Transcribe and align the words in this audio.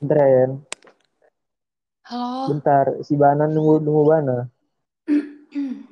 Bentar 0.00 0.16
ya, 0.16 0.28
Yan. 0.48 0.52
Halo. 2.08 2.56
Bentar, 2.56 2.86
si 3.04 3.14
Bana 3.14 3.44
nunggu 3.44 3.84
nunggu 3.84 4.02
Bana. 4.08 4.36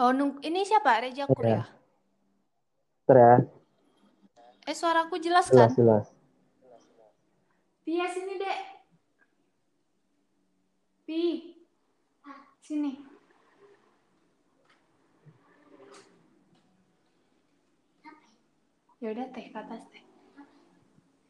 Oh, 0.00 0.08
nung 0.10 0.40
ini 0.42 0.64
siapa? 0.64 1.04
Reja 1.04 1.28
Kur 1.28 1.44
Iya. 1.46 1.62
ya? 1.62 1.64
Bentar 3.06 3.16
ya, 3.20 3.34
Eh, 4.66 4.74
suaraku 4.74 5.20
jelas 5.20 5.46
jelas 5.52 5.76
kan? 5.76 5.78
jelas. 5.78 6.06
Pia 7.84 8.08
sini, 8.10 8.34
Dek. 8.40 8.58
Pi. 11.06 11.22
Sini. 12.64 12.92
Ya 18.98 19.08
udah 19.12 19.26
teh 19.30 19.46
ke 19.52 19.58
atas 19.60 19.82
teh. 19.92 20.02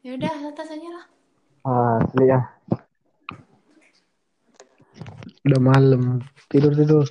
Ya 0.07 0.17
udah 0.17 0.33
ke 0.33 0.45
atas 0.49 0.71
aja 0.71 0.89
lah. 0.89 1.05
Ah, 1.63 2.03
asli 2.03 2.27
ya. 2.27 2.43
Udah 5.47 5.59
malam. 5.63 6.19
Tidur 6.51 6.75
tidur. 6.75 7.07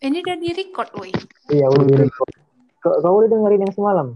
Ini 0.00 0.20
udah 0.20 0.36
di 0.36 0.48
record, 0.52 0.88
woi. 0.96 1.12
Iya, 1.52 1.68
udah 1.68 1.84
di 1.84 1.96
record. 2.08 2.28
Kau, 2.80 3.00
kau 3.00 3.20
udah 3.20 3.28
dengerin 3.32 3.64
yang 3.68 3.74
semalam? 3.76 4.08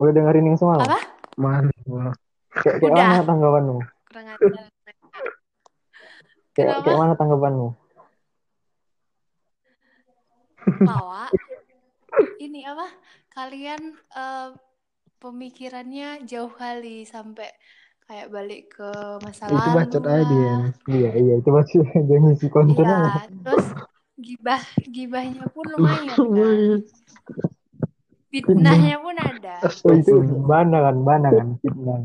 Udah 0.00 0.12
dengerin 0.12 0.48
yang 0.52 0.60
semalam? 0.60 0.84
Apa? 0.84 1.00
Mana? 1.36 1.72
Kayak, 2.52 2.76
kayak 2.80 2.96
mana 2.96 3.24
tanggapanmu? 3.24 3.76
Kurang 4.08 4.26
ajar. 4.32 4.52
Kayak, 6.56 6.74
kayak 6.84 6.98
mana 7.00 7.12
tanggapanmu? 7.16 7.68
Bahwa 10.84 11.22
ini 12.40 12.60
apa? 12.68 12.86
Kalian 13.32 13.80
eh, 13.96 14.48
pemikirannya 15.18 16.22
jauh 16.24 16.50
kali 16.50 17.02
sampai 17.02 17.50
kayak 18.08 18.32
balik 18.32 18.72
ke 18.72 18.90
masa 19.20 19.50
Itu 19.50 19.58
lalu 19.58 19.76
bacot 19.76 20.04
aja 20.08 20.24
dia. 20.24 20.56
Iya, 20.88 21.10
iya, 21.18 21.32
itu 21.42 21.50
masih 21.52 21.84
dia 22.08 22.18
ngisi 22.22 22.46
konten 22.48 22.86
Iya, 22.86 23.28
terus 23.44 23.66
gibah 24.18 24.62
gibahnya 24.88 25.44
pun 25.52 25.66
lumayan 25.68 26.16
kan. 26.16 26.80
Fitnahnya 28.28 28.96
pun 29.00 29.16
ada. 29.16 29.56
Oh, 29.84 29.92
itu 29.92 30.14
Bana 30.44 30.78
kan, 30.88 30.96
Bana 31.04 31.28
kan, 31.32 31.48
fitnah. 31.60 32.00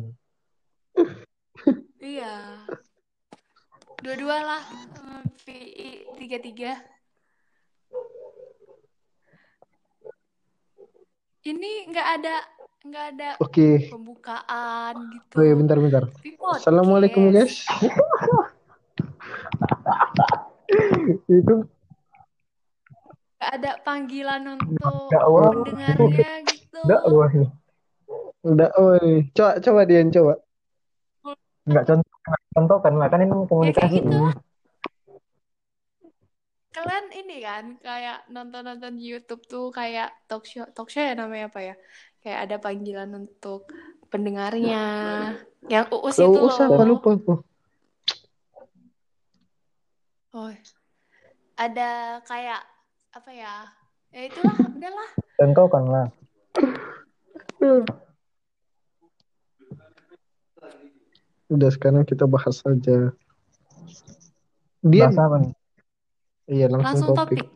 Iya. 2.03 2.35
Dua-dua 4.03 4.37
lah. 4.43 4.63
eh, 4.99 5.23
PI 5.47 5.89
tiga-tiga. 6.19 6.75
Ini 11.43 11.71
nggak 11.91 12.07
ada 12.19 12.35
nggak 12.83 13.05
ada 13.15 13.29
Oke. 13.39 13.87
pembukaan 13.87 14.95
gitu. 15.15 15.35
Oh 15.39 15.43
iya, 15.47 15.55
bentar 15.55 15.77
bentar. 15.79 16.03
Assalamualaikum 16.59 17.31
guys. 17.31 17.63
itu 21.31 21.55
Nggak 23.39 23.51
ada 23.59 23.71
panggilan 23.83 24.43
untuk 24.55 25.11
dakwah, 25.11 25.51
pendengarnya 25.63 26.33
gitu. 26.47 26.79
dakwah. 26.83 27.31
Udah, 28.43 28.69
oh 28.75 28.99
iya. 28.99 29.23
coba 29.31 29.51
coba 29.63 29.81
Dian 29.87 30.11
coba. 30.11 30.33
Enggak 31.63 31.83
contoh, 31.87 32.15
contoh 32.51 32.77
kan, 32.83 32.93
kan 33.07 33.19
ini 33.23 33.31
komunikasi. 33.47 34.03
gitu. 34.03 34.15
Kalian 36.73 37.05
ini 37.15 37.37
kan 37.39 37.65
kayak 37.79 38.27
nonton-nonton 38.27 38.99
YouTube 38.99 39.45
tuh 39.47 39.71
kayak 39.71 40.11
talk 40.27 40.43
show, 40.43 40.67
talk 40.75 40.91
show 40.91 40.99
ya 40.99 41.15
namanya 41.15 41.47
apa 41.47 41.59
ya? 41.63 41.75
Kayak 42.23 42.39
ada 42.47 42.55
panggilan 42.63 43.09
untuk 43.13 43.67
pendengarnya. 44.07 44.83
Yang 45.67 45.85
uus 45.99 46.15
itu 46.15 46.39
usah, 46.39 46.71
loh. 46.71 46.79
apa 46.79 46.83
lupa 46.87 47.09
aku. 47.19 47.35
Oh, 50.33 50.49
ada 51.59 52.19
kayak 52.25 52.63
apa 53.13 53.29
ya? 53.29 53.55
Ya 54.09 54.21
itulah, 54.25 54.55
udahlah. 54.55 55.09
Contoh 55.37 55.65
kan 55.69 55.83
lah. 55.85 56.07
Udah 61.53 61.69
sekarang 61.69 62.07
kita 62.07 62.25
bahas 62.25 62.63
saja. 62.63 63.13
Bahasa 64.83 65.21
apa 65.27 65.37
nih? 65.43 65.53
iya 66.43 66.67
langsung, 66.67 67.07
Langsung 67.07 67.15
topik. 67.15 67.39
topik. 67.39 67.52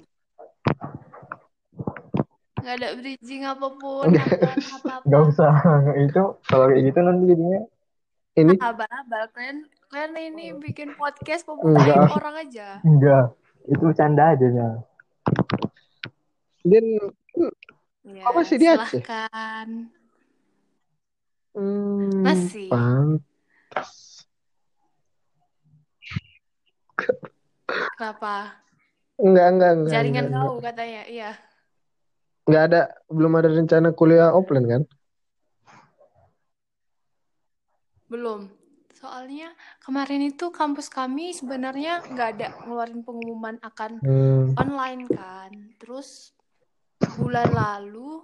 Nggak 2.67 2.83
ada 2.83 2.89
bridging 2.99 3.47
apa 3.47 3.67
pun, 3.79 4.11
apa-apa. 4.11 5.07
Gak 5.07 5.21
usah. 5.31 5.55
itu 6.03 6.21
kalau 6.51 6.67
kayak 6.67 6.83
gitu 6.83 6.99
nanti 6.99 7.23
jadinya 7.31 7.61
Ini 8.35 8.53
Abal-abal, 8.59 9.23
kalian, 9.31 9.57
kalian 9.87 10.11
ini 10.19 10.45
bikin 10.59 10.91
podcast 10.99 11.47
pembukaan 11.47 12.11
orang 12.11 12.35
aja. 12.43 12.83
enggak. 12.83 13.31
Itu 13.71 13.87
bercanda 13.87 14.35
aja 14.35 14.47
ya. 14.51 14.69
Dian 16.67 17.07
Ya, 18.03 18.23
Apa 18.27 18.39
sih 18.43 18.59
di 18.59 18.67
Aceh? 18.67 18.99
silahkan. 18.99 19.67
hmm, 21.55 22.19
Masih. 22.27 22.67
pantas. 22.67 24.27
Kenapa? 27.95 28.59
Enggak, 29.15 29.47
enggak, 29.55 29.71
enggak. 29.71 29.93
Jaringan 29.95 30.25
enggak, 30.27 30.43
kau 30.51 30.59
katanya, 30.59 31.03
iya. 31.07 31.31
Enggak 32.47 32.63
ada, 32.71 32.81
belum 33.11 33.33
ada 33.35 33.49
rencana 33.51 33.89
kuliah 33.91 34.31
offline 34.31 34.63
kan? 34.63 34.81
Belum. 38.07 38.47
Soalnya 38.95 39.51
kemarin 39.83 40.25
itu 40.31 40.49
kampus 40.49 40.87
kami 40.89 41.35
sebenarnya 41.35 42.01
nggak 42.07 42.29
ada 42.39 42.47
ngeluarin 42.63 43.03
pengumuman 43.03 43.59
akan 43.59 43.99
Hmm. 43.99 44.55
online 44.55 45.11
kan. 45.11 45.51
Terus 45.77 46.31
bulan 47.19 47.51
lalu 47.51 48.23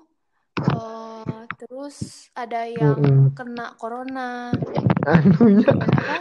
eh, 0.64 1.42
terus 1.60 2.32
ada 2.34 2.64
yang 2.64 2.96
Mm-mm. 2.96 3.36
kena 3.36 3.76
corona. 3.76 4.56
Anunya 5.04 5.68
Apa? 5.68 6.16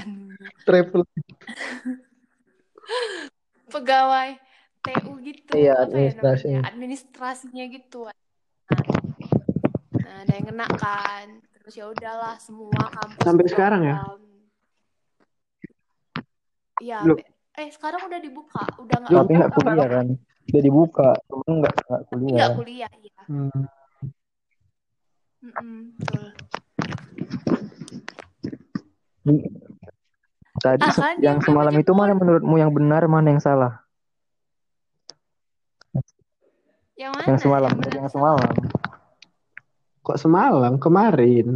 Anu, 0.00 0.32
travel. 0.64 1.04
pegawai 3.68 4.40
TU 4.84 5.12
gitu. 5.24 5.50
Iya, 5.56 5.72
apa 5.80 5.80
ya 5.80 5.86
administrasi. 5.88 6.46
namanya? 6.46 6.62
Administrasinya 6.68 7.64
gitu. 7.72 8.00
Nah, 8.04 8.12
nah, 10.04 10.16
ada 10.22 10.32
yang 10.36 10.46
kena 10.52 10.66
kan. 10.76 11.26
Terus 11.56 11.74
ya 11.80 11.86
udahlah 11.88 12.36
semua 12.36 12.84
kampus 12.92 13.24
Sampai 13.24 13.48
sekarang 13.48 13.82
ya? 13.88 13.96
Iya, 16.84 16.98
eh 17.56 17.68
sekarang 17.72 18.10
udah 18.10 18.20
dibuka, 18.20 18.64
udah 18.82 18.96
nggak 19.00 19.14
Tapi 19.14 19.32
nggak 19.32 19.52
kuliah 19.56 19.88
kan. 19.88 20.06
Udah 20.44 20.62
dibuka, 20.62 21.08
cuman 21.30 21.52
nggak 21.64 21.74
nggak 21.88 22.02
kuliah. 22.12 22.36
Nggak 22.36 22.52
kuliah, 22.60 22.90
iya. 23.00 23.22
Hmm. 23.24 23.62
Mm-mm, 25.44 25.92
betul. 26.00 26.24
Tadi 30.60 30.80
Ah, 30.84 30.92
kan 30.96 31.16
yang 31.20 31.38
semalam 31.40 31.72
itu 31.76 31.92
mana 31.96 32.12
menurutmu 32.16 32.56
yang 32.60 32.72
benar, 32.72 33.04
mana 33.08 33.32
yang 33.32 33.40
salah? 33.40 33.84
Yang 36.94 37.13
mana? 37.24 37.30
Yang 37.32 37.40
semalam, 37.40 37.72
Yang 37.88 38.10
semalam. 38.12 38.50
Kok 40.04 40.18
semalam? 40.20 40.72
Kemarin. 40.76 41.48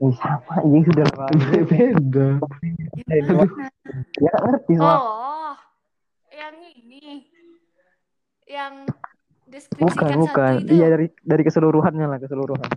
Ih, 0.00 0.14
sama 0.16 0.52
aja 0.56 0.78
sudah 0.86 1.06
lama. 1.12 1.44
Beda. 1.68 2.28
Ya 4.16 4.32
ngerti 4.38 4.72
soal. 4.78 4.96
Oh, 4.96 5.52
yang 6.32 6.56
ini. 6.78 7.26
Yang 8.46 8.74
Bukan, 9.50 9.50
deskripsikan 9.50 10.14
bukan. 10.16 10.52
satu 10.56 10.64
itu. 10.64 10.72
Iya 10.78 10.86
dari 10.88 11.06
dari 11.20 11.42
keseluruhannya 11.42 12.06
lah, 12.06 12.18
keseluruhan. 12.22 12.70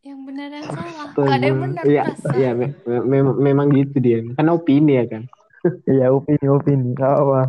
Yang 0.00 0.18
benar 0.24 0.48
yang 0.48 0.64
salah. 0.70 1.06
Nggak 1.12 1.34
ada 1.34 1.44
yang 1.44 1.58
benar, 1.60 1.82
Iya, 1.84 2.02
iya 2.32 2.50
me- 2.54 2.78
me- 2.86 3.04
memang 3.04 3.36
memang 3.42 3.66
gitu 3.74 3.98
dia. 3.98 4.22
Karena 4.38 4.54
opini 4.54 4.92
ya 4.94 5.04
kan. 5.10 5.22
Iya, 5.84 6.14
opini, 6.14 6.46
opini. 6.46 6.94
Nggak 6.94 7.12
apa. 7.12 7.40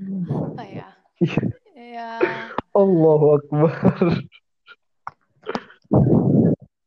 Apa 0.00 0.64
ya? 0.64 0.88
Ya, 1.74 2.16
Allahu 2.72 3.26
Akbar. 3.36 3.72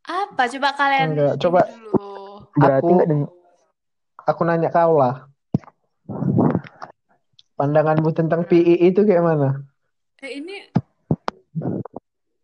apa 0.04 0.44
coba 0.48 0.70
kalian 0.74 1.08
Enggak, 1.14 1.34
coba. 1.40 1.60
dulu. 1.68 2.10
Berarti 2.56 2.84
Aku- 2.84 2.96
nggak 2.96 3.08
deng 3.08 3.24
Aku 4.24 4.42
nanya 4.44 4.70
kau 4.70 4.96
lah. 4.96 5.28
Pandanganmu 7.54 8.10
tentang 8.12 8.44
PI 8.44 8.80
itu 8.82 9.04
kayak 9.04 9.22
mana? 9.22 9.50
Eh, 10.22 10.40
ini 10.40 10.64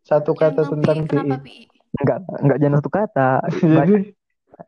Satu 0.03 0.35
kata 0.35 0.67
yang 0.67 0.71
tentang 0.75 0.97
PI, 0.99 1.07
kenapa 1.07 1.35
PI. 1.39 1.65
PI? 1.65 1.79
nggak 1.99 2.17
nggak 2.43 2.57
jangan 2.59 2.77
satu 2.77 2.91
kata. 2.91 3.29
Jadi, 3.47 3.71
Banyak, 3.71 4.03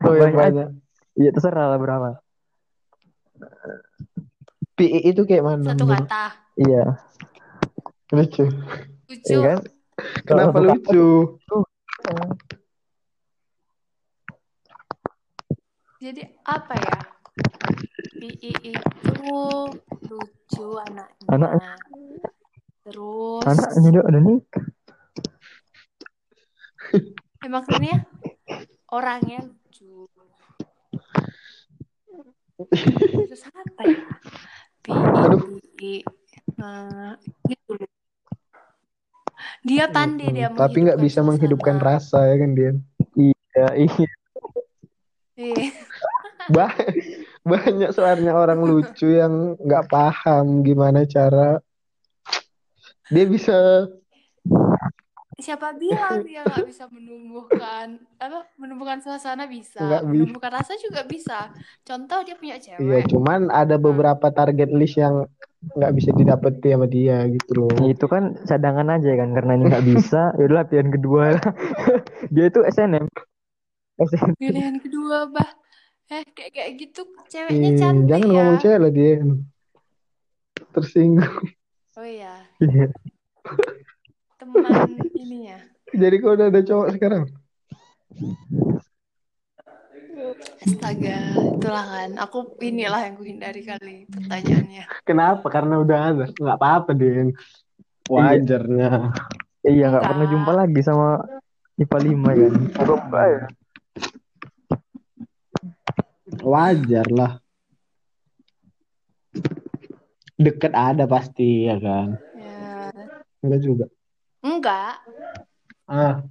oh 0.02 0.14
ya 0.16 0.26
banyak. 0.32 0.68
Iya 1.12 1.30
terserah 1.30 1.66
lah 1.68 1.78
berapa. 1.78 2.10
PI 4.72 4.98
itu 5.04 5.22
kayak 5.22 5.44
mana? 5.44 5.72
Satu 5.72 5.84
kata. 5.84 6.24
Iya, 6.56 6.84
Lucu. 8.12 8.44
lucu 9.08 9.32
iya 9.32 9.56
kan? 9.56 9.58
Kenapa 10.24 10.56
Kalau 10.56 10.68
lucu? 10.72 11.06
jadi 15.96 16.22
apa 16.42 16.74
ya 16.74 16.98
PI 18.18 18.50
itu 18.74 19.30
lucu 20.02 20.66
anaknya 20.82 21.28
Anaknya. 21.30 21.72
terus 22.82 23.44
Anaknya 23.46 23.88
dia 23.94 24.02
udah 24.02 24.20
nikah. 24.20 24.64
ya, 27.38 27.48
maksudnya 27.48 27.96
orangnya 28.90 29.46
lucu 29.46 30.10
terus 33.22 33.42
apa 33.46 33.82
ya 33.86 34.02
PI 34.82 36.04
Nah, 36.58 37.16
gitu 37.46 37.72
loh. 37.74 37.90
dia 39.62 39.86
pandai 39.88 40.30
dia 40.30 40.46
Hmm, 40.46 40.58
Tapi 40.58 40.76
nggak 40.84 41.00
bisa 41.00 41.22
menghidupkan 41.22 41.78
suasana. 41.78 41.88
rasa 41.98 42.18
ya 42.28 42.36
kan 42.38 42.50
dia. 42.52 42.70
Iya, 43.14 43.66
iya. 43.78 44.10
Iya. 45.34 45.66
Ba- 46.54 46.74
banyak 47.42 47.90
soalnya 47.90 48.34
orang 48.34 48.62
lucu 48.62 49.06
yang 49.08 49.54
nggak 49.58 49.86
paham 49.88 50.62
gimana 50.62 51.06
cara 51.06 51.58
dia 53.08 53.24
bisa 53.26 53.86
siapa 55.42 55.74
bilang 55.74 56.22
dia 56.22 56.46
nggak 56.46 56.70
bisa 56.70 56.86
menumbuhkan 56.86 57.98
apa 58.22 58.46
menumbuhkan 58.54 59.02
suasana 59.02 59.50
bisa 59.50 59.82
bisa. 59.82 60.06
menumbuhkan 60.06 60.52
rasa 60.54 60.78
juga 60.78 61.02
bisa 61.02 61.50
contoh 61.82 62.22
dia 62.22 62.38
punya 62.38 62.56
Iya, 62.62 62.78
cewek 62.78 63.02
cuman 63.10 63.50
ada 63.50 63.74
beberapa 63.76 64.30
target 64.30 64.70
list 64.70 64.96
yang 65.02 65.26
nggak 65.74 65.92
bisa 65.94 66.10
didapeti 66.14 66.68
sama 66.74 66.86
dia 66.86 67.26
gitu 67.30 67.66
loh. 67.66 67.74
Itu 67.86 68.06
kan 68.10 68.34
cadangan 68.46 68.98
aja 68.98 69.10
kan 69.14 69.30
karena 69.34 69.52
ini 69.58 69.64
nggak 69.70 69.86
bisa. 69.86 70.22
Ya 70.38 70.42
udah 70.46 70.56
latihan 70.62 70.88
kedua. 70.90 71.24
dia 72.34 72.44
itu 72.50 72.60
SNM. 72.66 73.06
SNM. 73.98 74.34
pilihan 74.40 74.76
kedua 74.82 75.28
bah 75.30 75.50
eh 76.12 76.26
kayak 76.34 76.50
kayak 76.52 76.70
gitu 76.80 77.02
ceweknya 77.30 77.70
Ih, 77.72 77.78
cantik 77.78 78.08
jangan 78.10 78.28
ya 78.28 78.34
ngomong 78.36 78.58
cewek 78.58 78.78
lah 78.82 78.92
dia. 78.92 79.12
Tersinggung. 80.72 81.34
oh 82.00 82.06
iya 82.08 82.34
Iya. 84.52 84.84
teman 84.86 85.10
ininya 85.16 85.56
Jadi 85.92 86.14
kau 86.20 86.32
udah 86.32 86.46
ada 86.48 86.60
cowok 86.60 86.88
sekarang? 86.92 87.24
astaga 90.62 91.34
itulah 91.34 91.82
kan 91.82 92.10
aku 92.16 92.54
inilah 92.62 93.00
yang 93.02 93.16
kuhindari 93.18 93.62
kali 93.64 94.06
pertanyaannya 94.06 94.84
Kenapa? 95.02 95.46
Karena 95.50 95.82
udah 95.82 95.98
ada. 96.14 96.24
Nggak 96.30 96.58
apa-apa, 96.58 96.90
Din. 96.94 97.34
Wajarnya. 98.06 99.10
Iya 99.62 99.84
nggak 99.90 100.02
Enggak. 100.02 100.10
pernah 100.10 100.26
jumpa 100.30 100.52
lagi 100.54 100.80
sama 100.82 101.08
IPA 101.74 101.98
5 101.98 102.30
kan. 102.38 102.52
Coba 102.86 103.20
ya. 103.26 103.42
Wajar 106.42 107.06
lah. 107.10 107.32
Deket 110.34 110.72
ada 110.74 111.04
pasti 111.06 111.66
ya 111.66 111.76
kan? 111.78 112.18
ya 112.38 112.90
Enggak 113.42 113.60
juga. 113.62 113.86
Enggak. 114.42 115.00
Ah, 115.86 116.22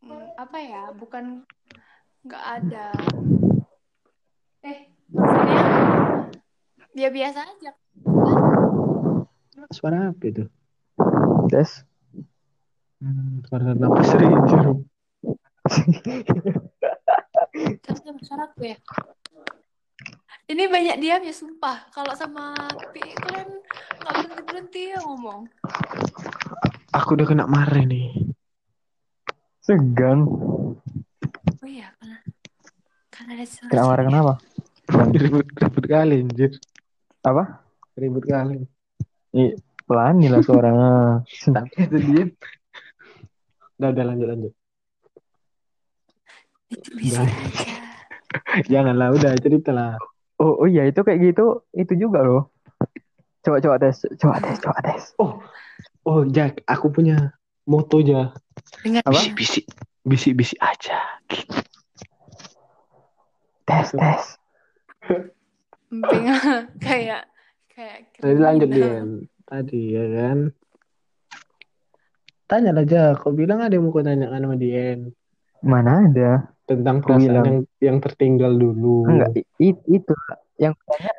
Hmm, 0.00 0.32
apa 0.32 0.56
ya 0.64 0.88
bukan 0.96 1.44
nggak 2.24 2.44
ada. 2.56 2.88
Eh 4.64 4.88
maksudnya 5.12 5.60
ya 6.96 7.08
biasa 7.12 7.40
aja. 7.44 7.70
Suara 9.68 10.08
apa 10.08 10.24
itu? 10.24 10.48
Tes. 11.52 11.84
Hmm, 13.00 13.44
suara 13.44 13.76
napas 13.76 14.12
ranger. 14.16 14.80
sama 17.84 18.20
syarat 18.24 18.50
gue 18.56 18.72
ya? 18.72 18.78
Ini 20.48 20.64
banyak 20.66 20.96
diam 20.96 21.22
ya 21.22 21.34
sumpah. 21.36 21.92
Kalau 21.92 22.16
sama 22.16 22.56
PI 22.96 23.12
kalian 23.20 23.48
nggak 24.00 24.14
berhenti 24.16 24.42
berhenti 24.48 24.82
ya 24.96 24.98
ngomong 25.04 25.44
Aku 26.90 27.14
udah 27.14 27.26
kena 27.26 27.46
marah 27.46 27.86
nih. 27.86 28.34
Segan. 29.62 30.26
oh 30.26 31.68
iya 31.68 31.94
karena 32.00 32.18
karena 33.14 33.30
ada 33.38 33.46
suara 33.46 33.70
Kena 33.70 33.84
marah 33.86 34.04
kenapa? 34.10 34.34
Ribut, 35.14 35.46
ribut 35.54 35.84
kali, 35.86 36.26
anjir. 36.26 36.58
Apa? 37.22 37.62
Ribut 37.94 38.26
kali. 38.26 38.66
Ih, 39.38 39.54
pelani 39.86 40.26
lah 40.26 40.42
suaranya. 40.42 41.22
Tapi 41.28 41.70
itu 41.86 41.96
dia. 42.10 42.24
Udah, 43.78 43.88
udah 43.94 44.04
lanjut, 44.10 44.28
lanjut. 44.28 44.52
itu 46.70 46.90
bisa 46.94 47.26
aja 47.26 47.34
Janganlah, 48.72 49.14
udah 49.14 49.32
cerita 49.38 49.70
lah. 49.70 49.94
Oh, 50.42 50.64
oh 50.64 50.68
iya 50.70 50.86
itu 50.90 51.02
kayak 51.06 51.18
gitu 51.22 51.66
itu 51.74 51.94
juga 51.94 52.22
loh. 52.26 52.50
Coba 53.46 53.62
coba 53.62 53.76
tes, 53.78 54.06
coba 54.18 54.42
tes, 54.42 54.56
coba 54.58 54.78
tes. 54.82 55.02
Oh, 55.18 55.38
oh 56.06 56.22
Jack, 56.28 56.64
aku 56.64 56.92
punya 56.92 57.34
moto 57.68 58.00
aja. 58.00 58.32
dengan 58.84 59.02
Apa? 59.04 59.12
Bisik-bisik, 59.12 59.64
bisik-bisik 60.04 60.58
aja. 60.60 60.98
Tes, 63.66 63.88
tes. 63.94 64.22
emping 65.90 66.26
kayak 66.86 67.26
kayak 67.66 68.06
Jadi 68.22 68.38
lanjut 68.38 68.68
kriminal. 68.70 68.90
Dian. 68.90 69.08
Tadi 69.46 69.82
ya 69.90 70.04
kan. 70.06 70.38
Tanya 72.46 72.70
aja, 72.74 73.14
kau 73.14 73.30
bilang 73.30 73.62
ada 73.62 73.74
yang 73.74 73.86
mau 73.86 73.94
kau 73.94 74.02
tanyakan 74.02 74.42
sama 74.42 74.56
Dian 74.58 75.14
Mana 75.62 76.10
ada? 76.10 76.50
tentang 76.70 77.02
perasaan 77.02 77.26
bilang. 77.26 77.46
yang, 77.46 77.58
yang 77.82 77.96
tertinggal 77.98 78.52
dulu. 78.54 79.02
Enggak, 79.10 79.42
itu 79.58 80.14
yang 80.54 80.74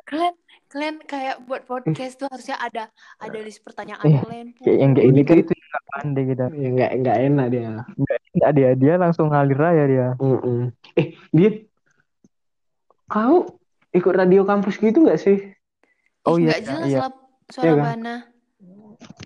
kalian 0.08 0.36
kalian 0.72 0.96
kayak 1.04 1.36
buat 1.44 1.62
podcast 1.62 2.16
tuh 2.16 2.26
harusnya 2.26 2.56
ada 2.56 2.88
ada 3.20 3.38
list 3.38 3.60
pertanyaan 3.60 4.00
Eh, 4.02 4.16
kalian 4.18 4.46
kayak 4.56 4.76
yang 4.80 4.92
kayak 4.92 5.06
Ini 5.06 5.18
gitu 5.18 5.28
kan- 5.28 5.40
itu 5.44 5.52
yang 5.52 5.68
nggak 5.68 5.84
pandai 5.86 6.24
kita. 6.24 6.44
Ya 6.50 6.68
nggak 6.70 6.90
nggak 6.98 7.16
enak 7.22 7.46
dia. 7.46 7.70
Enggak 8.32 8.50
dia 8.56 8.68
dia 8.72 8.94
langsung 8.96 9.26
ngalir 9.28 9.60
aja 9.60 9.84
dia. 9.84 10.08
Eh, 10.96 11.06
dia 11.30 11.50
kau 13.06 13.44
ikut 13.92 14.14
radio 14.14 14.42
kampus 14.42 14.76
gitu 14.76 15.04
nggak 15.04 15.20
sih? 15.20 15.38
Oh 16.24 16.40
iya, 16.40 16.56
nggak 16.56 16.62
jelas 16.64 16.88
iya. 16.88 16.98
lah 17.02 17.12
suara 17.46 17.66
Iya 17.66 17.72
kan? 17.74 17.84
mana 17.84 18.14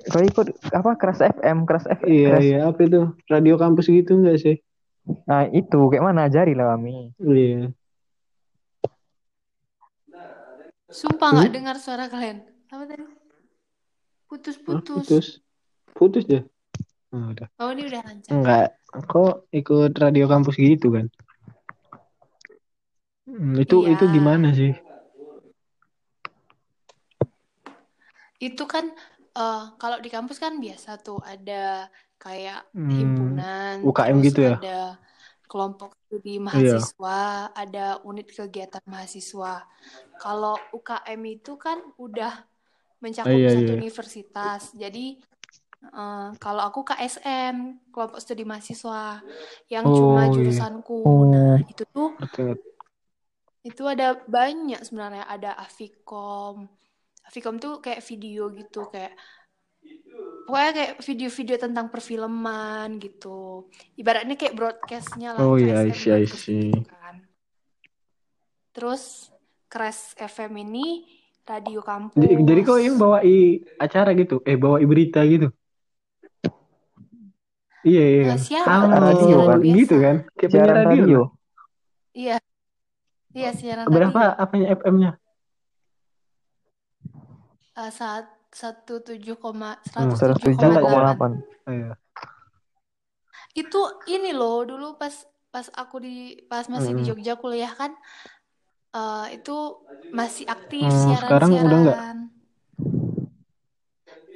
Kau 0.06 0.23
ikut 0.23 0.47
apa 0.73 0.90
keras 0.97 1.21
FM, 1.21 1.62
keras 1.62 1.85
FM. 1.85 2.09
Iya 2.09 2.28
keras- 2.32 2.42
iya 2.42 2.59
apa 2.64 2.80
itu 2.80 3.00
radio 3.28 3.54
kampus 3.54 3.87
gitu 3.87 4.16
nggak 4.16 4.38
sih? 4.40 4.56
Nah 5.28 5.47
itu 5.47 5.78
kayak 5.87 6.02
mana 6.02 6.26
ajari 6.26 6.56
lah 6.56 6.75
kami. 6.75 7.12
Iya. 7.21 7.75
Sumpah 10.97 11.29
nggak 11.35 11.53
dengar 11.53 11.76
suara 11.76 12.05
kalian 12.09 12.38
apa 12.73 12.85
tadi 12.88 13.05
putus 14.26 14.57
Hah, 14.59 14.81
putus 14.81 15.07
putus 15.07 15.26
putus 15.93 16.25
ya? 16.26 16.41
Oh, 17.15 17.31
udah. 17.33 17.49
oh 17.62 17.69
ini 17.73 17.83
udah 17.88 18.00
lancar 18.03 18.33
Enggak, 18.35 18.67
kok 19.07 19.35
ikut 19.53 19.93
radio 19.97 20.25
kampus 20.26 20.57
gitu 20.59 20.88
kan? 20.91 21.07
Hmm, 23.26 23.55
itu 23.59 23.76
Iya. 23.85 23.93
itu 23.95 24.05
gimana 24.11 24.49
sih? 24.53 24.73
itu 28.37 28.65
kan 28.69 28.85
eh, 29.37 29.62
kalau 29.81 29.97
di 30.05 30.09
kampus 30.12 30.37
kan 30.37 30.61
biasa 30.61 31.00
tuh 31.00 31.21
ada 31.25 31.88
kayak 32.21 32.65
Hmm, 32.76 32.93
himpunan 32.93 33.76
UKM 33.85 34.17
gitu 34.25 34.41
ya? 34.45 34.57
ada 34.61 34.81
kelompok 35.47 35.95
studi 36.07 36.37
Iya. 36.37 36.45
mahasiswa 36.45 37.19
ada 37.55 37.87
unit 38.03 38.26
kegiatan 38.29 38.83
mahasiswa 38.85 39.65
kalau 40.19 40.55
UKM 40.75 41.21
itu 41.26 41.55
kan 41.57 41.79
udah 41.97 42.45
mencakup 42.99 43.31
Ah, 43.31 43.38
iya, 43.38 43.50
satu 43.55 43.73
iya. 43.73 43.79
universitas 43.79 44.61
jadi 44.75 45.07
eh, 45.87 46.29
kalau 46.37 46.62
aku 46.67 46.83
KSM 46.83 47.57
kelompok 47.91 48.19
studi 48.19 48.43
mahasiswa 48.43 49.23
yang 49.71 49.85
cuma 49.87 50.26
Oh, 50.26 50.26
iya. 50.26 50.35
jurusanku 50.35 50.99
Oh. 51.03 51.25
nah 51.31 51.57
itu 51.62 51.83
tuh 51.88 52.11
Betul. 52.19 52.59
itu 53.62 53.83
ada 53.83 54.15
banyak 54.26 54.83
sebenarnya 54.83 55.26
ada 55.26 55.55
Afikom 55.59 56.67
Afikom 57.26 57.59
tuh 57.59 57.83
kayak 57.83 58.03
video 58.07 58.50
gitu 58.55 58.87
kayak 58.87 59.15
pokoknya 60.47 60.73
kayak 60.73 60.93
video-video 61.03 61.57
tentang 61.59 61.87
perfilman 61.91 62.88
gitu 62.97 63.67
ibaratnya 63.95 64.38
kayak 64.38 64.55
broadcastnya 64.55 65.35
lah 65.35 65.43
Oh, 65.43 65.59
iya, 65.59 65.83
I 65.83 65.91
I 65.91 66.23
gitu 66.25 66.87
kan 66.87 67.26
terus 68.71 69.29
Crash 69.67 70.15
FM 70.15 70.62
ini 70.62 71.05
radio 71.43 71.83
kampus 71.83 72.15
Jadi, 72.15 72.35
jadi 72.43 72.61
kau 72.62 72.79
yang 72.79 72.97
bawa 72.97 73.23
acara 73.79 74.11
gitu, 74.15 74.43
eh 74.43 74.55
bawa 74.55 74.83
berita 74.83 75.23
gitu? 75.23 75.50
Iya 77.87 78.03
iya. 78.03 78.23
Nah, 78.23 78.35
kan? 78.35 78.38
siaran, 78.43 78.79
Ah, 78.91 78.99
radio 78.99 79.26
siaran 79.31 79.47
kan? 79.47 79.61
gitu 79.62 79.95
kan? 80.03 80.17
Kayak 80.35 80.50
Siaran 80.50 80.75
radio. 80.75 80.91
radio. 80.91 81.21
iya 82.11 82.37
iya 83.31 83.50
siaran 83.55 83.87
Berapa 83.87 84.21
radio 84.35 84.43
apanya 84.43 84.67
FM-nya? 84.75 85.11
Eh, 87.76 87.91
saat 87.95 88.26
107, 88.56 89.36
Hmm, 89.96 90.12
107,8. 90.16 91.32
Iya. 91.68 91.92
Itu 93.62 93.80
ini 94.14 94.30
loh, 94.40 94.64
dulu 94.70 94.86
pas 95.00 95.14
pas 95.52 95.66
aku 95.82 95.96
di 96.04 96.14
pas 96.50 96.64
masih 96.68 96.92
di 96.92 97.02
Mm-mm. 97.02 97.08
Jogja 97.08 97.34
kuliah 97.40 97.72
kan 97.80 97.92
eh, 99.00 99.26
itu 99.36 99.56
masih 100.18 100.44
aktif 100.48 100.84
Hmm, 100.84 100.92
siaran-siaran. 100.92 101.25
sekarang 101.25 101.50
udah 101.66 101.78
nggak? 101.84 101.98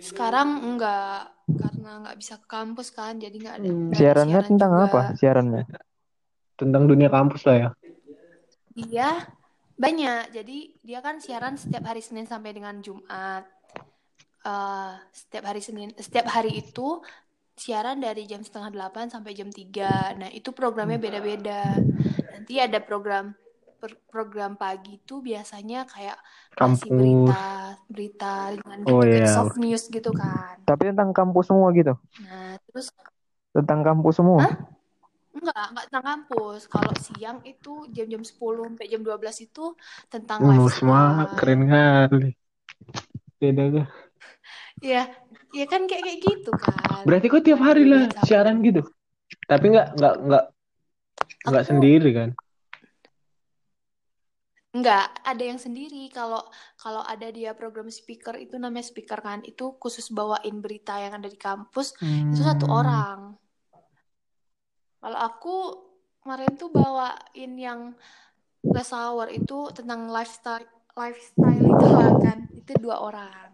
Sekarang 0.00 0.48
enggak 0.64 1.28
karena 1.60 1.90
nggak 2.02 2.16
bisa 2.20 2.34
ke 2.40 2.46
kampus 2.48 2.88
kan, 2.98 3.12
jadi 3.20 3.36
nggak 3.36 3.56
ada, 3.60 3.68
Hmm. 3.68 3.92
Siarannya 3.92 4.32
siaran 4.32 4.48
tentang 4.48 4.72
juga. 4.72 4.86
apa? 4.88 5.00
Siarannya. 5.18 5.62
Tentang 6.60 6.82
dunia 6.90 7.08
kampus 7.08 7.42
lah 7.48 7.56
ya. 7.56 7.68
Dia 8.74 9.08
banyak. 9.76 10.32
Jadi 10.36 10.58
dia 10.84 10.98
kan 11.04 11.20
siaran 11.20 11.54
setiap 11.60 11.84
hari 11.90 12.00
Senin 12.04 12.26
sampai 12.28 12.52
dengan 12.56 12.80
Jumat. 12.80 13.44
Eh, 14.40 14.92
setiap 15.12 15.44
hari 15.52 15.60
Senin, 15.60 15.92
setiap 16.00 16.24
hari 16.32 16.64
itu 16.64 17.04
siaran 17.52 18.00
dari 18.00 18.24
jam 18.24 18.40
setengah 18.40 18.72
delapan 18.72 19.12
sampai 19.12 19.36
jam 19.36 19.52
3. 19.52 20.16
Nah, 20.16 20.32
itu 20.32 20.48
programnya 20.56 20.96
beda-beda. 20.96 21.76
Nanti 22.32 22.56
ada 22.56 22.80
program 22.80 23.36
program 24.08 24.60
pagi 24.60 25.00
itu 25.00 25.24
biasanya 25.24 25.88
kayak 25.88 26.16
Kampus. 26.52 26.84
berita, 26.84 27.44
berita 27.88 28.32
ringan 28.52 28.78
gitu, 28.84 28.92
Oh 28.92 29.04
iya. 29.04 29.24
soft 29.24 29.56
news 29.56 29.88
gitu 29.88 30.12
kan. 30.12 30.60
Tapi 30.64 30.92
tentang 30.92 31.16
kampus 31.16 31.48
semua 31.48 31.68
gitu. 31.72 31.96
Nah, 32.24 32.56
terus 32.68 32.92
Tentang 33.50 33.80
kampus 33.82 34.14
semua. 34.20 34.40
Hah? 34.46 34.54
Enggak, 35.30 35.64
enggak 35.72 35.84
tentang 35.90 36.06
kampus. 36.06 36.60
Kalau 36.68 36.92
siang 36.96 37.38
itu 37.42 37.88
jam-jam 37.90 38.22
10 38.22 38.68
sampai 38.68 38.86
jam 38.86 39.00
12 39.00 39.36
itu 39.42 39.64
tentang 40.06 40.38
Uh, 40.44 40.68
semua 40.68 41.00
lifestyle. 41.24 41.36
keren 41.40 41.62
kali. 41.66 42.30
Beda 43.40 43.64
kan? 43.74 43.86
Ya, 44.80 45.12
ya 45.52 45.64
kan 45.68 45.84
kayak 45.84 46.02
kayak 46.04 46.18
gitu 46.24 46.50
kan. 46.56 47.04
Berarti 47.04 47.26
kok 47.28 47.44
tiap 47.44 47.60
hari 47.60 47.84
lah 47.84 48.08
sama- 48.08 48.26
siaran 48.26 48.64
gitu. 48.64 48.80
Tapi 49.44 49.64
nggak 49.70 49.88
nggak 49.96 50.14
nggak 50.24 50.44
nggak 51.46 51.62
Aku- 51.64 51.70
sendiri 51.70 52.10
kan? 52.12 52.30
Enggak, 54.70 55.10
ada 55.26 55.42
yang 55.42 55.58
sendiri. 55.58 56.06
Kalau 56.08 56.46
kalau 56.78 57.02
ada 57.02 57.26
dia 57.28 57.52
program 57.52 57.90
speaker 57.90 58.38
itu 58.38 58.54
namanya 58.54 58.86
speaker 58.86 59.18
kan, 59.18 59.42
itu 59.42 59.74
khusus 59.76 60.08
bawain 60.08 60.62
berita 60.62 60.94
yang 60.94 61.18
ada 61.18 61.26
di 61.26 61.34
kampus, 61.34 61.98
itu 61.98 62.40
satu 62.40 62.70
Hmm. 62.70 62.78
orang. 62.78 63.18
Kalau 65.00 65.18
aku 65.18 65.54
kemarin 66.22 66.54
tuh 66.54 66.70
bawain 66.70 67.52
yang 67.58 67.80
Last 68.62 68.94
Hour 68.94 69.32
itu 69.32 69.74
tentang 69.74 70.06
lifestyle 70.06 70.68
lifestyle 70.94 71.64
itu 71.66 71.86
kan, 72.22 72.38
itu 72.54 72.72
dua 72.78 73.02
orang. 73.02 73.50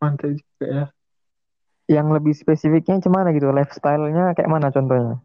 Mantap 0.00 0.30
juga 0.36 0.64
ya. 0.76 0.84
Yang 1.86 2.06
lebih 2.18 2.34
spesifiknya 2.34 2.98
gimana 2.98 3.30
gitu? 3.36 3.46
Lifestyle-nya 3.54 4.34
kayak 4.36 4.50
mana 4.50 4.68
contohnya? 4.74 5.22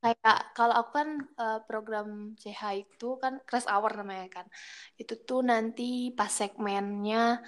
Kayak 0.00 0.38
kalau 0.56 0.74
aku 0.80 0.90
kan 0.96 1.08
eh, 1.36 1.60
program 1.68 2.32
CH 2.40 2.62
itu 2.88 3.20
kan 3.22 3.36
Crash 3.44 3.68
Hour 3.68 3.92
namanya 4.00 4.26
kan. 4.32 4.46
Itu 4.96 5.12
tuh 5.28 5.44
nanti 5.44 6.08
pas 6.16 6.32
segmennya 6.32 7.44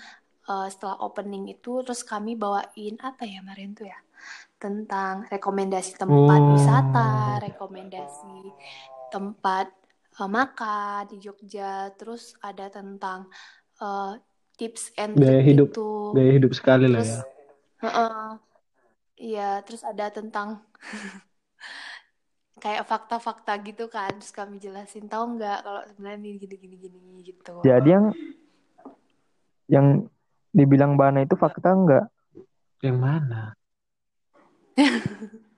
eh, 0.50 0.66
setelah 0.72 1.00
opening 1.00 1.44
itu 1.54 1.80
terus 1.80 2.04
kami 2.04 2.36
bawain 2.36 2.94
apa 3.00 3.22
ya 3.24 3.40
kemarin 3.40 3.72
tuh 3.72 3.86
ya? 3.88 3.98
Tentang 4.60 5.14
rekomendasi 5.32 5.96
tempat 5.96 6.40
Oh. 6.44 6.52
wisata, 6.54 7.40
rekomendasi 7.46 8.36
tempat 9.08 9.66
eh, 10.20 10.28
makan 10.38 11.08
di 11.08 11.16
Jogja, 11.24 11.88
terus 11.96 12.36
ada 12.44 12.68
tentang 12.68 13.32
eh, 13.80 14.12
tips 14.56 14.92
and 15.00 15.16
Gaya 15.16 15.40
trick 15.40 15.46
hidup- 15.48 15.72
gitu. 15.74 15.88
Gaya 16.12 16.30
hidup 16.36 16.52
sekali 16.52 16.86
lah 16.88 17.00
Terus, 17.02 17.12
ya. 17.12 17.20
heeh. 17.84 18.26
Iya, 19.22 19.48
terus 19.62 19.82
ada 19.86 20.10
tentang 20.10 20.66
kayak 22.62 22.84
fakta-fakta 22.86 23.54
gitu 23.62 23.86
kan, 23.86 24.18
terus 24.18 24.34
kami 24.34 24.58
jelasin 24.58 25.06
tahu 25.06 25.38
nggak 25.38 25.58
kalau 25.62 25.82
sebenarnya 25.86 26.18
ini 26.20 26.30
gini 26.42 26.56
gini 26.58 26.76
gini 26.78 27.22
gitu. 27.22 27.62
Jadi 27.62 27.88
yang 27.90 28.06
yang 29.70 29.86
dibilang 30.52 30.98
Bana 31.00 31.22
itu 31.24 31.38
fakta 31.38 31.72
enggak? 31.72 32.06
Yang 32.82 32.98
mana? 32.98 33.42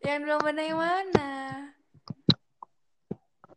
Yang 0.00 0.18
belum 0.24 0.40
mana 0.40 0.62
yang 0.64 0.80
mana? 0.80 1.28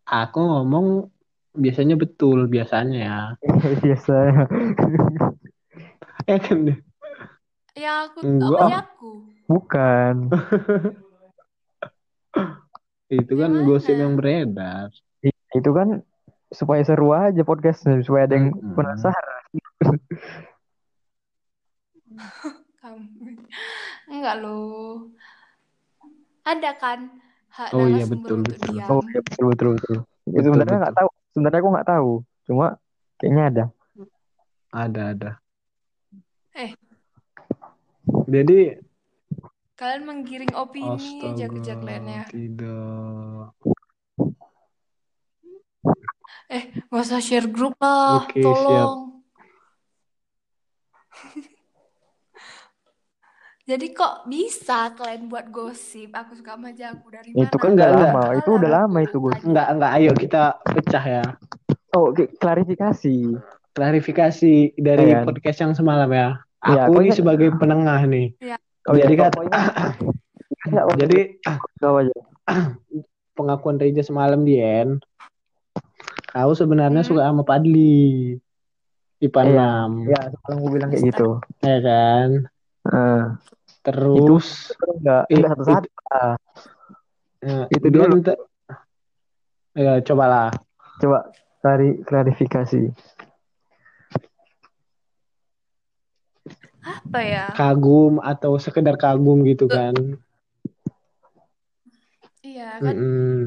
Aku 0.03 0.43
ngomong 0.43 1.07
biasanya 1.53 1.95
betul 1.95 2.49
biasanya 2.49 2.99
ya. 3.07 3.19
Biasa. 3.81 4.15
Eh 6.29 6.39
kan 6.41 6.57
deh. 6.67 6.77
Yang 7.73 7.97
aku 8.05 8.19
Enggak. 8.21 8.59
apa 8.59 8.69
ya 8.69 8.77
aku? 8.85 9.11
Bukan. 9.49 10.15
Itu 13.13 13.33
kan 13.37 13.51
Yang 13.53 13.65
gosip 13.69 13.93
yang 13.93 14.17
beredar. 14.17 14.89
Itu 15.53 15.69
kan 15.69 16.01
supaya 16.49 16.81
seru 16.85 17.13
aja 17.13 17.41
podcastnya, 17.45 18.01
supaya 18.01 18.25
ada 18.29 18.37
yang 18.37 18.53
Mm-mm. 18.53 18.73
penasaran. 18.73 19.43
Kamu. 22.81 23.05
Enggak 24.09 24.35
loh. 24.41 25.09
Ada 26.43 26.75
kan 26.75 26.99
hak 27.53 27.71
Oh 27.71 27.87
iya, 27.87 28.03
betul, 28.09 28.43
betul. 28.43 28.81
diam. 28.81 28.89
Oh 28.91 29.01
iya 29.13 29.21
betul 29.23 29.45
betul 29.53 29.69
betul. 29.77 29.97
Itu 30.27 30.47
sebenarnya 30.49 30.77
betul. 30.77 30.83
nggak 30.83 30.95
tahu. 30.97 31.09
Sebenarnya 31.33 31.59
aku 31.65 31.69
nggak 31.73 31.89
tahu. 31.89 32.11
Cuma 32.45 32.77
kayaknya 33.17 33.43
ada. 33.49 33.65
Ada 34.69 35.01
ada. 35.17 35.31
Eh. 36.53 36.71
Jadi 38.29 38.77
Kalian 39.73 40.05
menggiring 40.05 40.53
opini 40.53 41.33
aja 41.33 41.49
ke 41.49 41.59
astaga 41.59 41.81
lainnya. 41.81 42.23
tidak. 42.29 43.57
Eh, 46.53 46.69
gak 46.93 47.01
usah 47.01 47.17
share 47.17 47.49
grup 47.49 47.73
lah, 47.81 48.29
Oke, 48.29 48.45
siap. 48.45 48.87
Jadi 53.63 53.95
kok 53.95 54.27
bisa 54.27 54.91
kalian 54.91 55.31
buat 55.31 55.47
gosip? 55.47 56.11
Aku 56.11 56.35
suka 56.35 56.59
sama 56.59 56.75
Jago 56.75 57.07
dari 57.07 57.31
mana? 57.31 57.47
Itu 57.47 57.55
kan 57.55 57.69
Enggak, 57.71 57.87
udah 57.87 57.95
enggak. 57.95 58.11
lama. 58.11 58.23
Itu 58.35 58.49
udah 58.53 58.69
lama 58.75 58.97
itu 58.99 59.15
gue. 59.17 59.33
Enggak 59.41 59.67
enggak 59.71 59.91
ayo 59.95 60.11
kita 60.13 60.41
pecah 60.61 61.05
ya. 61.09 61.23
Oh 61.95 62.11
oke, 62.11 62.23
klarifikasi. 62.35 63.17
Klarifikasi 63.71 64.53
dari 64.75 65.05
Iya. 65.09 65.23
podcast 65.23 65.57
yang 65.63 65.73
semalam 65.73 66.11
ya. 66.11 66.43
Iya, 66.63 66.81
Aku 66.85 66.91
kok 66.93 67.01
ini 67.01 67.11
sebagai 67.13 67.47
penengah 67.53 68.03
nih. 68.03 68.35
Oh, 68.83 68.95
Jadi 68.95 69.13
iya, 69.15 69.31
kan- 69.31 69.95
Nggak, 70.63 70.85
Jadi 70.97 71.17
itu 71.39 71.87
aja. 71.87 72.15
pengakuan 73.33 73.79
Reja 73.79 74.03
semalam 74.03 74.43
Dien. 74.43 74.99
Kau 76.29 76.51
sebenarnya 76.51 76.99
Hmm. 76.99 77.07
suka 77.07 77.21
sama 77.23 77.41
Padli. 77.41 78.35
IPA 79.17 79.39
Iya. 79.41 79.67
6. 79.87 80.11
Ya, 80.11 80.19
semalam 80.29 80.57
gue 80.59 80.71
bilang 80.73 80.89
kayak 80.91 81.03
gitu. 81.07 81.29
Ya 81.63 81.77
kan? 81.79 82.29
Heeh. 82.83 83.23
Terus 83.83 84.71
Terus 84.71 84.95
enggak, 84.95 85.23
It- 85.27 85.35
enggak 85.39 85.51
satu-satu. 85.55 85.87
Ah, 86.07 86.35
ya, 87.43 87.67
Itu 87.67 87.87
dia 87.91 88.03
dulu. 88.07 88.15
minta- 88.19 88.39
Ya, 89.73 89.97
cobalah. 90.05 90.53
Coba 91.01 91.33
klari 91.59 91.99
klarifikasi. 92.05 92.93
Apa 96.83 97.19
ya? 97.23 97.45
Kagum 97.55 98.19
atau 98.21 98.59
sekedar 98.59 98.95
kagum 98.99 99.41
gitu 99.43 99.65
kan. 99.65 99.95
Iya 102.43 102.77
kan? 102.77 102.93
Mm-mm. 102.93 103.39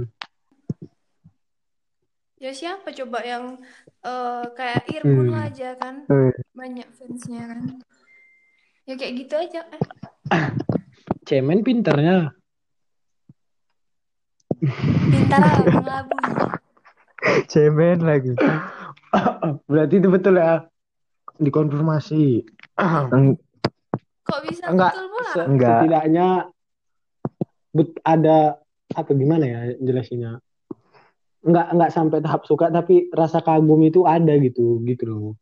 Ya 2.37 2.52
siapa 2.52 2.93
coba 2.93 3.25
yang 3.25 3.61
eh, 4.02 4.45
kayak 4.52 4.85
Irgun 4.93 5.33
Hmm. 5.33 5.45
aja 5.47 5.69
kan? 5.78 5.95
Eh, 6.09 6.33
Banyak 6.52 6.88
fansnya 6.97 7.43
kan? 7.49 7.61
Ya 8.87 8.95
kayak 8.95 9.12
gitu 9.19 9.35
aja. 9.35 9.66
Eh, 10.31 10.47
Cemen 11.26 11.66
pinternya. 11.66 12.31
pintar 15.11 15.43
lah 15.43 15.59
mengelabui. 15.66 16.23
cemen 17.50 17.99
lagi. 17.99 18.33
Berarti 19.71 19.95
itu 19.99 20.09
betul 20.09 20.38
ya. 20.38 20.62
Dikonfirmasi. 21.37 22.47
Kok 24.23 24.40
bisa 24.47 24.71
Enggak, 24.71 24.95
betul 24.95 25.07
pula? 25.11 25.31
Se- 25.35 25.47
Enggak. 25.50 25.71
setidaknya 25.83 26.26
bet- 27.75 28.00
ada 28.07 28.62
apa 28.95 29.11
gimana 29.12 29.45
ya 29.45 29.61
jelasinnya? 29.83 30.38
Enggak 31.43 31.66
enggak 31.75 31.90
sampai 31.90 32.19
tahap 32.23 32.43
suka 32.47 32.71
tapi 32.71 33.11
rasa 33.11 33.43
kagum 33.43 33.83
itu 33.83 34.07
ada 34.07 34.35
gitu 34.38 34.78
gitu 34.87 35.05
loh. 35.11 35.35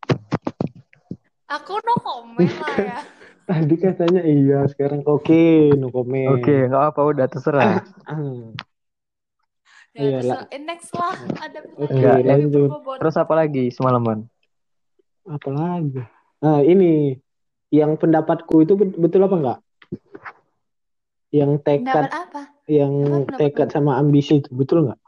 Aku 1.45 1.77
no 1.77 1.95
komen 2.01 2.49
lah 2.57 2.77
ya. 2.81 3.01
Tadi 3.45 3.75
katanya 3.77 4.23
iya, 4.25 4.65
sekarang 4.73 5.05
oke, 5.05 5.77
no 5.77 5.93
comment. 5.93 6.41
Oke, 6.41 6.55
nggak 6.69 6.85
apa 6.93 7.01
udah 7.05 7.27
terserah. 7.29 7.85
Ya, 9.95 10.01
Iya, 10.01 10.19
terus 10.19 10.31
lah. 10.33 10.43
eh, 10.51 10.63
next 10.65 10.91
lah 10.91 11.15
ada 11.39 11.59
Enggak, 11.79 12.17
pertanyaan 12.19 12.25
tapi 12.25 12.31
lanjut. 12.51 12.69
Terus 12.99 13.17
apa 13.17 13.35
lagi 13.37 13.65
semalaman? 13.71 14.19
apalagi 15.25 16.05
nah 16.37 16.61
ini 16.61 17.17
yang 17.73 17.97
pendapatku 17.97 18.61
itu 18.61 18.77
bet- 18.77 18.99
betul 19.01 19.25
apa 19.25 19.37
enggak 19.41 19.59
yang 21.33 21.57
tekad 21.65 22.13
Pendapat 22.13 22.13
apa? 22.13 22.43
yang 22.69 22.93
Apa 23.25 23.41
tekad 23.41 23.69
sama 23.73 23.97
ambisi 23.97 24.45
itu 24.45 24.53
betul 24.53 24.85
nggak 24.85 25.01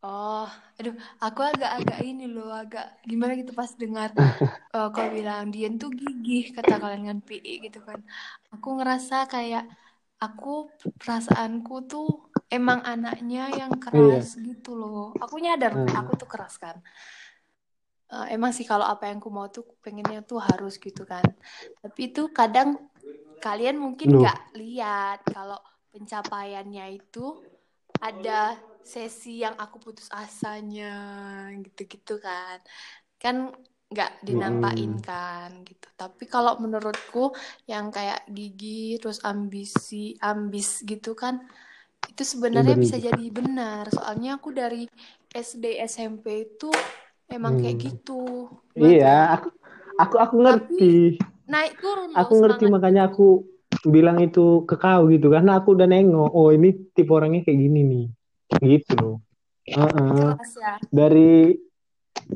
Oh, 0.00 0.48
aduh, 0.80 0.94
aku 1.24 1.40
agak-agak 1.50 1.98
ini 2.08 2.24
loh, 2.34 2.48
agak 2.62 2.84
gimana 3.10 3.32
gitu 3.40 3.52
pas 3.60 3.70
dengar 3.82 4.10
eh, 4.74 4.88
kau 4.94 5.08
bilang 5.16 5.44
Dian 5.54 5.74
tuh 5.82 5.90
gigih 6.00 6.44
kata 6.56 6.74
kalian 6.82 7.04
kan 7.10 7.18
PI 7.28 7.52
gitu 7.66 7.78
kan. 7.88 8.00
Aku 8.54 8.68
ngerasa 8.78 9.16
kayak 9.34 9.64
aku 10.24 10.50
perasaanku 11.00 11.74
tuh 11.92 12.06
emang 12.56 12.80
anaknya 12.92 13.40
yang 13.60 13.72
iya 13.92 14.18
keras 14.18 14.26
gitu 14.46 14.70
loh. 14.80 14.98
Aku 15.24 15.36
nyadar 15.44 15.74
Hmm. 15.74 15.86
aku 15.98 16.12
tuh 16.20 16.28
keras 16.32 16.54
kan. 16.64 16.76
Eh, 18.10 18.26
emang 18.34 18.50
sih 18.56 18.66
kalau 18.70 18.86
apa 18.92 19.04
yang 19.10 19.18
aku 19.22 19.30
mau 19.36 19.46
tuh 19.54 19.64
pengennya 19.84 20.18
tuh 20.30 20.38
harus 20.48 20.72
gitu 20.86 21.02
kan. 21.12 21.26
Tapi 21.82 22.00
itu 22.10 22.22
kadang 22.38 22.68
kalian 23.44 23.76
mungkin 23.84 24.10
nggak 24.18 24.38
lihat 24.60 25.18
kalau 25.34 25.58
pencapaiannya 25.94 26.84
itu 26.98 27.24
ada 28.08 28.56
sesi 28.94 29.44
yang 29.44 29.54
aku 29.64 29.76
putus 29.84 30.08
asanya 30.22 30.84
gitu-gitu 31.64 32.12
kan. 32.26 32.58
Kan 33.22 33.36
nggak 33.92 34.12
dinampain 34.28 34.92
Mm-mm. 34.92 35.02
kan 35.08 35.50
gitu. 35.68 35.86
Tapi 36.00 36.24
kalau 36.34 36.52
menurutku 36.64 37.34
yang 37.72 37.86
kayak 37.96 38.20
gigi 38.36 38.98
terus 39.02 39.20
ambisi 39.30 39.96
ambis 40.22 40.68
gitu 40.90 41.10
kan 41.22 41.34
itu 42.12 42.22
sebenarnya 42.32 42.76
Ben- 42.76 42.84
bisa 42.84 42.96
jadi 43.06 43.24
benar. 43.38 43.84
Soalnya 43.96 44.28
aku 44.38 44.50
dari 44.60 44.86
SD 45.34 45.64
SMP 45.92 46.26
itu 46.48 46.70
emang 47.34 47.54
kayak 47.60 47.76
Hmm. 47.76 47.86
gitu. 47.86 48.12
Iya 48.82 49.08
aku 49.34 49.48
aku 50.02 50.14
aku 50.24 50.34
ngerti. 50.44 50.84
Naik 51.52 51.74
turun 51.82 52.12
aku 52.18 52.32
ngerti 52.40 52.64
makanya 52.74 53.00
aku 53.08 53.22
bilang 53.88 54.20
itu 54.20 54.68
ke 54.68 54.76
kau 54.76 55.08
gitu 55.08 55.32
karena 55.32 55.56
aku 55.56 55.72
udah 55.72 55.88
nengok 55.88 56.30
oh 56.36 56.52
ini 56.52 56.92
tipe 56.92 57.08
orangnya 57.08 57.44
kayak 57.46 57.60
gini 57.60 57.80
nih. 57.86 58.06
Gitu. 58.60 58.96
Loh 58.98 59.18
Heeh. 59.70 60.34
keras 60.36 60.52
ya. 60.58 60.72
Dari 60.90 61.54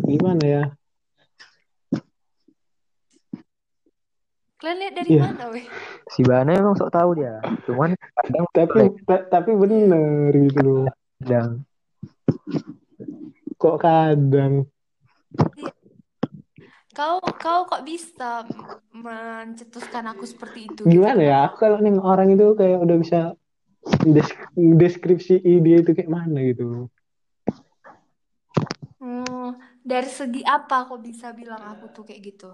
gimana 0.07 0.45
ya? 0.45 0.65
Kalian 4.63 4.77
lihat 4.81 4.95
dari 4.97 5.09
Iya. 5.13 5.23
mana 5.29 5.45
weh? 5.53 5.67
Si 6.09 6.21
Bana 6.25 6.51
emang 6.57 6.79
sok 6.79 6.95
tahu 6.95 7.11
dia. 7.21 7.37
Cuman 7.69 7.93
kadang 7.99 8.47
tapi 8.55 8.81
ta- 9.05 9.27
tapi 9.29 9.51
bener 9.53 10.33
gitu 10.33 10.61
loh. 10.65 10.87
Kadang. 11.21 11.69
Kok 13.61 13.77
kadang 13.77 14.65
Kau 16.95 17.19
kau 17.19 17.67
kok 17.67 17.83
bisa 17.83 18.47
mencetuskan 18.95 20.07
aku 20.15 20.25
seperti 20.25 20.71
itu? 20.71 20.83
gimana 20.87 21.19
gitu? 21.19 21.31
ya 21.31 21.37
aku 21.45 21.57
kalau 21.59 21.79
nengok 21.83 22.07
orang 22.07 22.29
itu 22.31 22.47
kayak 22.55 22.79
udah 22.79 22.97
bisa 23.03 23.21
des- 24.07 24.39
deskripsi 24.55 25.43
dia 25.43 25.83
itu 25.83 25.91
kayak 25.91 26.09
mana 26.09 26.39
gitu 26.41 26.87
Hmm, 29.03 29.53
dari 29.85 30.09
segi 30.09 30.41
apa 30.41 30.89
kok 30.89 31.03
bisa 31.03 31.35
bilang 31.37 31.61
aku 31.61 31.93
tuh 31.93 32.09
kayak 32.09 32.21
gitu? 32.25 32.49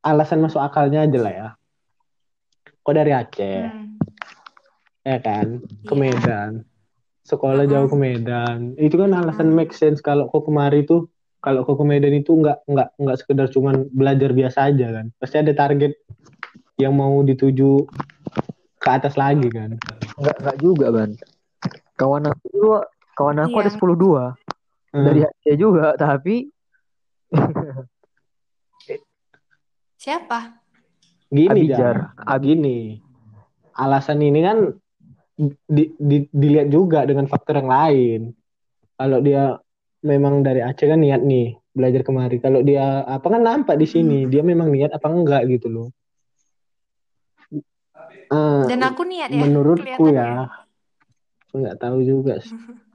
alasan 0.00 0.40
masuk 0.40 0.58
akalnya 0.58 1.04
aja 1.04 1.18
lah 1.20 1.32
ya 1.34 1.48
kok 2.82 2.94
dari 2.94 3.12
Aceh 3.12 3.58
Hmm, 3.68 3.98
ya 5.02 5.18
kan 5.18 5.46
ke 5.82 5.94
Iya. 5.94 5.98
Medan 5.98 6.50
sekolah 7.22 7.66
jauh 7.66 7.86
ke 7.86 7.94
Medan 7.98 8.74
itu 8.78 8.94
kan 8.98 9.10
alasan 9.14 9.50
Hmm. 9.50 9.58
make 9.58 9.74
sense 9.74 9.98
kalau 10.02 10.26
kau 10.26 10.42
kemari 10.42 10.82
tuh 10.82 11.06
kalau 11.42 11.66
ke 11.66 11.74
Medan 11.82 12.14
itu 12.14 12.32
nggak 12.32 12.62
nggak 12.64 12.88
nggak 12.96 13.16
sekedar 13.18 13.46
cuman 13.50 13.90
belajar 13.90 14.30
biasa 14.30 14.70
aja 14.70 14.86
kan 14.94 15.10
pasti 15.18 15.42
ada 15.42 15.50
target 15.52 15.92
yang 16.78 16.94
mau 16.94 17.18
dituju 17.20 17.84
ke 18.78 18.88
atas 18.88 19.18
lagi 19.18 19.50
kan 19.50 19.74
enggak 20.18 20.36
enggak 20.38 20.56
juga, 20.58 20.86
Ban. 20.90 21.10
Kawan 21.94 22.26
aku 22.26 22.44
juga, 22.50 22.80
kawan 23.14 23.38
aku 23.38 23.54
Iya. 23.54 23.62
ada 23.62 23.70
10 23.70 23.96
dua 23.96 24.24
Hmm. 24.90 25.04
dari 25.04 25.20
Aceh 25.22 25.54
juga, 25.56 25.94
tapi 25.94 26.50
siapa? 29.96 30.58
gini 31.26 31.48
Abijar. 31.48 31.96
Jar. 32.12 32.38
gini 32.38 33.00
alasan 33.72 34.20
ini 34.20 34.40
kan 34.44 34.58
di- 35.64 35.96
di- 35.96 36.28
dilihat 36.28 36.68
juga 36.68 37.08
dengan 37.08 37.24
faktor 37.24 37.56
yang 37.56 37.70
lain 37.72 38.20
kalau 38.94 39.18
dia 39.18 39.56
memang 40.02 40.42
dari 40.46 40.60
Aceh 40.62 40.86
kan 40.86 40.98
niat 40.98 41.22
nih 41.22 41.56
belajar 41.72 42.02
kemari 42.04 42.36
kalau 42.42 42.60
dia 42.60 43.00
apa 43.06 43.26
kan 43.32 43.42
nampak 43.42 43.78
di 43.80 43.86
sini 43.88 44.28
dia 44.28 44.42
memang 44.44 44.68
niat 44.68 44.92
apa 44.92 45.06
enggak 45.08 45.42
gitu 45.48 45.68
loh 45.72 45.88
Eh, 48.32 48.64
Dan 48.64 48.80
aku 48.80 49.04
niat 49.04 49.28
ya. 49.28 49.44
menurutku 49.44 50.08
ya 50.08 50.48
aku 51.44 51.54
nggak 51.60 51.76
tahu 51.76 51.98
juga 52.00 52.40
sih. 52.40 52.56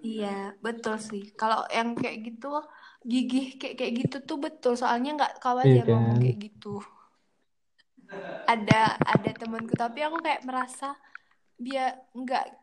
Iya, 0.00 0.56
betul 0.64 0.96
sih. 0.96 1.28
Kalau 1.36 1.68
yang 1.68 1.92
kayak 1.92 2.24
gitu 2.24 2.48
gigih 3.04 3.60
kayak 3.60 3.74
kayak 3.76 3.92
gitu 4.00 4.16
tuh 4.24 4.38
betul. 4.40 4.72
Soalnya 4.72 5.12
nggak 5.12 5.32
kau 5.44 5.60
aja 5.60 5.68
Iya 5.68 5.82
ngomong 5.84 6.16
kan? 6.16 6.22
kayak 6.24 6.38
gitu. 6.40 6.80
Ada 8.48 8.96
ada 8.96 9.30
temanku 9.36 9.76
tapi 9.76 10.00
aku 10.00 10.24
kayak 10.24 10.40
merasa 10.48 10.96
dia 11.60 12.00
nggak 12.16 12.59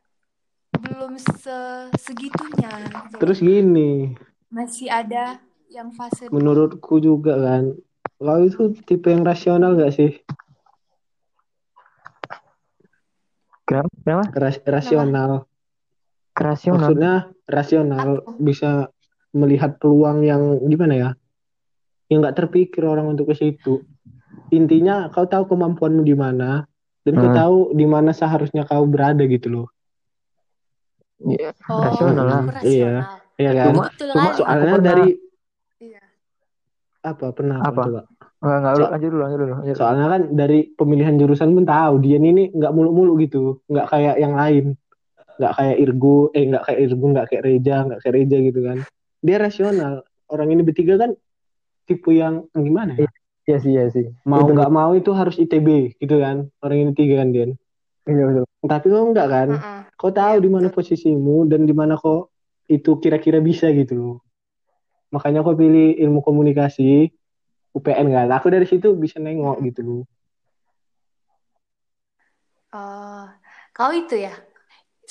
belum 0.77 1.11
se 1.17 1.57
segitunya 1.97 2.71
gitu. 2.85 3.15
terus 3.17 3.39
gini 3.39 4.13
Masih 4.47 4.87
ada 4.87 5.41
yang 5.67 5.91
fase 5.91 6.29
menurutku 6.29 6.97
juga 6.97 7.35
kan 7.35 7.75
kau 8.17 8.39
itu 8.41 8.73
tipe 8.81 9.07
yang 9.07 9.21
rasional 9.21 9.75
gak 9.75 9.91
sih 9.91 10.11
kenapa? 13.63 13.89
Kenapa? 14.01 14.23
Ras- 14.33 14.63
rasional 14.63 15.31
Kerasional. 16.31 16.75
maksudnya 16.77 17.13
rasional 17.45 18.09
Apa? 18.21 18.31
bisa 18.37 18.71
melihat 19.33 19.77
peluang 19.77 20.21
yang 20.21 20.41
gimana 20.63 20.93
ya 20.93 21.09
yang 22.07 22.23
nggak 22.23 22.37
terpikir 22.37 22.85
orang 22.85 23.09
untuk 23.09 23.27
ke 23.27 23.35
situ 23.35 23.83
intinya 24.49 25.09
kau 25.11 25.27
tahu 25.27 25.43
kemampuanmu 25.45 26.01
di 26.01 26.15
mana 26.15 26.63
dan 27.03 27.13
kau 27.13 27.27
Hmm. 27.27 27.35
tahu 27.35 27.55
di 27.73 27.83
mana 27.83 28.11
seharusnya 28.11 28.63
kau 28.63 28.85
berada 28.85 29.25
gitu 29.25 29.49
loh 29.51 29.67
Iya, 31.19 31.49
Oh, 31.65 31.81
rasional 31.81 32.25
lah. 32.25 32.41
Iya. 32.61 32.93
Iya 33.35 33.51
kan 33.53 33.65
Cuma- 33.71 33.89
Betul 33.91 34.07
cuma 34.11 34.29
soalnya 34.33 34.65
pernah- 34.71 34.85
dari 34.87 35.07
Iya. 35.79 36.01
apa 37.03 37.25
pernah 37.31 37.57
Apa? 37.59 37.81
coba 37.83 38.01
Enggak, 38.37 38.57
enggak, 38.59 38.73
So- 38.75 38.91
lanjut 38.91 39.09
dulu, 39.09 39.21
lanjut 39.23 39.39
dulu. 39.39 39.49
lanjut 39.51 39.65
dulu. 39.67 39.79
soalnya 39.79 40.05
kan 40.07 40.21
dari 40.31 40.59
pemilihan 40.71 41.15
jurusan 41.15 41.49
pun 41.51 41.65
tahu 41.65 41.93
dia 41.99 42.17
ini 42.19 42.43
nggak 42.51 42.69
muluk-muluk 42.71 43.17
gitu 43.19 43.43
nggak 43.65 43.85
kayak 43.87 44.15
yang 44.15 44.33
lain 44.33 44.65
nggak 45.35 45.53
kayak 45.53 45.75
Irgu 45.79 46.17
eh 46.31 46.43
nggak 46.45 46.63
kayak 46.63 46.79
Irgu 46.83 47.05
nggak 47.07 47.25
kayak 47.27 47.43
Reja 47.43 47.75
nggak 47.83 47.99
kayak 47.99 48.13
Reja 48.15 48.37
gitu 48.43 48.59
kan 48.59 48.77
dia 49.19 49.37
rasional 49.37 49.93
orang 50.27 50.49
ini 50.51 50.61
bertiga 50.61 50.97
kan 50.97 51.11
tipe 51.83 52.11
yang 52.11 52.45
gimana 52.51 52.93
ya 52.95 53.09
Iya 53.47 53.57
sih, 53.57 53.71
iya 53.71 53.85
sih. 53.87 54.05
mau 54.23 54.43
nggak 54.43 54.67
mau 54.69 54.91
itu 54.91 55.07
harus 55.09 55.33
ITB 55.35 55.67
gitu 55.95 56.15
kan 56.15 56.51
orang 56.59 56.77
ini 56.79 56.91
tiga 56.91 57.21
kan 57.21 57.31
Dian 57.31 57.51
Iya, 58.03 58.23
betul. 58.23 58.43
tapi 58.63 58.85
kau 58.87 59.07
enggak 59.07 59.27
kan 59.27 59.49
Heeh. 59.51 59.81
Kau 59.99 60.11
tahu 60.19 60.35
Iya, 60.35 60.45
di 60.45 60.49
mana 60.55 60.67
posisimu 60.75 61.35
dan 61.51 61.61
di 61.69 61.73
mana 61.79 61.93
kau 62.03 62.17
itu 62.75 62.91
kira-kira 63.03 63.39
bisa 63.49 63.65
gitu 63.79 63.93
loh 64.01 64.15
makanya 65.15 65.39
kau 65.45 65.55
pilih 65.61 65.87
ilmu 66.03 66.19
komunikasi 66.27 67.11
UPN 67.77 68.07
kan 68.15 68.29
aku 68.37 68.47
dari 68.55 68.65
situ 68.71 68.87
bisa 69.03 69.17
nengok 69.25 69.57
Hmm. 69.57 69.67
gitu 69.67 69.81
loh 69.87 70.01
Oh, 72.75 73.19
kau 73.75 73.91
itu 73.99 74.15
ya? 74.25 74.31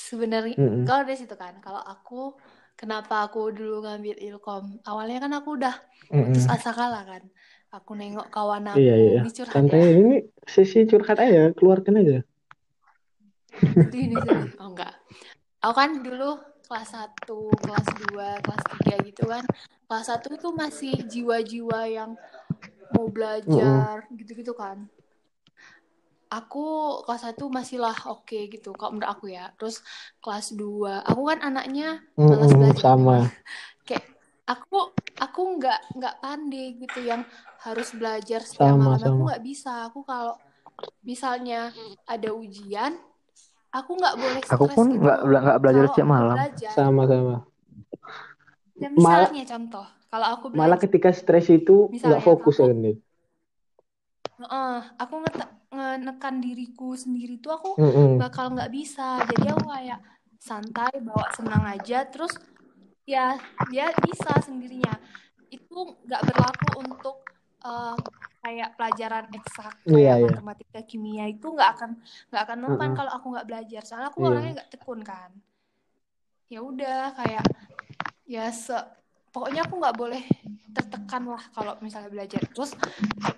Sebenarnya 0.09 0.55
Mm-mm. 0.59 0.85
kau 0.87 1.01
dari 1.07 1.17
situ 1.21 1.35
kan. 1.43 1.55
Kalau 1.65 1.83
aku 1.93 2.15
kenapa 2.81 3.15
aku 3.27 3.39
dulu 3.59 3.75
ngambil 3.85 4.17
ilkom? 4.27 4.65
Awalnya 4.89 5.19
kan 5.25 5.33
aku 5.39 5.51
udah 5.59 5.75
Mm-mm. 6.13 6.35
putus 6.35 6.45
asa 6.55 6.71
kalah 6.79 7.03
kan. 7.11 7.23
Aku 7.77 7.91
nengok 8.01 8.27
kawan 8.35 8.67
aku, 8.77 8.81
Iya, 8.81 8.95
iya. 9.05 9.19
ini 9.19 9.29
curhat 9.37 9.65
Santai 9.65 9.81
ya. 9.81 9.87
ini 10.01 10.15
sesi 10.55 10.79
curhat 10.91 11.19
aja, 11.25 11.41
keluarkan 11.59 11.95
aja. 12.03 12.17
Sedih 13.61 14.05
nih 14.11 14.19
sedih. 14.23 14.51
Oh 14.61 14.69
enggak. 14.73 14.95
Aku 15.65 15.75
kan 15.75 15.91
dulu 16.03 16.37
kelas 16.67 16.89
1, 16.93 17.39
kelas 17.63 17.87
2, 18.11 18.29
kelas 18.43 18.63
3 18.83 18.95
gitu 19.07 19.23
kan. 19.27 19.45
Kelas 19.87 20.07
1 20.11 20.29
itu 20.35 20.49
masih 20.53 20.95
jiwa-jiwa 21.07 21.81
yang 21.89 22.11
mau 22.95 23.07
belajar 23.11 24.07
gitu-gitu 24.15 24.53
kan. 24.55 24.87
Aku 26.27 26.67
kelas 27.07 27.23
1 27.23 27.47
masih 27.47 27.79
lah 27.79 27.95
oke 28.11 28.51
gitu 28.51 28.75
kalau 28.75 28.99
menurut 28.99 29.11
aku 29.15 29.31
ya. 29.31 29.55
Terus 29.55 29.79
kelas 30.19 30.53
2, 30.59 31.07
aku 31.07 31.23
kan 31.31 31.39
anaknya 31.41 32.03
malas 32.27 32.51
Mm-mm, 32.51 32.59
belajar 32.59 32.91
sama. 32.99 33.19
memang. 33.23 33.31
Kayak 33.87 34.05
aku 34.47 34.91
aku 35.19 35.41
nggak 35.59 35.81
nggak 35.99 36.15
pandai 36.19 36.67
gitu 36.83 36.99
yang 37.07 37.23
harus 37.63 37.95
belajar 37.95 38.43
setiap 38.43 38.75
Sama, 38.75 38.99
malam. 38.99 39.07
Aku 39.15 39.23
sama. 39.23 39.27
nggak 39.31 39.43
bisa. 39.47 39.73
Aku 39.87 40.03
kalau 40.03 40.35
misalnya 41.07 41.71
ada 42.07 42.35
ujian, 42.35 42.99
aku 43.79 43.91
nggak 44.01 44.15
boleh 44.23 44.43
Aku 44.55 44.65
pun 44.77 44.87
gitu. 44.89 45.03
nggak 45.03 45.19
bela- 45.27 45.43
nggak 45.47 45.59
belajar 45.63 45.83
Kalau 45.85 45.91
setiap 45.93 46.09
malam. 46.17 46.37
belajar, 46.39 46.73
Sama-sama. 46.77 47.35
Ya, 48.77 48.89
Mal- 48.93 49.31
misalnya 49.31 49.45
contoh, 49.53 49.87
kalau 50.13 50.27
aku 50.37 50.47
malah 50.53 50.79
belajar, 50.79 50.85
ketika 50.85 51.11
stres 51.13 51.47
itu 51.53 51.77
nggak 51.97 52.21
fokus 52.27 52.57
aku- 52.61 52.69
ya 52.69 52.75
nih 52.85 52.97
Heeh, 54.37 54.77
aku 55.01 55.15
ngete- 55.25 55.53
ngenekan 55.73 56.35
diriku 56.45 56.93
sendiri 56.93 57.41
tuh 57.41 57.53
aku 57.57 57.71
Mm-mm. 57.81 58.21
bakal 58.21 58.53
nggak 58.53 58.69
bisa. 58.69 59.17
Jadi 59.31 59.45
aku 59.49 59.65
kayak 59.73 59.99
santai, 60.49 60.93
bawa 61.01 61.27
senang 61.33 61.65
aja, 61.65 62.05
terus 62.13 62.33
ya 63.09 63.41
dia 63.73 63.87
bisa 64.05 64.33
sendirinya. 64.45 64.93
Itu 65.49 65.97
nggak 66.05 66.23
berlaku 66.29 66.69
untuk 66.85 67.17
eh, 67.67 67.95
kayak 68.47 68.69
pelajaran 68.79 69.27
eksak 69.35 69.75
Iya, 69.91 69.99
kayak 69.99 70.17
iya. 70.23 70.27
matematika, 70.31 70.81
kimia 70.87 71.27
itu 71.27 71.47
nggak 71.51 71.71
akan 71.75 71.91
nggak 72.31 72.43
akan 72.47 72.59
mempan 72.63 72.87
Mm-mm. 72.95 72.99
kalau 73.03 73.13
aku 73.19 73.27
nggak 73.35 73.47
belajar. 73.51 73.83
Soalnya 73.83 74.09
aku 74.15 74.19
Iya. 74.23 74.29
orangnya 74.31 74.53
nggak 74.63 74.71
tekun 74.71 75.01
kan. 75.03 75.31
Ya 76.47 76.61
udah 76.63 77.11
kayak 77.19 77.45
ya 78.27 78.47
se 78.55 78.75
pokoknya 79.35 79.67
aku 79.67 79.75
nggak 79.83 79.97
boleh 79.99 80.23
tertekan 80.73 81.27
lah 81.27 81.43
kalau 81.51 81.75
misalnya 81.83 82.09
belajar 82.09 82.41
terus 82.55 82.73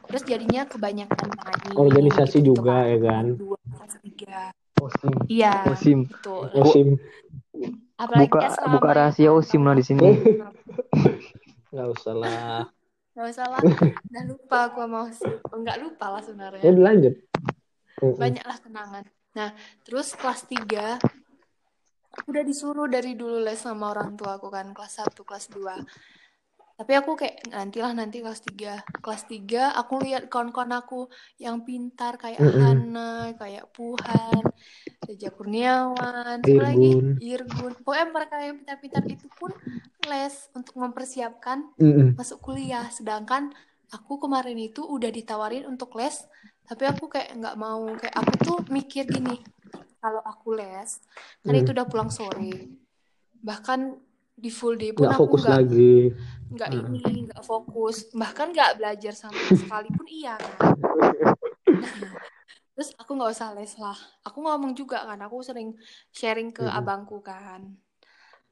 terus 0.08 0.22
jadinya 0.24 0.64
kebanyakan 0.68 1.28
main 1.34 1.72
Organisasi 1.76 2.40
gitu-gitu 2.40 2.62
juga, 2.62 2.86
ya 2.86 2.98
kan? 3.00 3.24
dua 3.36 3.58
tiga 4.04 4.52
Osim. 4.78 5.12
iya 5.26 5.66
Osim. 5.66 5.98
betul 6.06 6.46
Osim 6.54 6.88
apalagi 7.98 8.30
Buka 8.30 8.40
buka 8.70 8.90
rahasia 8.94 9.28
kan, 9.32 9.38
Osim 9.42 9.60
lah 9.66 9.74
di 9.74 9.84
sini. 9.84 10.08
nggak 11.74 11.88
usah 11.98 12.14
lah 12.16 12.62
nggak 13.18 13.34
usah 13.34 13.46
lah. 13.50 13.62
Udah 14.14 14.24
lupa 14.30 14.58
aku 14.70 14.78
sama 14.86 14.98
Osim 15.10 15.34
Oh, 15.50 15.58
nggak 15.58 15.78
lupa 15.82 16.06
lah 16.14 16.22
sebenarnya. 16.22 16.62
Ya 16.62 16.70
lanjut. 16.70 17.14
Mm-mm. 17.98 18.14
banyaklah 18.14 18.58
kenangan. 18.62 19.04
Nah 19.34 19.50
terus 19.82 20.14
kelas 20.14 20.46
3 20.46 21.02
aku 22.14 22.26
udah 22.30 22.44
disuruh 22.46 22.86
dari 22.86 23.18
dulu 23.18 23.42
les 23.42 23.58
sama 23.58 23.90
orang 23.90 24.14
tua 24.14 24.38
aku 24.38 24.50
kan 24.50 24.70
kelas 24.70 25.02
1 25.02 25.22
kelas 25.26 25.50
2 25.50 26.17
tapi 26.78 26.94
aku 26.94 27.18
kayak 27.18 27.42
nantilah 27.50 27.90
nanti 27.90 28.22
kelas 28.22 28.38
3 28.46 29.02
kelas 29.02 29.26
3 29.26 29.74
aku 29.74 29.98
lihat 30.06 30.30
kawan-kawan 30.30 30.78
aku 30.78 31.10
yang 31.36 31.66
pintar 31.66 32.14
kayak 32.14 32.38
Mm-mm. 32.38 32.62
Hana 32.62 33.34
kayak 33.34 33.66
Puhan 33.74 34.46
Reja 35.02 35.34
Kurniawan 35.34 36.38
siapa 36.46 36.62
lagi 36.62 36.90
Irgun. 36.94 37.18
Irgun 37.18 37.72
pokoknya 37.82 38.06
mereka 38.14 38.34
yang 38.38 38.56
pintar-pintar 38.62 39.02
itu 39.10 39.26
pun 39.34 39.50
les 40.06 40.34
untuk 40.54 40.78
mempersiapkan 40.78 41.66
Mm-mm. 41.82 42.14
masuk 42.14 42.38
kuliah 42.38 42.86
sedangkan 42.94 43.50
aku 43.90 44.22
kemarin 44.22 44.54
itu 44.56 44.86
udah 44.86 45.10
ditawarin 45.10 45.66
untuk 45.66 45.98
les 45.98 46.14
tapi 46.62 46.86
aku 46.86 47.10
kayak 47.10 47.34
nggak 47.34 47.56
mau 47.58 47.90
kayak 47.98 48.14
aku 48.14 48.32
tuh 48.38 48.58
mikir 48.70 49.02
gini 49.02 49.42
kalau 49.98 50.22
aku 50.22 50.54
les 50.54 51.02
kan 51.42 51.50
Hmm. 51.50 51.58
itu 51.58 51.74
udah 51.74 51.90
pulang 51.90 52.06
sore 52.06 52.70
bahkan 53.42 53.98
di 54.42 54.50
full 54.58 54.74
day 54.80 54.90
pun 54.98 55.08
nggak 55.08 55.14
aku 55.18 55.30
fokus 55.30 55.42
nggak 55.42 55.54
lagi. 55.54 56.10
nggak 56.54 56.70
Hmm. 56.70 56.88
ini 56.88 57.04
nggak 57.28 57.42
fokus. 57.50 57.96
Bahkan 58.20 58.46
nggak 58.54 58.72
belajar 58.78 59.14
sama 59.24 59.50
sekali 59.60 59.88
pun 59.96 60.06
iya. 60.18 60.36
Kan 61.78 62.02
terus 62.74 62.90
aku 63.00 63.10
nggak 63.18 63.32
usah 63.34 63.48
les 63.58 63.72
lah. 63.82 63.98
Aku 64.26 64.38
ngomong 64.44 64.72
juga 64.80 64.98
kan 65.08 65.18
aku 65.26 65.36
sering 65.48 65.68
sharing 66.14 66.50
ke 66.54 66.62
Mm-mm. 66.62 66.68
abangku 66.78 67.18
kan. 67.30 67.60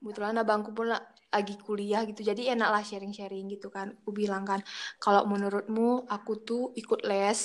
Kebetulan 0.00 0.36
abangku 0.42 0.70
pun 0.76 0.86
la- 0.92 1.06
lagi 1.34 1.54
kuliah 1.66 2.02
gitu 2.08 2.22
jadi 2.30 2.42
enak 2.56 2.68
lah 2.74 2.82
sharing-sharing 2.88 3.46
gitu 3.54 3.68
kan. 3.76 3.88
Aku 4.02 4.10
bilang 4.20 4.44
kan 4.50 4.60
kalau 5.02 5.22
menurutmu 5.32 6.06
aku 6.16 6.32
tuh 6.48 6.62
ikut 6.80 7.00
les 7.10 7.40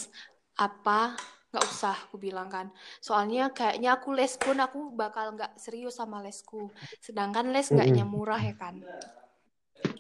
apa 0.60 1.16
nggak 1.52 1.66
usah 1.72 1.96
aku 2.04 2.16
bilang 2.26 2.48
kan. 2.56 2.68
Soalnya 3.08 3.42
kayaknya 3.58 3.90
aku 3.98 4.10
les 4.18 4.34
pun 4.44 4.58
aku 4.66 4.80
bakal 5.02 5.26
nggak 5.36 5.52
serius 5.64 5.96
sama 6.00 6.18
lesku. 6.26 6.72
Sedangkan 7.06 7.46
les 7.56 7.68
Mm-mm. 7.72 8.06
murah 8.14 8.42
ya 8.50 8.56
kan. 8.64 8.76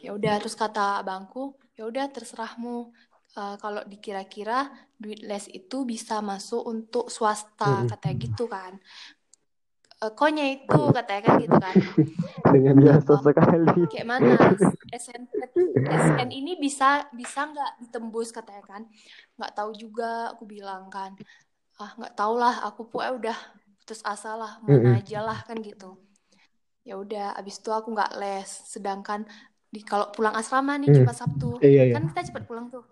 Ya 0.03 0.09
udah 0.17 0.33
terus 0.41 0.55
kata 0.61 0.81
abangku 1.01 1.39
ya 1.77 1.83
udah 1.91 2.05
terserahmu. 2.15 2.77
Eh, 3.39 3.55
kalau 3.63 3.81
dikira-kira 3.91 4.57
duit 5.01 5.19
les 5.29 5.45
itu 5.59 5.77
bisa 5.91 6.19
masuk 6.29 6.61
untuk 6.73 7.05
swasta 7.15 7.87
katanya 7.89 8.15
gitu 8.27 8.43
kan 8.55 8.73
konya 10.17 10.57
itu 10.57 10.81
katanya 10.89 11.21
kan 11.29 11.33
gitu 11.37 11.55
kan. 11.61 11.75
Dengan 12.53 12.75
Biasa 12.81 13.11
Om, 13.13 13.21
sekali. 13.21 13.67
kayak 13.93 14.07
mana? 14.09 14.33
SN 14.89 15.21
SN 15.85 16.29
ini 16.33 16.57
bisa 16.57 17.05
bisa 17.13 17.45
nggak 17.45 17.71
ditembus 17.85 18.33
katanya 18.33 18.63
kan? 18.65 18.81
Nggak 19.37 19.51
tahu 19.53 19.71
juga 19.77 20.33
aku 20.33 20.43
bilang 20.49 20.89
kan. 20.89 21.13
Ah 21.77 21.93
nggak 21.97 22.13
tahu 22.17 22.33
lah 22.41 22.65
aku 22.65 22.89
pokoknya 22.89 23.13
udah 23.21 23.37
putus 23.81 24.01
asa 24.01 24.33
lah 24.37 24.57
mana 24.65 24.97
aja 24.97 25.21
lah 25.21 25.37
kan 25.45 25.57
gitu. 25.61 25.97
Ya 26.81 26.97
udah 26.97 27.37
abis 27.37 27.61
itu 27.61 27.69
aku 27.69 27.93
nggak 27.93 28.17
les. 28.17 28.49
Sedangkan 28.49 29.25
di 29.69 29.85
kalau 29.85 30.09
pulang 30.09 30.33
asrama 30.33 30.75
nih 30.81 30.89
Hmm. 30.89 30.97
Jumat 31.05 31.15
Sabtu. 31.17 31.61
Iya 31.61 31.81
iya. 31.89 31.93
Kan 31.93 32.09
kita 32.09 32.33
cepat 32.33 32.43
pulang 32.49 32.73
tuh 32.73 32.83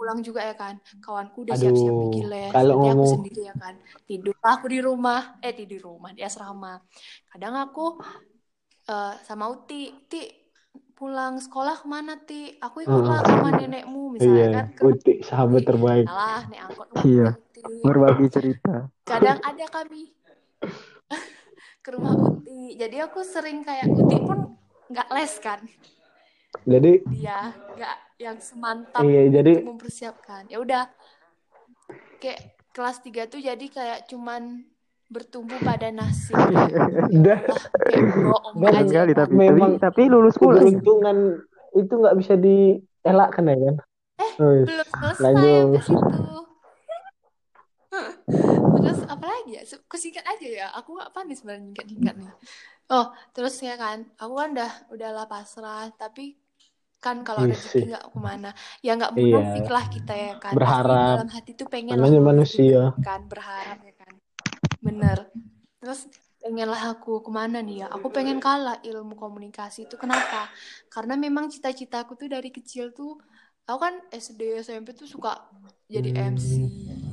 pulang 0.00 0.24
juga 0.24 0.40
ya 0.40 0.56
kan. 0.56 0.80
Kawanku 0.96 1.44
udah 1.44 1.52
siap-siap 1.54 1.92
pergi 1.92 2.22
les 2.24 2.48
kalau 2.48 2.72
jadi 2.72 2.80
aku 2.80 2.88
ngomong- 2.96 3.12
sendiri 3.14 3.42
ya 3.44 3.54
kan. 3.54 3.74
Tidur 4.02 4.36
aku 4.40 4.64
di 4.66 4.80
rumah. 4.80 5.20
Eh 5.38 5.52
di 5.52 5.64
di 5.66 5.76
rumah 5.76 6.10
di 6.10 6.24
asrama. 6.24 6.80
Kadang 7.28 7.54
aku 7.54 8.00
eh, 8.86 9.14
sama 9.20 9.44
Uti 9.46 9.92
Ti 10.08 10.22
pulang 10.90 11.36
sekolah 11.36 11.76
ke 11.76 11.86
mana 11.86 12.16
Ti? 12.18 12.56
Aku 12.58 12.80
ikutlah 12.80 13.20
ke 13.20 13.30
rumah 13.30 13.52
nenekmu 13.54 14.02
misalnya 14.10 14.32
iya 14.34 14.46
kan. 14.50 14.66
Ke 14.72 14.82
Uti 14.88 15.12
sahabat 15.20 15.62
terbaik. 15.62 16.04
Alah, 16.06 16.48
nek 16.48 16.60
angkot 16.64 16.88
Iya. 17.02 17.28
Berbagi 17.82 18.26
cerita. 18.26 18.88
kadang 19.04 19.36
ada 19.38 19.66
kami. 19.68 20.08
Ke 21.80 21.92
rumah 21.92 22.12
Uti. 22.14 22.72
Jadi 22.74 22.96
aku 22.98 23.20
sering 23.20 23.60
kayak 23.60 23.84
Uti 23.86 24.16
pun 24.18 24.56
nggak 24.88 25.08
les 25.10 25.34
kan. 25.38 25.60
Jadi 26.62 26.92
dia 27.06 27.52
nggak 27.70 27.96
yang 28.20 28.36
semantap 28.36 29.00
iya 29.00 29.32
jadi 29.32 29.64
untuk 29.64 29.80
mempersiapkan. 29.80 30.44
Ya 30.52 30.60
udah 30.60 30.92
kayak 32.20 32.52
kelas 32.70 33.00
3 33.00 33.32
tuh 33.32 33.40
jadi 33.40 33.66
kayak 33.66 34.12
cuman 34.12 34.68
bertumbuh 35.10 35.58
pada 35.58 35.90
nasib. 35.90 36.38
Udah. 37.18 37.38
Kayak 37.82 38.04
bohong 38.14 38.62
aja. 38.62 38.86
Sekali 38.86 39.12
kan. 39.12 39.20
tapi, 39.26 39.32
Memang 39.34 39.72
tapi 39.74 40.06
tapi 40.06 40.12
lulus 40.12 40.38
kuliah. 40.38 40.62
keberuntungan 40.62 41.16
itu 41.74 41.92
nggak 41.98 42.16
bisa 42.20 42.34
dielakkan 42.38 43.44
ya 43.50 43.56
kan? 43.58 43.76
Eh, 44.20 44.32
Oh, 44.38 44.52
iya. 44.54 44.64
belum 44.68 44.86
selesai 44.86 45.24
Lanjut. 45.24 45.82
situ 45.82 46.20
terus 48.80 49.00
apa 49.04 49.26
lagi 49.26 49.50
ya? 49.58 49.62
Kesingkat 49.84 50.24
aja 50.24 50.46
ya. 50.46 50.66
Aku 50.78 50.94
nggak 50.94 51.10
pandai 51.10 51.34
sebenarnya 51.34 51.62
nyingkat-nyingkat 51.66 52.14
nih. 52.22 52.30
Oh 52.88 53.06
terus 53.34 53.58
ya 53.58 53.74
kan? 53.74 54.06
Aku 54.14 54.38
kan 54.38 54.54
udah 54.54 54.72
udahlah 54.88 55.26
pasrah. 55.26 55.90
Tapi 55.94 56.38
kan 57.00 57.24
kalau 57.24 57.42
Iya 57.42 57.56
rezeki 57.56 57.84
nggak 57.88 58.04
ke 58.12 58.18
mana. 58.20 58.50
Ya 58.84 58.92
nggak 58.94 59.12
Iya. 59.16 59.24
munafik 59.24 59.66
lah 59.66 59.84
kita 59.88 60.12
ya 60.14 60.34
kan. 60.36 60.52
Berharap. 60.52 60.92
Pasti 60.92 61.16
dalam 61.16 61.30
hati 61.32 61.50
tuh 61.56 61.66
pengen 61.66 61.96
lah 61.96 61.98
Namanya 61.98 62.20
manusia. 62.20 62.80
juga 62.92 63.00
kan. 63.00 63.20
Berharap 63.26 63.78
ya 63.80 63.94
kan. 63.96 64.12
Bener. 64.78 65.18
Terus 65.80 66.00
pengenlah 66.38 66.82
aku 66.92 67.20
ke 67.20 67.30
mana 67.32 67.58
nih 67.60 67.84
ya? 67.84 67.86
Aku 67.88 68.08
pengen 68.08 68.36
kalah 68.38 68.76
ilmu 68.80 69.16
komunikasi 69.16 69.88
itu. 69.88 69.96
Kenapa? 69.96 70.52
Karena 70.88 71.16
memang 71.16 71.48
cita-citaku 71.48 72.16
tuh 72.16 72.28
dari 72.28 72.48
kecil 72.48 72.92
tuh 72.92 73.16
aku 73.64 73.78
kan 73.78 73.94
SD 74.10 74.60
SMP 74.60 74.92
tuh 74.92 75.06
suka 75.06 75.46
jadi 75.86 76.10
Hmm. 76.10 76.36
MC 76.36 76.50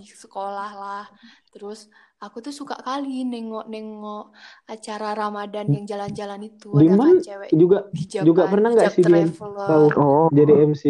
sekolah 0.10 0.72
lah. 0.74 1.06
Terus 1.48 1.88
aku 2.18 2.38
tuh 2.42 2.54
suka 2.54 2.74
kali 2.82 3.22
nengok-nengok 3.30 4.34
acara 4.66 5.14
Ramadan 5.14 5.70
yang 5.70 5.86
jalan-jalan 5.86 6.42
itu 6.50 6.70
ada 6.82 6.96
kan 6.98 7.16
cewek 7.22 7.50
juga 7.54 7.78
hijab 7.94 8.24
juga 8.26 8.42
kan, 8.46 8.52
pernah 8.58 8.70
nggak 8.74 8.90
sih 8.90 9.04
traveler. 9.06 9.28
tahu. 9.70 9.86
Oh, 10.02 10.28
jadi 10.34 10.54
MC 10.66 10.84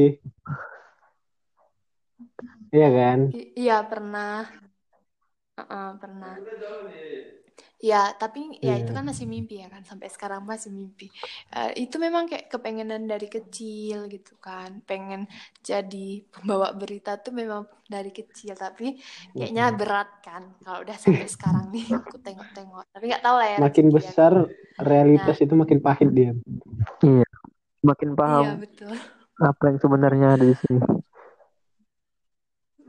Iya 2.68 2.90
kan? 2.92 3.20
I- 3.32 3.52
iya 3.64 3.78
pernah. 3.88 4.44
Heeh, 5.58 5.90
pernah 5.98 6.36
ya 7.78 8.10
tapi 8.18 8.58
ya 8.58 8.74
itu 8.82 8.90
Iya. 8.90 8.98
kan 8.98 9.06
masih 9.06 9.26
mimpi 9.30 9.62
ya 9.62 9.68
kan 9.70 9.82
sampai 9.86 10.10
sekarang 10.10 10.42
masih 10.50 10.74
mimpi 10.74 11.08
Eh, 11.54 11.72
itu 11.86 11.96
memang 12.02 12.26
kayak 12.30 12.50
kepengenan 12.50 13.06
dari 13.06 13.28
kecil 13.30 14.10
gitu 14.10 14.34
kan 14.42 14.82
pengen 14.90 15.30
jadi 15.62 16.26
pembawa 16.34 16.74
berita 16.74 17.22
tuh 17.22 17.34
memang 17.38 17.64
dari 17.86 18.10
kecil 18.12 18.54
tapi 18.58 18.98
kayaknya 19.38 19.64
berat 19.80 20.10
kan 20.26 20.44
kalau 20.66 20.80
udah 20.84 20.98
sampai 20.98 21.28
sekarang 21.30 21.66
nih 21.74 21.86
aku 22.02 22.18
tengok-tengok 22.26 22.84
tapi 22.94 23.04
nggak 23.14 23.24
tahu 23.26 23.36
lah 23.42 23.50
ya 23.56 23.62
makin 23.62 23.86
ya 24.02 24.12
besar 24.12 24.32
kan. 24.34 24.46
realitas 24.82 25.38
itu 25.42 25.54
makin 25.58 25.80
pahit 25.82 26.10
dia 26.14 26.32
makin 27.86 28.10
iya 28.28 28.50
paham 28.52 28.60
betul 28.62 28.94
apa 29.38 29.62
yang 29.70 29.78
sebenarnya 29.84 30.28
ada 30.36 30.46
di 30.50 30.56
sini. 30.58 30.82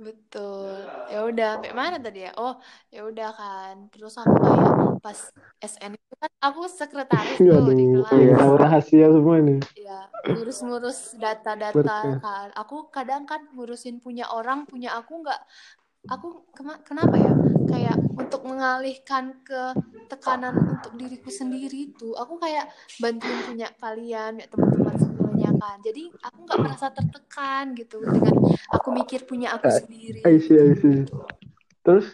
Betul. 0.04 0.77
Ya 1.08 1.24
udah, 1.24 1.50
sampai 1.56 1.72
mana 1.72 1.96
tadi 1.96 2.28
ya? 2.28 2.32
Oh, 2.36 2.60
ya 2.92 3.00
udah 3.08 3.30
kan. 3.32 3.74
Terus 3.88 4.14
aku 4.20 4.34
kayak 4.44 4.72
pas 5.00 5.18
SN 5.64 5.92
itu 5.96 6.14
kan 6.20 6.30
aku 6.44 6.60
sekretaris 6.68 7.38
tuh 7.40 7.72
di 7.72 7.84
kelas. 7.88 8.36
tahu 8.36 8.54
rahasia 8.60 9.06
semua 9.08 9.36
nih 9.40 9.58
Ya, 9.78 9.98
ngurus-ngurus 10.28 11.16
data-data 11.16 11.72
Berkah. 11.72 12.20
kan. 12.20 12.48
Aku 12.60 12.92
kadang 12.92 13.24
kan 13.24 13.40
ngurusin 13.56 14.04
punya 14.04 14.28
orang, 14.28 14.68
punya 14.68 14.92
aku 15.00 15.24
nggak 15.24 15.40
aku 16.12 16.28
kenapa 16.84 17.16
ya? 17.16 17.32
Kayak 17.68 17.96
untuk 18.16 18.42
mengalihkan 18.44 19.24
ke 19.44 19.72
tekanan 20.08 20.56
untuk 20.56 20.92
diriku 20.96 21.28
sendiri 21.28 21.92
tuh 22.00 22.16
aku 22.16 22.40
kayak 22.40 22.72
bantuin 22.96 23.40
punya 23.44 23.68
kalian 23.76 24.40
ya 24.40 24.46
teman-teman 24.48 25.07
kan. 25.58 25.76
Jadi 25.82 26.14
aku 26.22 26.38
nggak 26.46 26.58
merasa 26.62 26.86
tertekan 26.94 27.74
gitu 27.74 28.00
dengan 28.00 28.34
aku 28.70 28.88
mikir 28.94 29.26
punya 29.26 29.58
aku 29.58 29.68
sendiri. 29.68 30.22
I 30.22 30.38
see, 30.38 30.56
I 30.56 30.72
see. 30.78 31.04
Terus? 31.82 32.06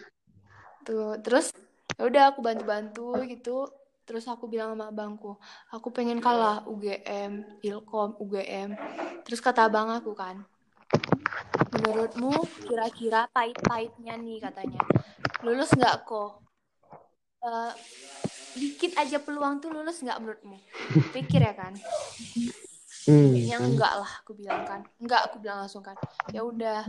Tuh 0.84 1.20
terus 1.20 1.52
ya 1.94 2.08
udah 2.08 2.22
aku 2.32 2.40
bantu-bantu 2.40 3.20
gitu. 3.28 3.68
Terus 4.04 4.28
aku 4.28 4.52
bilang 4.52 4.76
sama 4.76 4.92
abangku 4.92 5.40
aku 5.72 5.88
pengen 5.88 6.20
kalah 6.20 6.60
UGM 6.68 7.64
Ilkom 7.64 8.20
UGM 8.20 8.76
terus 9.24 9.40
kata 9.40 9.64
abang 9.64 9.88
aku 9.88 10.12
kan 10.12 10.44
menurutmu 11.72 12.36
kira-kira 12.68 13.26
pahit-pahitnya 13.32 14.14
nih 14.20 14.44
katanya. 14.44 14.84
Lulus 15.40 15.72
nggak 15.72 16.04
kok? 16.04 16.44
Eh, 17.42 17.72
dikit 18.60 18.92
aja 19.00 19.18
peluang 19.24 19.64
tuh 19.64 19.72
lulus 19.72 20.04
nggak 20.04 20.20
menurutmu? 20.20 20.60
Pikir 21.16 21.40
ya 21.40 21.56
kan 21.56 21.72
hmm, 23.04 23.30
kayaknya 23.30 23.56
enggak 23.60 23.92
lah 23.96 24.12
aku 24.20 24.32
bilang 24.32 24.62
kan 24.64 24.80
enggak 24.96 25.20
aku 25.26 25.36
bilang 25.38 25.58
langsung 25.60 25.80
kan 25.80 25.96
ya 26.30 26.40
udah 26.40 26.80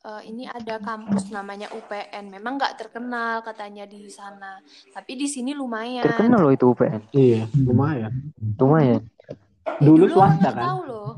eh, 0.00 0.22
ini 0.26 0.44
ada 0.44 0.78
kampus 0.78 1.28
namanya 1.28 1.68
UPN 1.70 2.28
memang 2.28 2.56
nggak 2.56 2.76
terkenal 2.76 3.40
katanya 3.40 3.84
di 3.84 4.08
sana 4.08 4.58
tapi 4.90 5.14
di 5.14 5.26
sini 5.26 5.52
lumayan 5.52 6.02
Terkenal 6.02 6.40
loh 6.40 6.50
itu 6.50 6.66
UPN. 6.68 7.00
iya, 7.12 7.44
lumayan. 7.54 8.12
Lumayan. 8.56 9.02
Eh, 9.28 9.36
Dulu 9.78 10.04
orang 10.08 10.36
swasta 10.36 10.50
kan? 10.50 10.64
tahu 10.66 10.80
loh 10.84 11.10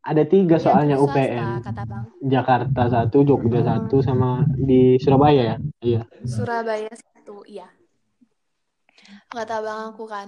Ada 0.00 0.22
tiga 0.24 0.56
Iya, 0.56 0.64
soalnya 0.64 0.96
dulu 0.96 1.06
swasta, 1.06 1.20
UPN. 1.20 1.46
kata 1.60 1.82
bang 1.84 2.04
Jakarta 2.20 2.82
satu, 2.88 3.18
Jogja 3.20 3.60
Hmm. 3.60 3.68
satu, 3.68 3.96
sama 4.00 4.30
di 4.54 4.96
Surabaya 4.96 5.42
ya. 5.44 5.56
Iya. 5.80 6.00
Surabaya 6.24 6.88
satu 6.92 7.44
iya 7.44 7.68
kata 9.32 9.52
abang 9.60 9.80
aku 9.94 10.04
kan 10.14 10.26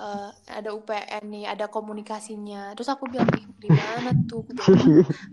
eh, 0.00 0.28
ada 0.58 0.70
UPN 0.78 1.24
nih 1.34 1.44
ada 1.52 1.66
komunikasinya. 1.76 2.72
Terus 2.76 2.88
aku 2.94 3.04
bilang 3.12 3.30
"Ih, 3.40 3.46
di 3.64 3.70
mana 3.80 4.10
tuh? 4.28 4.40
Bilang, 4.48 4.74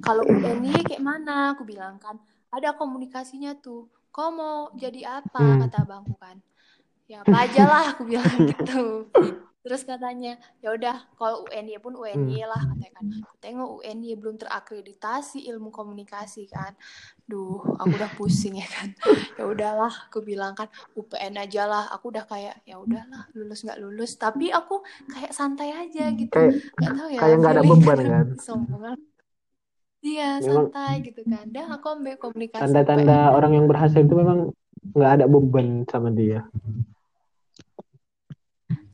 kalau 0.04 0.24
UN 0.34 0.58
nih 0.66 0.78
kayak 0.88 1.04
mana? 1.12 1.32
Aku 1.56 1.64
bilang 1.72 1.96
kan 2.04 2.16
ada 2.56 2.70
komunikasinya 2.80 3.52
tuh. 3.66 3.90
Kau 4.16 4.30
mau 4.40 4.58
jadi 4.84 5.00
apa? 5.22 5.40
Hmm. 5.40 5.62
kata 5.62 5.78
abangku 5.86 6.16
kan. 6.22 6.38
Ya 7.12 7.24
apa 7.26 7.36
aja 7.46 7.62
lah 7.72 7.84
aku 7.96 8.04
bilang 8.12 8.30
gitu 8.52 9.10
terus 9.64 9.82
katanya 9.82 10.36
ya 10.60 10.76
udah 10.76 11.08
kalau 11.16 11.48
UNY 11.48 11.80
pun 11.80 11.96
UNY 11.96 12.44
lah 12.44 12.60
katanya 12.60 12.92
kan 12.94 13.06
aku 13.18 13.36
tengok 13.40 13.70
UNY 13.80 14.12
belum 14.14 14.36
terakreditasi 14.36 15.48
ilmu 15.48 15.72
komunikasi 15.72 16.46
kan 16.46 16.76
duh 17.24 17.64
aku 17.80 17.96
udah 17.96 18.12
pusing 18.14 18.60
ya 18.60 18.68
kan 18.68 18.92
ya 19.40 19.48
udahlah 19.48 20.12
aku 20.12 20.20
bilang 20.20 20.52
kan 20.52 20.68
UPN 20.94 21.40
aja 21.40 21.64
lah 21.64 21.88
aku 21.90 22.12
udah 22.12 22.28
kayak 22.28 22.60
ya 22.64 22.76
udahlah 22.76 23.24
lulus 23.32 23.64
nggak 23.64 23.80
lulus 23.80 24.20
tapi 24.20 24.52
aku 24.52 24.84
kayak 25.08 25.32
santai 25.32 25.72
aja 25.72 26.12
gitu 26.12 26.28
Kayak 26.30 26.60
nggak 26.76 26.92
tahu 26.94 27.10
ya 27.10 27.20
kayak 27.24 27.36
nggak 27.40 27.54
ada 27.56 27.64
beban 27.64 28.00
kan. 28.04 28.26
sombong 28.46 28.80
banget. 28.84 29.02
iya 30.04 30.30
Memang- 30.38 30.68
santai 30.76 30.94
gitu 31.02 31.22
kan 31.24 31.46
dah 31.48 31.68
aku 31.72 31.88
ambil 31.90 32.16
komunikasi 32.20 32.60
Tanda-tanda 32.60 33.16
UPN. 33.24 33.36
orang 33.40 33.52
yang 33.56 33.66
berhasil 33.66 34.04
itu 34.04 34.12
memang 34.12 34.52
nggak 34.92 35.12
ada 35.16 35.26
beban 35.26 35.88
sama 35.88 36.12
dia. 36.12 36.44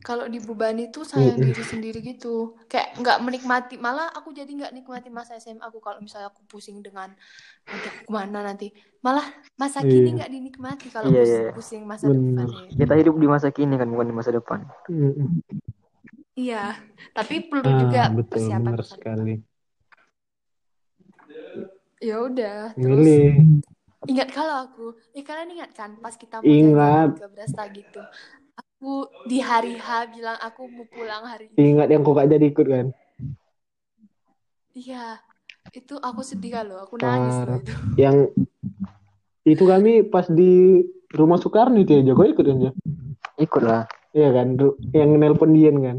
Kalau 0.00 0.24
dibebani 0.26 0.88
tuh 0.88 1.04
sayang 1.04 1.36
Mm-mm. 1.36 1.52
diri 1.52 1.64
sendiri 1.64 1.98
gitu 2.00 2.56
kayak 2.66 2.96
nggak 2.96 3.18
menikmati 3.20 3.76
malah 3.76 4.08
aku 4.16 4.32
jadi 4.32 4.48
nggak 4.48 4.72
nikmati 4.72 5.08
masa 5.12 5.36
SMA 5.36 5.60
aku 5.62 5.76
kalau 5.78 6.00
misalnya 6.00 6.32
aku 6.32 6.40
pusing 6.48 6.80
dengan 6.80 7.12
nanti 7.68 7.86
aku 7.92 8.00
ke 8.08 8.12
mana 8.12 8.40
nanti 8.40 8.72
malah 9.00 9.26
masa 9.56 9.84
Iya. 9.84 9.92
kini 9.92 10.08
nggak 10.16 10.30
dinikmati 10.32 10.86
kalau 10.88 11.08
Iya, 11.12 11.20
pusing, 11.20 11.44
iya. 11.44 11.52
pusing 11.52 11.82
masa 11.84 12.06
Bener. 12.08 12.48
depannya 12.48 12.72
Kita 12.80 12.94
hidup 12.96 13.14
di 13.20 13.26
masa 13.28 13.48
kini 13.52 13.74
kan 13.76 13.88
bukan 13.92 14.06
di 14.08 14.16
masa 14.16 14.30
depan. 14.32 14.58
Mm-mm. 14.88 15.28
iya 16.34 16.80
tapi 17.12 17.44
perlu 17.44 17.68
Ah, 17.68 17.80
juga 17.84 18.02
betul, 18.16 18.24
persiapan 18.32 18.64
benar 18.64 18.80
ke 18.80 18.84
sana. 18.88 18.96
sekali. 18.96 19.34
ya 22.00 22.16
udah 22.24 22.72
terus 22.72 23.04
ingat 24.08 24.28
kalau 24.32 24.56
aku 24.64 24.86
eh 25.12 25.20
kalian 25.20 25.60
ingat 25.60 25.76
kan 25.76 25.92
pas 26.00 26.16
kita 26.16 26.40
mau 26.40 26.48
Ingat. 26.48 27.12
jajan 27.12 27.20
ke 27.20 27.26
Brasta 27.28 27.62
gitu 27.68 28.00
aku 28.80 29.04
di 29.28 29.44
hari 29.44 29.76
H 29.76 30.08
bilang 30.08 30.40
aku 30.40 30.64
mau 30.72 30.88
pulang 30.88 31.20
hari 31.28 31.52
ini 31.52 31.76
Ingat 31.76 31.92
yang 31.92 32.00
kok 32.00 32.16
gak 32.16 32.32
jadi 32.32 32.46
ikut 32.48 32.64
kan? 32.64 32.86
iya 34.72 35.20
itu 35.76 36.00
aku 36.00 36.24
sedih 36.24 36.56
kan 36.56 36.64
loh 36.64 36.88
aku 36.88 36.96
nangis 36.96 37.36
Parah. 37.44 37.60
itu 37.60 37.72
Yang 38.08 38.16
itu 39.44 39.64
kami 39.68 40.00
pas 40.08 40.24
di 40.32 40.80
rumah 41.12 41.36
Soekarno 41.36 41.76
itu 41.76 41.92
ya, 41.92 42.08
Jago 42.08 42.24
ikut 42.24 42.40
kan 42.40 42.56
ya? 42.56 42.72
Ikut 43.36 43.60
lah. 43.60 43.84
Iya 44.16 44.32
kan, 44.32 44.56
yang 44.96 45.10
nelpon 45.20 45.52
Dian 45.52 45.76
kan? 45.84 45.96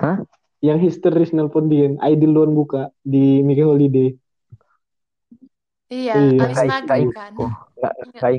Hah? 0.00 0.16
Yang 0.64 0.78
histeris 0.88 1.36
nelpon 1.36 1.68
Dian, 1.68 2.00
ID 2.00 2.24
loan 2.24 2.56
buka 2.56 2.88
di 3.04 3.44
Mickey 3.44 3.68
Holiday. 3.68 4.16
iya 5.92 6.16
Iya. 6.24 6.40
habis 6.40 6.56
maghrib 6.64 7.12
nggak 7.12 7.16
kan 7.20 7.32
Oh, 7.36 7.52
nggak 7.78 7.94
Ingat. 7.94 8.10
nggak 8.10 8.32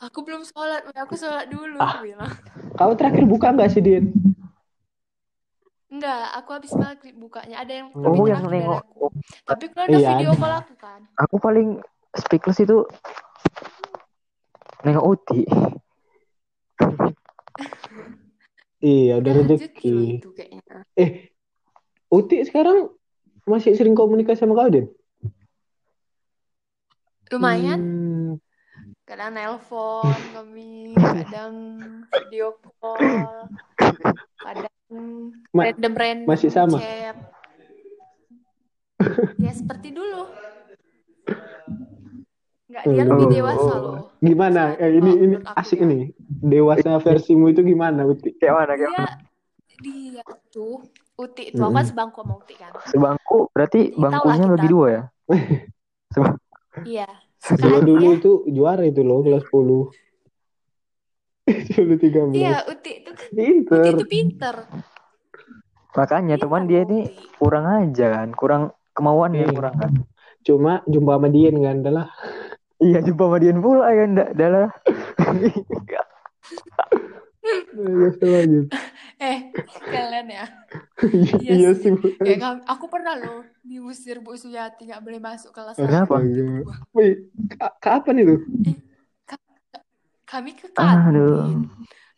aku 0.00 0.18
belum 0.22 0.42
sholat 0.42 0.82
aku 0.94 1.14
sholat 1.14 1.46
dulu 1.46 1.78
Ah. 1.78 1.98
bilang 1.98 2.30
Kau 2.74 2.94
terakhir 2.94 3.26
buka 3.26 3.50
nggak 3.50 3.70
sih 3.70 3.82
Dian? 3.82 4.06
enggak 5.88 6.36
aku 6.36 6.50
habis 6.52 6.72
maghrib 6.72 7.16
bukanya 7.16 7.58
ada 7.58 7.72
yang 7.74 7.88
Oh, 7.96 8.12
lebih 8.12 8.28
yang 8.28 8.44
nengok. 8.44 8.82
aku 8.84 9.04
tapi 9.42 9.64
kalau 9.72 9.84
ada 9.88 9.98
Iya, 9.98 10.10
video 10.14 10.32
call 10.32 10.54
aku 10.54 10.74
kan 10.76 11.00
Aku 11.18 11.36
paling 11.36 11.68
speechless 12.14 12.60
itu 12.60 12.86
nengok 14.80 15.04
Uti. 15.08 15.42
Iya, 18.78 19.18
udah 19.18 19.32
rezeki 19.42 20.22
Eh, 20.94 21.34
Uti 22.08 22.46
sekarang 22.46 22.94
masih 23.42 23.74
sering 23.74 23.98
komunikasi 23.98 24.38
sama 24.38 24.54
kau, 24.54 24.70
Din? 24.70 24.86
lumayan 27.28 27.80
Hmm, 27.80 28.30
kadang 29.08 29.32
nelpon 29.32 30.20
kami 30.36 30.92
kadang 31.16 31.54
video 32.12 32.52
call 32.78 33.48
kadang 34.44 34.74
Ma- 35.56 35.64
random 35.64 35.94
random 35.96 36.28
masih 36.28 36.52
sama? 36.52 36.76
chat 36.76 37.16
ya 39.40 39.52
seperti 39.56 39.88
dulu 39.96 40.28
nggak 42.68 42.84
dia 42.84 43.00
Hmm. 43.00 43.10
lebih 43.16 43.26
Oh. 43.26 43.32
dewasa 43.32 43.74
loh 43.80 43.98
Gimana? 44.18 44.74
Eh, 44.82 44.98
ini 44.98 45.10
Oh, 45.14 45.24
ini 45.24 45.36
asik 45.56 45.78
ya. 45.78 45.86
nih. 45.88 46.02
Dewasa 46.42 46.98
versimu 46.98 47.54
itu 47.54 47.62
gimana, 47.62 48.02
Uti? 48.02 48.34
Kayak 48.34 48.54
mana? 48.60 48.72
Kayak 48.74 48.90
dia 48.90 48.98
mana? 48.98 49.14
dia 49.78 50.22
tuh 50.50 50.82
Uti 51.18 51.54
itu 51.54 51.60
aku 51.62 51.74
kan 51.74 51.86
sebangku 51.86 52.18
sama 52.22 52.34
Uti 52.38 52.54
kan 52.58 52.72
Sebangku 52.90 53.46
berarti 53.54 53.80
bangkunya 53.94 54.44
bagi 54.50 54.68
dua 54.68 54.86
ya? 54.90 55.02
Iya 56.82 57.08
Sekarang 57.38 57.86
dulu 57.86 58.04
dia 58.04 58.18
itu 58.18 58.32
juara 58.50 58.82
itu 58.82 59.00
loh 59.00 59.22
kelas 59.22 59.44
10. 59.46 59.88
Dulu 61.74 61.94
13. 61.96 62.34
iya 62.34 62.60
Uti 62.66 62.90
itu 63.00 63.10
kan 63.14 63.28
Uti 63.30 63.40
Pinter. 63.40 63.84
itu 63.88 64.04
pinter 64.04 64.56
Makanya 65.96 66.36
Pinter 66.36 66.44
teman 66.44 66.64
dia 66.68 66.80
ini 66.84 67.08
kurang 67.36 67.64
aja 67.64 68.06
kan, 68.12 68.28
kurang 68.36 68.62
kemauannya 68.92 69.48
Iya. 69.48 69.54
kurang 69.54 69.74
kan. 69.76 69.92
Cuma 70.44 70.72
jumpa 70.84 71.16
sama 71.16 71.28
Dian 71.28 71.56
kan 71.58 71.76
adalah 71.80 72.06
Iya 72.84 72.98
jumpa 73.02 73.24
sama 73.26 73.38
Dian 73.40 73.58
pula 73.58 73.86
ya 73.90 74.04
ndak 74.06 74.28
adalah. 74.36 74.68
Ya, 77.78 78.10
eh 79.18 79.38
kalian 79.88 80.26
ya 80.28 80.44
Iya 81.38 81.52
Iya 81.54 81.70
sih. 81.72 81.90
Bu. 81.90 82.10
kayak 82.16 82.38
kami- 82.38 82.64
aku 82.66 82.84
pernah 82.86 83.14
loh 83.14 83.46
diusir 83.60 84.18
Bu 84.18 84.34
Suyati 84.34 84.82
nggak 84.84 84.98
boleh 84.98 85.18
masuk 85.18 85.50
kelas 85.50 85.76
Kenapa? 85.76 86.18
satu. 86.18 86.26
Astaga. 86.26 86.74
Wih, 86.90 87.12
ka- 87.52 87.76
kapan 87.78 88.16
itu? 88.18 88.36
kami 90.24 90.52
ke 90.52 90.68
Aduh. 90.74 90.76
kantin 90.76 91.64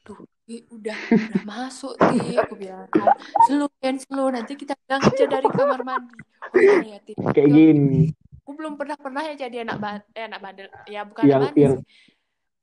duh 0.02 0.18
Ti, 0.42 0.66
udah 0.66 0.98
udah 0.98 1.42
masuk 1.44 1.94
Ti 1.94 2.34
aku 2.36 2.58
bilang 2.58 2.90
kan 2.90 3.14
slow 3.46 3.70
dan 3.78 3.96
slow 3.96 4.26
nanti 4.28 4.58
kita 4.58 4.74
bilang 4.80 4.98
aja 5.00 5.24
dari 5.28 5.46
kamar 5.46 5.80
mandi 5.80 6.18
oh 6.42 6.58
iya 6.58 6.82
ya 6.88 6.98
Ti 6.98 7.12
Kayak 7.14 7.38
Ya, 7.38 7.46
gini. 7.46 8.10
aku 8.40 8.50
belum 8.56 8.74
pernah 8.74 8.96
pernah 8.96 9.22
ya 9.22 9.38
jadi 9.38 9.62
anak 9.62 9.76
ba 9.78 9.90
eh, 10.10 10.26
anak 10.26 10.40
bandel 10.40 10.66
ya 10.84 11.06
bukan 11.06 11.22
Yang- 11.22 11.38
anak 11.38 11.46
bandel 11.46 11.62
yang- 11.62 11.78
sih 11.78 11.86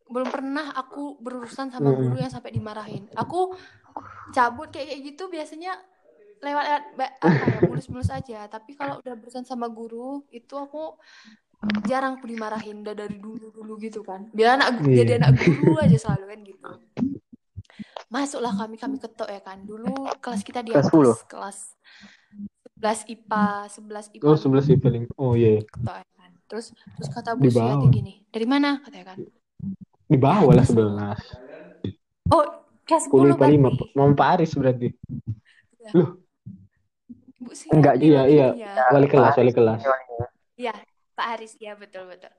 belum 0.08 0.27
pernah 0.27 0.65
aku 0.73 1.03
berurusan 1.17 1.67
sama 1.67 1.91
guru 1.93 2.15
yang 2.17 2.27
sampai 2.30 2.51
dimarahin 2.51 3.08
aku 3.13 3.56
cabut 4.32 4.67
kayak 4.67 4.88
kayak 4.89 5.01
gitu 5.06 5.23
biasanya 5.27 5.80
lewat 6.39 6.63
lewat 6.63 6.84
ba- 6.93 7.15
apa 7.19 7.43
ya 7.45 7.60
mulus-mulus 7.63 8.10
aja 8.10 8.45
tapi 8.45 8.73
kalau 8.73 8.97
udah 8.97 9.13
berurusan 9.13 9.41
sama 9.41 9.67
guru 9.67 10.21
itu 10.30 10.54
aku 10.54 10.95
jarang 11.84 12.15
aku 12.15 12.26
dimarahin 12.26 12.80
udah 12.80 12.93
dari 12.93 13.17
dulu 13.17 13.50
dulu 13.50 13.73
gitu 13.78 14.02
kan 14.02 14.30
biar 14.30 14.56
anak 14.56 14.78
Iya. 14.84 14.95
jadi 15.00 15.12
anak 15.19 15.34
guru 15.36 15.76
aja 15.78 15.97
selalu 15.97 16.26
kan 16.26 16.39
gitu 16.43 16.69
masuklah 18.08 18.54
kami 18.54 18.76
kami 18.76 18.95
ketok 18.97 19.28
ya 19.28 19.41
kan 19.41 19.60
dulu 19.62 19.91
kelas 20.17 20.41
kita 20.41 20.62
di 20.62 20.71
Kelas 20.71 20.88
atas 20.88 21.26
10? 21.26 21.28
kelas 21.28 21.58
11 22.78 23.10
IPA 23.10 23.45
11 23.67 24.15
IPA 24.15 24.23
Oh, 24.23 24.38
11 24.38 24.62
sih 24.63 24.78
paling. 24.78 25.04
Oh 25.15 25.34
iya. 25.34 25.60
ketok 25.60 25.95
ya 25.97 26.08
kan 26.13 26.32
terus 26.45 26.65
terus 26.95 27.10
kata 27.10 27.34
Bu 27.34 27.45
Suyati 27.45 27.58
bawah. 27.58 27.89
gini 27.89 28.13
dari 28.28 28.45
mana 28.45 28.80
katanya 28.80 29.06
kan 29.12 29.19
Di 30.08 30.15
bawah 30.15 30.54
lah 30.54 30.63
Atas. 30.63 30.71
11. 30.71 32.32
oh 32.32 32.45
kelas 32.86 33.04
10 33.04 33.17
10 33.28 33.34
IPA 33.34 33.47
5 33.50 33.60
berarti. 33.60 33.84
Mama 33.91 34.13
Pak 34.13 34.28
Aris 34.32 34.52
berarti 34.54 34.88
Iya. 35.80 35.91
Loh. 35.95 36.10
Bu 37.47 37.53
sih 37.53 37.67
Enggak, 37.71 37.95
iya 37.97 38.21
iya 38.27 38.47
iya. 38.53 38.71
wali 38.91 39.07
kelas 39.07 39.33
wali 39.33 39.51
kelas 39.51 39.79
Iya, 40.53 40.73
Pak 41.13 41.25
Haris, 41.31 41.53
ya 41.57 41.73
betul 41.73 42.05
betul. 42.05 42.33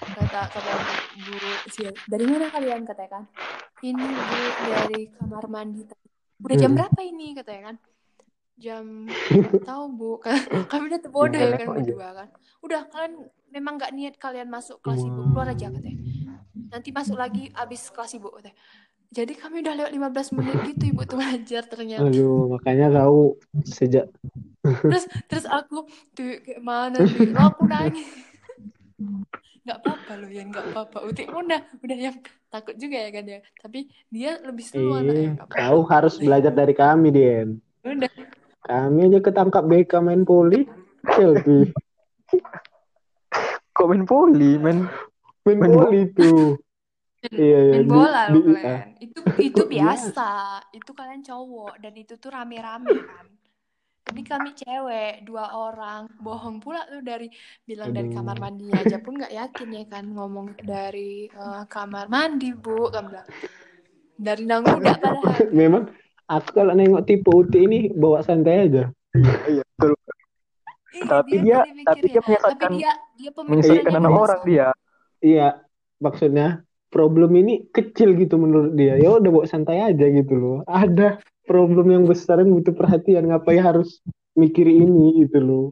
Kata 0.00 0.48
kata 0.48 0.70
Bu, 1.14 1.36
Bu 1.36 1.48
dari 2.04 2.24
mana 2.24 2.48
kalian 2.48 2.82
katanya 2.82 3.10
kan? 3.14 3.24
Ini 3.80 4.00
Bu 4.00 4.38
dari 4.66 5.00
kamar 5.12 5.44
mandi. 5.46 5.82
tadi. 5.84 6.08
Udah 6.40 6.56
jam 6.56 6.72
Hmm. 6.72 6.78
berapa 6.80 7.00
ini 7.00 7.26
katanya 7.32 7.62
kan? 7.62 7.76
Jam 8.56 8.84
tahu 9.62 9.84
Bu. 9.92 10.10
Kami 10.72 10.84
udah 10.88 11.00
terbodoh 11.00 11.32
Tinggal 11.32 11.52
kan 11.54 11.66
berdua 11.70 12.08
kan. 12.14 12.28
Udah 12.60 12.80
kalian 12.88 13.12
memang 13.50 13.74
nggak 13.76 13.92
niat 13.92 14.14
kalian 14.16 14.48
masuk 14.48 14.80
kelas 14.80 15.00
ibu 15.00 15.20
keluar 15.26 15.48
aja 15.48 15.68
katanya. 15.68 16.00
Nanti 16.70 16.88
masuk 16.90 17.16
lagi 17.16 17.48
abis 17.52 17.88
kelas 17.88 18.12
ibu 18.14 18.32
katanya. 18.32 18.56
Jadi 19.10 19.32
kami 19.34 19.66
udah 19.66 19.74
lewat 19.74 19.90
15 19.90 20.36
menit 20.38 20.56
gitu 20.70 20.94
ibu 20.94 21.02
tuh 21.02 21.18
ngajar 21.18 21.66
ternyata. 21.66 22.06
aduh 22.06 22.46
makanya 22.54 22.94
kau 22.94 23.34
sejak 23.66 24.06
terus 24.62 25.10
terus 25.26 25.46
aku 25.50 25.82
tuh 26.14 26.38
kayak 26.46 26.62
mana 26.62 27.02
oh, 27.02 27.50
aku 27.50 27.66
nangis 27.66 28.06
nggak 29.66 29.78
apa-apa 29.82 30.12
loh 30.14 30.30
ya 30.30 30.42
nggak 30.46 30.66
apa-apa. 30.72 30.98
Utik 31.10 31.26
pun 31.26 31.46
udah 31.46 31.60
udah 31.84 31.98
yang 31.98 32.16
takut 32.48 32.74
juga 32.78 32.96
ya 33.02 33.10
kan 33.12 33.24
ya. 33.26 33.38
Tapi 33.60 33.80
dia 34.08 34.30
lebih 34.40 34.64
seru 34.64 34.94
anaknya 34.94 35.14
eh, 35.14 35.30
nggak 35.36 35.48
apa-apa. 35.50 35.68
kau 35.68 35.80
harus 35.90 36.14
belajar 36.18 36.52
dari 36.54 36.74
kami 36.74 37.08
Dien 37.10 37.48
udah. 37.82 38.10
Kami 38.60 39.08
aja 39.08 39.18
ketangkap 39.24 39.64
BK 39.66 39.92
main 40.04 40.22
poli 40.22 40.68
selfie 41.16 41.72
Kok 43.72 43.86
main 43.88 44.04
poli, 44.04 44.60
main 44.60 44.84
main 45.48 45.58
Main 45.58 45.72
poli 45.72 46.00
tuh 46.12 46.60
iya 47.30 47.58
iya 47.60 47.72
main 47.74 47.84
di- 47.84 47.90
bola 47.90 48.22
di 48.26 48.32
loh 48.32 48.40
IA. 48.40 48.54
kalian 48.56 48.90
itu 48.98 49.20
itu 49.52 49.60
Kok 49.60 49.68
biasa 49.68 50.30
itu 50.72 50.90
kalian 50.90 51.22
cowok 51.22 51.72
dan 51.78 51.92
itu 51.94 52.14
tuh 52.16 52.30
rame-rame 52.30 52.96
kan 53.04 53.26
ini 54.10 54.22
kami 54.24 54.50
cewek 54.52 55.22
dua 55.22 55.54
orang 55.54 56.08
bohong 56.18 56.58
pula 56.58 56.82
tuh 56.84 56.98
dari 56.98 57.30
bilang 57.62 57.92
dari 57.92 58.10
Aduh. 58.10 58.16
kamar 58.18 58.36
mandi 58.40 58.66
aja 58.72 58.98
pun 58.98 59.14
nggak 59.14 59.30
yakin 59.30 59.68
ya 59.70 59.84
kan 59.86 60.04
ngomong 60.08 60.56
dari 60.58 61.28
eh, 61.28 61.62
kamar 61.68 62.08
mandi 62.08 62.50
bu 62.50 62.90
kan 62.90 63.06
bilang 63.06 63.28
dari 64.16 64.42
nangguda 64.44 64.92
padahal 65.00 65.46
memang 65.52 65.84
aku 66.26 66.48
kalau 66.52 66.72
nengok 66.74 67.04
tipe 67.04 67.28
Uti 67.28 67.58
ini 67.60 67.78
bawa 67.90 68.20
santai 68.20 68.66
aja 68.66 68.84
Iya, 69.46 69.66
betul. 69.74 69.98
Iya, 70.90 71.02
Tapi 71.06 71.34
dia- 71.42 71.66
dia 71.66 71.74
tapi 71.82 72.06
dia 72.06 72.18
mikirnya. 72.18 72.22
menyesatkan- 72.22 72.70
tapi 72.70 72.74
dia 72.78 72.92
dia 73.14 73.30
Menyesatkan 73.42 73.92
anak 73.92 74.12
orang 74.12 74.40
dia. 74.42 74.68
iya 75.18 75.48
maksudnya 75.98 76.48
problem 76.90 77.30
ini 77.38 77.64
kecil 77.70 78.12
gitu 78.14 78.34
menurut 78.36 78.74
dia 78.74 78.98
ya 78.98 79.14
udah 79.16 79.30
bawa 79.30 79.46
santai 79.46 79.78
aja 79.80 80.06
gitu 80.06 80.34
loh 80.34 80.58
ada 80.66 81.18
problem 81.46 81.86
yang 81.88 82.04
besar 82.04 82.42
yang 82.42 82.50
butuh 82.50 82.74
perhatian 82.74 83.30
ngapain 83.30 83.62
harus 83.62 84.02
mikir 84.34 84.66
ini 84.66 85.24
gitu 85.24 85.38
loh 85.40 85.66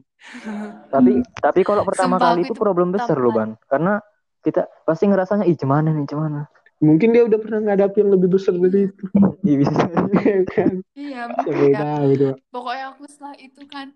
Tapi 0.91 1.23
tapi 1.39 1.61
kalau 1.63 1.87
pertama 1.87 2.19
Sumpah, 2.19 2.35
kali 2.35 2.43
itu 2.43 2.51
problem 2.51 2.91
besar 2.91 3.15
loh, 3.15 3.31
Ban. 3.31 3.55
Karena 3.71 4.03
kita 4.41 4.67
pasti 4.83 5.07
ngerasanya 5.07 5.47
ih 5.47 5.55
gimana 5.55 5.95
nih, 5.95 6.03
gimana. 6.03 6.43
mungkin 6.79 7.11
dia 7.11 7.23
udah 7.23 7.39
pernah 7.39 7.59
ngadapin 7.61 8.07
yang 8.07 8.11
lebih 8.15 8.35
besar 8.35 8.55
dari 8.55 8.87
itu 8.87 9.03
Iya 9.43 9.55
bisa. 9.59 9.79
Iya 10.15 10.37
kan 10.47 10.71
iya 10.95 11.23
ya. 11.71 11.79
tahu 11.79 12.03
gitu 12.11 12.27
pokoknya 12.49 12.85
aku 12.91 13.03
setelah 13.07 13.35
itu 13.35 13.61
kan 13.67 13.87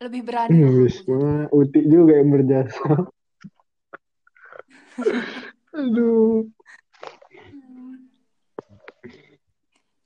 lebih 0.00 0.20
berani 0.24 0.56
lah 0.60 0.72
Wis, 0.80 0.96
aku 1.00 1.12
jadi. 1.12 1.16
wah, 1.16 1.44
Uti 1.52 1.80
juga 1.84 2.12
yang 2.16 2.28
berjasa 2.28 2.80
aduh. 5.78 6.44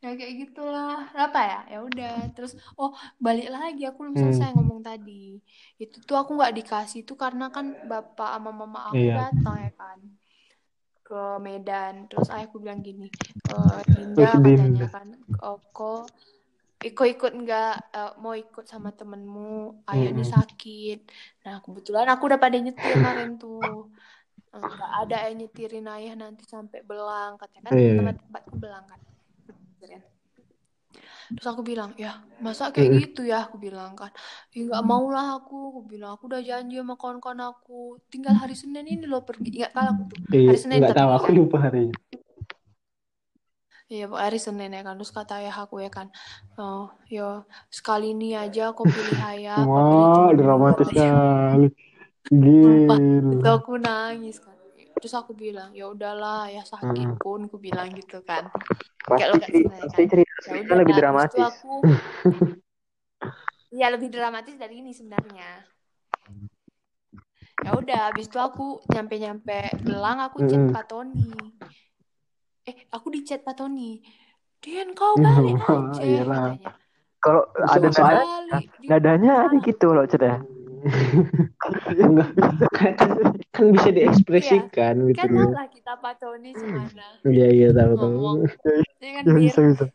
Ya 0.04 0.12
kayak 0.20 0.34
gitulah. 0.42 1.08
Apa 1.16 1.40
ya? 1.50 1.58
Ya 1.72 1.78
udah. 1.88 2.12
Terus 2.36 2.52
oh 2.76 2.90
balik 3.24 3.48
lagi. 3.56 3.88
Aku 3.88 4.04
belum 4.04 4.16
Hmm. 4.16 4.22
selesai 4.22 4.52
ngomong 4.52 4.80
tadi. 4.84 5.40
Itu 5.80 5.96
tuh 6.04 6.16
aku 6.20 6.30
nggak 6.36 6.54
dikasih 6.60 6.98
itu 7.08 7.16
karena 7.16 7.48
kan 7.48 7.66
bapak 7.90 8.28
sama 8.36 8.50
mama 8.52 8.80
aku 8.92 8.96
Iya. 9.00 9.14
datang 9.16 9.56
ya 9.64 9.70
kan 9.80 9.98
ke 11.06 11.20
Medan. 11.46 11.94
Terus 12.08 12.28
ayahku 12.34 12.56
bilang 12.64 12.80
gini 12.84 13.08
eh 13.48 13.80
Dinda 13.96 14.24
katanya 14.44 14.84
kan 14.94 15.08
oh, 15.44 15.58
kok 15.76 16.12
Iko 16.84 17.02
ikut 17.14 17.32
nggak? 17.32 17.72
Eh, 17.96 18.12
mau 18.20 18.34
ikut 18.36 18.64
sama 18.68 18.92
temenmu? 18.92 19.88
Ayah 19.88 20.08
ini 20.12 20.20
Mm-mm. 20.20 20.34
sakit. 20.36 20.98
Nah 21.44 21.54
kebetulan 21.64 22.06
aku 22.12 22.22
udah 22.28 22.36
pada 22.44 22.56
nyetir 22.60 22.92
kemarin 22.92 23.40
tuh. 23.40 23.88
Eh, 23.88 23.88
nggak 24.54 24.92
ada 25.06 25.16
yang 25.28 25.36
nyetirin 25.42 25.86
ayah 25.98 26.14
nanti 26.14 26.44
sampai 26.46 26.80
belang 26.86 27.34
katanya 27.40 27.70
kan 27.70 27.72
Iya. 27.74 27.92
tempat 27.98 28.16
tempatku 28.22 28.54
belang 28.62 28.84
kan 28.86 29.00
terus 31.34 31.48
aku 31.50 31.62
bilang 31.66 31.90
ya 31.98 32.22
masa 32.38 32.70
kayak 32.70 32.90
Mm-mm. 32.94 33.00
gitu 33.02 33.20
ya 33.26 33.48
aku 33.48 33.56
bilang 33.58 33.96
kan 33.98 34.12
ya 34.54 34.60
nggak 34.70 34.84
mau 34.86 35.08
lah 35.10 35.40
aku 35.40 35.56
aku 35.74 35.80
bilang 35.88 36.14
aku 36.14 36.30
udah 36.30 36.40
janji 36.44 36.78
sama 36.78 36.94
kawan-kawan 36.94 37.40
aku 37.50 37.98
tinggal 38.12 38.36
hari 38.36 38.54
Senin 38.54 38.86
ini 38.86 39.04
loh 39.08 39.24
pergi 39.24 39.50
ingat 39.64 39.72
kali 39.74 39.88
aku 39.90 40.02
tuh 40.14 40.18
Iya, 40.30 40.46
hari 40.46 40.58
Senin 40.60 40.78
nggak 40.84 40.94
tahu 40.94 41.10
aku 41.10 41.24
kan 41.26 41.34
lupa 41.34 41.56
harinya 41.64 41.96
Iya, 43.84 44.08
hari 44.16 44.40
Senin 44.40 44.72
ya 44.72 44.80
kan. 44.80 44.96
Terus 44.96 45.12
kata 45.12 45.44
ayah 45.44 45.68
aku 45.68 45.76
ya 45.84 45.92
kan, 45.92 46.08
oh, 46.56 46.88
yo 47.04 47.44
sekali 47.68 48.16
ini 48.16 48.32
aja 48.32 48.72
kau 48.72 48.88
pilih 48.88 49.12
ayah, 49.20 49.60
wah 49.60 50.32
dua 50.32 50.40
dramatis 50.40 50.88
katanya. 50.88 51.04
sekali 51.04 51.66
Gila 52.30 53.50
aku 53.60 53.72
nangis 53.76 54.40
kan. 54.40 54.56
Terus 54.94 55.14
aku 55.20 55.36
bilang, 55.36 55.76
ya 55.76 55.90
udahlah, 55.90 56.48
ya 56.48 56.64
sakit 56.64 57.18
Mm-mm. 57.18 57.20
pun, 57.20 57.44
aku 57.44 57.60
bilang 57.60 57.92
gitu 57.92 58.24
kan. 58.24 58.48
Pasti 59.04 59.20
Kayak 59.20 59.28
lo 59.28 59.34
gak 59.36 59.50
cerita, 59.52 59.68
seneng 59.68 59.82
pasti 59.84 60.02
kan. 60.04 60.08
cerita 60.08 60.32
Ya 60.44 60.52
udah, 60.64 60.76
lebih 60.80 60.94
itu 60.94 60.98
dramatis. 61.02 61.44
aku, 61.44 61.72
ya 63.74 63.86
lebih 63.92 64.08
dramatis 64.08 64.54
dari 64.56 64.74
ini 64.80 64.92
sebenarnya. 64.96 65.50
Ya 67.64 67.70
udah, 67.76 68.00
habis 68.12 68.28
itu 68.28 68.38
aku 68.40 68.80
nyampe-nyampe 68.92 69.60
Belang, 69.84 70.18
aku 70.24 70.38
chat 70.48 70.56
Mm-mm. 70.56 70.72
Pak 70.72 70.84
Tony. 70.88 71.32
Eh, 72.64 72.76
aku 72.88 73.12
di 73.12 73.20
chat 73.28 73.44
Pak 73.44 73.60
Tony. 73.60 74.00
Dian, 74.64 74.96
kau 74.96 75.20
balik 75.20 75.60
aja. 75.68 76.72
Kalau 77.20 77.44
ada 77.56 77.88
So- 77.88 78.00
soalnya 78.00 78.24
nada, 78.24 78.24
Balik, 78.24 78.68
di 78.80 78.86
nadanya 78.88 79.32
ada 79.48 79.56
gitu 79.60 79.86
loh 79.92 80.04
cerita. 80.08 80.40
Enggak, 80.84 82.28
kan, 82.76 82.92
kan, 82.96 83.10
kan 83.56 83.64
bisa 83.72 83.88
diekspresikan 83.88 84.94
gitu 85.12 85.24
Kan 85.24 85.32
lah 85.56 85.66
kita 85.72 85.96
Pak 85.96 86.20
Tony 86.20 86.52
gimana 86.52 87.06
iya 87.24 87.46
iya 87.48 87.68
tahu 87.72 87.92
tahu. 87.96 88.16
Ya 89.00 89.10
kan, 89.20 89.24
Ya 89.24 89.32
Dir? 89.32 89.40
bisa 89.40 89.60
bisa. 89.64 89.86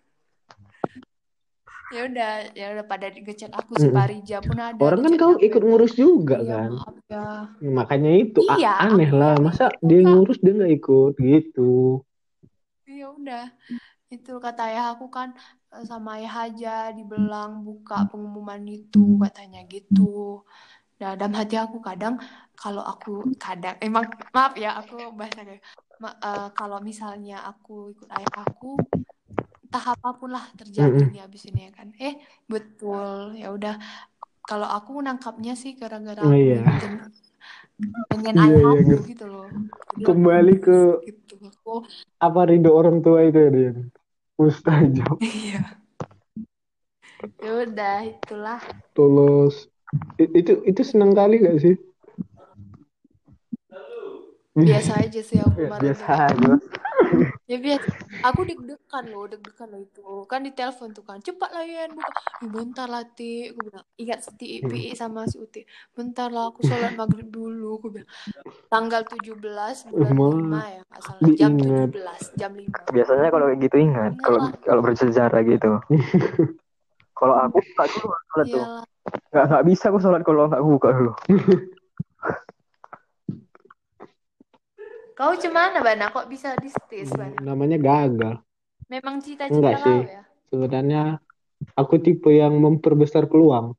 Ya 1.90 2.02
udah, 2.06 2.32
ya 2.54 2.66
udah 2.78 2.86
pada 2.86 3.10
ngechat 3.10 3.50
aku 3.50 3.74
si 3.82 3.90
Parija 3.90 4.46
pun 4.46 4.62
ada 4.62 4.78
orang 4.78 5.02
kan 5.10 5.14
kau 5.18 5.34
aku. 5.38 5.42
ikut 5.42 5.62
ngurus 5.66 5.94
juga 5.98 6.38
Iya, 6.38 6.50
kan 6.54 6.72
ya. 7.10 7.26
makanya 7.66 8.12
itu 8.14 8.46
Iya, 8.46 8.78
aneh 8.78 9.10
aku 9.10 9.18
lah 9.18 9.34
masa 9.42 9.74
ikut, 9.74 9.82
dia 9.90 10.00
ngurus 10.06 10.38
dia 10.38 10.54
nggak 10.54 10.74
ikut 10.78 11.14
gitu 11.18 12.06
Ya 12.90 13.10
udah. 13.14 13.46
Itu 14.10 14.42
kata 14.42 14.74
ayah 14.74 14.98
aku 14.98 15.14
kan 15.14 15.34
eh, 15.74 15.86
sama 15.86 16.18
ayah 16.18 16.50
aja 16.50 16.90
dibelang 16.94 17.62
buka 17.62 18.10
pengumuman 18.10 18.62
itu 18.66 19.18
katanya 19.22 19.62
gitu. 19.70 20.42
Nah, 21.02 21.12
dalam 21.20 21.34
hati 21.40 21.56
aku 21.64 21.78
kadang 21.88 22.14
kalau 22.62 22.84
aku 22.92 23.10
kadang 23.44 23.76
emang 23.86 24.06
maaf 24.36 24.52
ya 24.64 24.70
aku 24.80 24.94
bahasa 25.20 25.40
kayak 25.48 25.62
ma- 26.04 26.18
eh, 26.28 26.42
kalau 26.58 26.78
misalnya 26.90 27.34
aku 27.50 27.72
ikut 27.94 28.10
ayah 28.18 28.34
aku 28.44 28.68
entah 29.66 29.86
apa 29.94 30.10
pun 30.20 30.30
lah 30.36 30.46
terjadi 30.60 31.00
Mm-mm. 31.00 31.12
nih 31.12 31.22
abis 31.28 31.44
ini 31.50 31.60
ya 31.68 31.72
kan. 31.78 31.88
Eh, 32.06 32.14
betul. 32.54 33.08
Ya 33.42 33.48
udah. 33.58 33.74
Kalau 34.50 34.68
aku 34.78 34.92
nangkapnya 35.06 35.52
sih 35.64 35.72
gara-gara 35.82 36.22
Oh, 36.22 36.34
aku 36.36 36.44
iya. 36.44 36.80
pengen 38.10 38.36
Iya, 38.38 38.44
ayah 38.46 38.66
iya, 38.66 38.78
aku 38.78 38.88
ngerti. 38.88 39.10
gitu 39.10 39.24
loh. 39.34 39.46
Jadi 39.90 40.04
aku 40.12 40.28
kembali 40.30 40.54
ke 40.66 40.78
gitu. 41.06 41.34
Aku 41.52 41.70
apa 42.28 42.42
ridho 42.50 42.70
orang 42.80 42.98
tua 43.06 43.20
itu 43.28 43.38
ya 43.46 43.50
dia 43.56 43.72
mustajab 44.40 45.18
iya. 45.26 45.80
Ya 47.44 47.52
udah, 47.64 48.00
itulah. 48.12 48.60
tulus 48.96 49.69
itu 50.20 50.62
itu 50.68 50.82
senang 50.86 51.18
kali 51.18 51.42
gak 51.42 51.60
sih 51.62 51.76
Biasa 54.66 54.92
aja 55.08 55.22
sih 55.24 55.38
aku 55.40 55.56
kemarin 55.56 55.82
biasa 55.88 56.06
aja. 56.28 56.54
Ya 57.48 57.58
biasa. 57.58 57.90
Aku 58.28 58.44
deg-degan 58.46 59.06
loh, 59.10 59.26
deg-degan 59.26 59.68
loh 59.72 59.82
itu. 59.82 60.06
Kan 60.28 60.46
di 60.46 60.52
telepon 60.52 60.92
tuh 60.92 61.02
kan. 61.02 61.18
Cepat 61.24 61.50
lah 61.56 61.64
Yan, 61.64 61.96
buka. 61.96 62.22
Bentar 62.44 62.88
lah 62.92 63.06
Ti. 63.08 63.56
Aku 63.56 63.60
bilang, 63.66 63.86
ingat 63.96 64.20
si. 64.26 64.62
Pi 64.62 64.94
sama 64.94 65.26
si 65.26 65.40
Uti. 65.40 65.64
Bentar 65.96 66.30
lah 66.30 66.52
aku 66.52 66.66
sholat 66.66 66.94
maghrib 67.00 67.30
dulu. 67.32 67.80
Aku 67.80 67.88
bilang, 67.94 68.10
tanggal 68.68 69.02
17 69.08 69.38
bulan 69.40 69.74
5 69.88 70.76
ya, 70.76 70.82
nggak 70.86 71.02
salah. 71.02 71.22
Jam 71.40 71.52
diingat 71.56 71.90
17, 71.96 72.38
jam 72.38 72.52
5. 72.54 72.96
Biasanya 72.96 73.30
kalau 73.32 73.46
kayak 73.48 73.60
gitu 73.64 73.76
ingat, 73.80 74.14
kalau 74.22 74.40
kalau 74.62 74.82
bersejarah 74.84 75.42
gitu. 75.46 75.72
Kalau 77.20 77.36
aku 77.36 77.60
buka 77.60 77.84
dulu 77.92 78.16
sholat 78.32 78.48
tuh. 78.48 78.64
Nggak 79.30 79.46
nggak 79.50 79.66
bisa 79.70 79.84
aku 79.94 80.00
sholat 80.02 80.22
kalau 80.26 80.50
nggak 80.50 80.64
buka 80.64 80.90
dulu. 80.94 81.14
Kau 85.20 85.36
cemana, 85.36 85.84
Bana? 85.84 86.16
Kok 86.16 86.32
bisa 86.32 86.56
distis, 86.64 87.12
Bana? 87.12 87.36
namanya 87.44 87.76
gagal 87.76 88.40
Memang 88.88 89.20
cita-cita 89.22 89.54
Enggak 89.54 89.76
kau 89.84 89.86
sih. 89.86 90.00
ya? 90.08 90.22
Sebenarnya 90.50 91.04
aku 91.78 92.02
tipe 92.02 92.32
yang 92.34 92.58
memperbesar 92.58 93.30
peluang. 93.30 93.78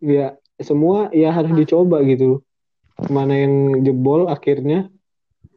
Ya, 0.00 0.40
semua 0.56 1.12
ya 1.12 1.34
harus 1.34 1.52
Apa? 1.52 1.60
dicoba 1.60 2.00
gitu. 2.06 2.40
Mana 3.12 3.36
yang 3.36 3.84
jebol 3.84 4.30
akhirnya 4.30 4.88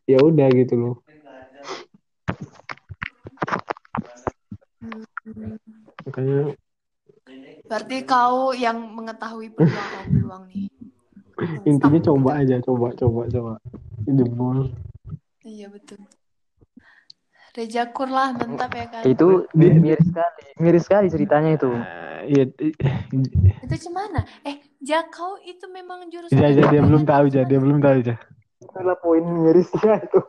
ya 0.09 0.20
udah 0.20 0.49
gitu 0.51 0.76
loh. 0.76 0.95
Hmm. 4.82 5.55
Makanya 6.03 6.57
Berarti 7.66 7.97
kau 8.05 8.53
yang 8.53 8.78
mengetahui 8.93 9.53
peluang-peluang 9.53 10.43
nih. 10.49 10.66
intinya 11.70 11.99
Stop 11.99 12.07
coba 12.16 12.30
aja, 12.39 12.55
coba, 12.63 12.88
coba, 12.95 13.22
coba. 13.28 13.53
Jebol. 14.05 14.72
Iya 15.41 15.68
betul. 15.70 15.99
Rejakur 17.55 18.11
lah, 18.11 18.36
mantap 18.36 18.72
ya 18.76 18.86
kan. 18.91 19.03
Itu 19.07 19.47
miris 19.55 20.03
sekali, 20.03 20.43
miris 20.59 20.84
sekali 20.84 21.07
ceritanya 21.07 21.55
itu. 21.55 21.72
Eh, 21.72 22.05
Iya, 22.26 22.43
Itu 23.61 23.76
gimana? 23.78 24.26
Eh, 24.41 24.57
Jakau 24.82 25.38
itu 25.41 25.66
memang 25.70 26.09
jurusan 26.09 26.38
ja, 26.38 26.49
ja, 26.49 26.63
dia 26.74 26.82
belum 26.82 27.05
ya? 27.05 27.09
tahu, 27.09 27.26
ja, 27.30 27.41
dia 27.45 27.59
belum 27.61 27.78
tahu, 27.82 27.97
ja. 28.01 28.16
Itulah 28.61 28.97
poin 28.97 29.22
mirisnya 29.22 30.01
itu. 30.01 30.20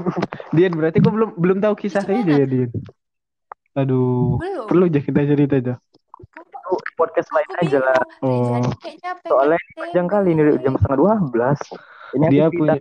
Dian, 0.54 0.72
berarti 0.78 0.98
kok 1.02 1.10
belum 1.14 1.30
belum 1.38 1.58
tahu 1.58 1.74
kisah? 1.74 2.06
Reja 2.06 2.32
ya, 2.42 2.46
Dian? 2.46 2.70
Aduh, 3.78 4.38
Belum. 4.38 4.66
perlu 4.66 4.84
aja 4.90 5.00
kita 5.02 5.20
cerita 5.26 5.54
aja. 5.58 5.74
Podcast 7.00 7.28
lain 7.32 7.50
aja 7.64 7.78
lah. 7.80 7.96
Oh. 8.20 8.60
Soalnya 9.24 9.56
panjang 9.72 10.06
kali 10.06 10.28
ini 10.36 10.42
jam 10.60 10.76
setengah 10.76 10.98
dua 11.00 11.12
belas. 11.32 11.56
Ini 12.12 12.26
Dia 12.28 12.46
cerita- 12.46 12.52
punya 12.52 12.74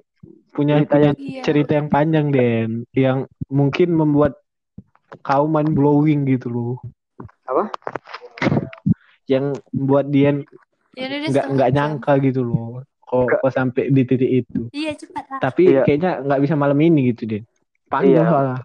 punya 0.52 0.76
cerita 0.84 0.92
punya 0.92 1.06
yang- 1.08 1.18
Iya. 1.18 1.42
cerita 1.46 1.72
yang 1.80 1.88
panjang, 1.88 2.26
Den, 2.30 2.70
yang 2.92 3.18
mungkin 3.48 3.96
membuat 3.96 4.36
kau 5.22 5.48
mind 5.48 5.72
blowing 5.72 6.28
gitu 6.28 6.52
loh. 6.52 6.76
Apa? 7.48 7.72
Yang 9.26 9.46
buat 9.72 10.06
Dian 10.10 10.44
Ya, 10.98 11.08
nggak 11.08 11.46
nggak 11.56 11.70
nyangka 11.72 12.14
gitu 12.20 12.44
loh. 12.44 12.84
Kok 13.00 13.40
kok 13.40 13.52
sampai 13.56 13.88
di 13.88 14.04
titik 14.04 14.44
itu. 14.44 14.68
Iya, 14.70 14.92
cepat 14.94 15.26
lah. 15.32 15.40
Tapi 15.40 15.64
Iya. 15.72 15.82
kayaknya 15.88 16.12
nggak 16.28 16.42
bisa 16.44 16.54
malam 16.60 16.76
ini 16.78 17.16
gitu, 17.16 17.24
Den. 17.24 17.44
Panjang 17.88 18.20
Iya. 18.20 18.28
soalnya. 18.28 18.58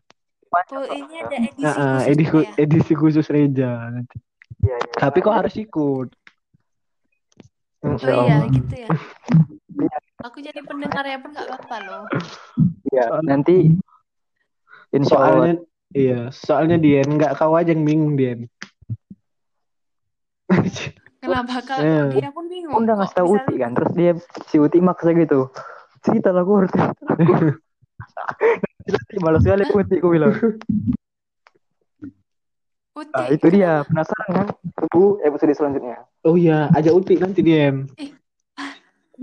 Oh, 0.54 0.86
ini 0.86 1.14
ada 1.18 1.34
edisi 1.34 1.62
Nah, 1.62 1.74
khusus 1.74 2.06
edisi, 2.10 2.36
ya? 2.38 2.50
edisi 2.58 2.92
khusus 2.94 3.26
Reja 3.26 3.70
nanti. 3.90 4.16
Iya, 4.64 4.76
iya. 4.80 4.96
Tapi 4.96 5.18
kok 5.20 5.36
harus 5.36 5.54
ikut? 5.60 6.08
Insya 7.84 8.12
Oh 8.16 8.24
iya, 8.24 8.36
gitu 8.48 8.74
ya. 8.80 8.88
Aku 10.24 10.40
jadi 10.40 10.60
pendengarnya 10.64 11.20
pun 11.20 11.36
nggak 11.36 11.48
apa-apa 11.52 11.76
loh. 11.84 12.02
Iya, 12.88 13.20
nanti 13.20 13.76
Insya 14.94 15.16
Allah. 15.20 15.28
Soalnya 15.28 15.54
iya, 15.92 16.20
soalnya 16.32 16.76
Dian 16.80 17.08
nggak 17.20 17.36
kau 17.36 17.52
aja 17.52 17.76
yang 17.76 17.84
bingung 17.84 18.16
Dian. 18.16 18.48
Kenapa 21.20 21.60
kak? 21.60 21.78
Eh. 21.84 22.20
Dia 22.20 22.30
pun 22.32 22.48
bingung. 22.48 22.84
Udah 22.84 23.00
ngasih 23.00 23.16
tau 23.16 23.28
bisa 23.28 23.44
Uti 23.44 23.54
kan, 23.60 23.72
terus 23.76 23.92
dia 23.92 24.12
si 24.48 24.56
Uti 24.56 24.78
maksa 24.80 25.12
gitu. 25.12 25.52
Cerita 26.04 26.32
lah 26.32 26.44
gue, 26.44 26.68
cerita 26.68 27.00
lah 27.04 27.16
gue. 27.16 27.52
Malas 29.24 29.40
sekali 29.44 29.64
Uti, 29.68 29.96
gue 30.00 30.12
bilang. 30.12 30.32
Uti. 32.94 33.10
Nah, 33.10 33.26
itu 33.26 33.46
dia, 33.50 33.82
penasaran 33.82 34.28
kan? 34.30 34.46
Tunggu 34.78 35.18
episode 35.26 35.50
selanjutnya. 35.58 36.06
Oh 36.22 36.38
iya, 36.38 36.70
aja 36.70 36.94
Uti 36.94 37.18
nanti 37.18 37.42
Dian. 37.42 37.90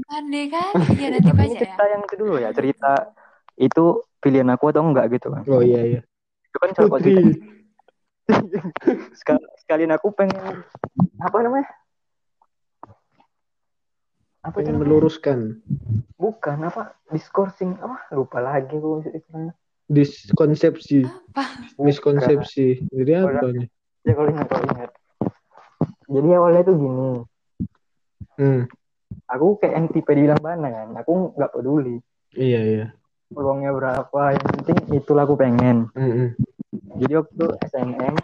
Pandai 0.07 0.51
kan? 0.51 0.71
Iya 0.95 1.07
nanti 1.15 1.31
baca 1.31 1.47
ini 1.47 1.55
ya. 1.55 1.61
cerita 1.63 1.83
yang 1.87 2.01
itu 2.03 2.15
dulu 2.19 2.35
ya, 2.39 2.49
cerita 2.51 2.91
itu 3.55 3.83
pilihan 4.19 4.47
aku 4.51 4.71
atau 4.71 4.83
enggak 4.83 5.07
gitu 5.15 5.31
kan. 5.31 5.43
Oh 5.47 5.63
iya 5.63 5.81
iya. 5.87 6.01
Itu 6.51 6.57
kan 6.59 6.69
coba 6.75 6.99
Putri. 6.99 7.15
cerita. 7.15 7.47
Sekal- 9.15 9.47
sekalian 9.63 9.91
aku 9.95 10.11
pengen 10.15 10.63
apa 11.19 11.37
namanya? 11.43 11.67
Apa 14.41 14.57
Pengen 14.59 14.79
namanya? 14.79 14.89
meluruskan 14.89 15.39
Bukan 16.17 16.57
apa? 16.65 16.97
Discoursing 17.07 17.77
apa? 17.79 18.09
Lupa 18.11 18.43
lagi 18.43 18.73
aku 18.73 19.05
istilahnya. 19.05 19.53
Diskonsepsi, 19.91 21.03
Apa? 21.03 21.43
miskonsepsi. 21.75 22.87
Jadi 22.87 23.11
apa 23.11 23.47
nih? 23.51 23.67
Ya 24.07 24.11
kalau 24.15 24.29
ingat, 24.31 24.47
kalau 24.47 24.65
ingat. 24.71 24.91
Jadi 26.07 26.27
awalnya 26.31 26.61
tuh 26.63 26.75
gini, 26.79 27.11
Hmm, 28.39 28.63
aku 29.27 29.59
kayak 29.59 29.73
yang 29.75 29.87
tipe 29.91 30.09
dibilang 30.15 30.39
bana 30.39 30.67
kan, 30.71 30.87
aku 30.97 31.35
nggak 31.35 31.51
peduli 31.51 31.99
iya 32.33 32.61
iya. 32.63 32.85
peluangnya 33.27 33.75
berapa, 33.75 34.21
yang 34.33 34.47
penting 34.55 34.77
itulah 34.97 35.27
aku 35.27 35.35
pengen. 35.35 35.91
Hmm, 35.93 36.11
hmm. 36.15 36.29
Jadi 37.03 37.13
waktu 37.19 37.45
SNM, 37.69 38.15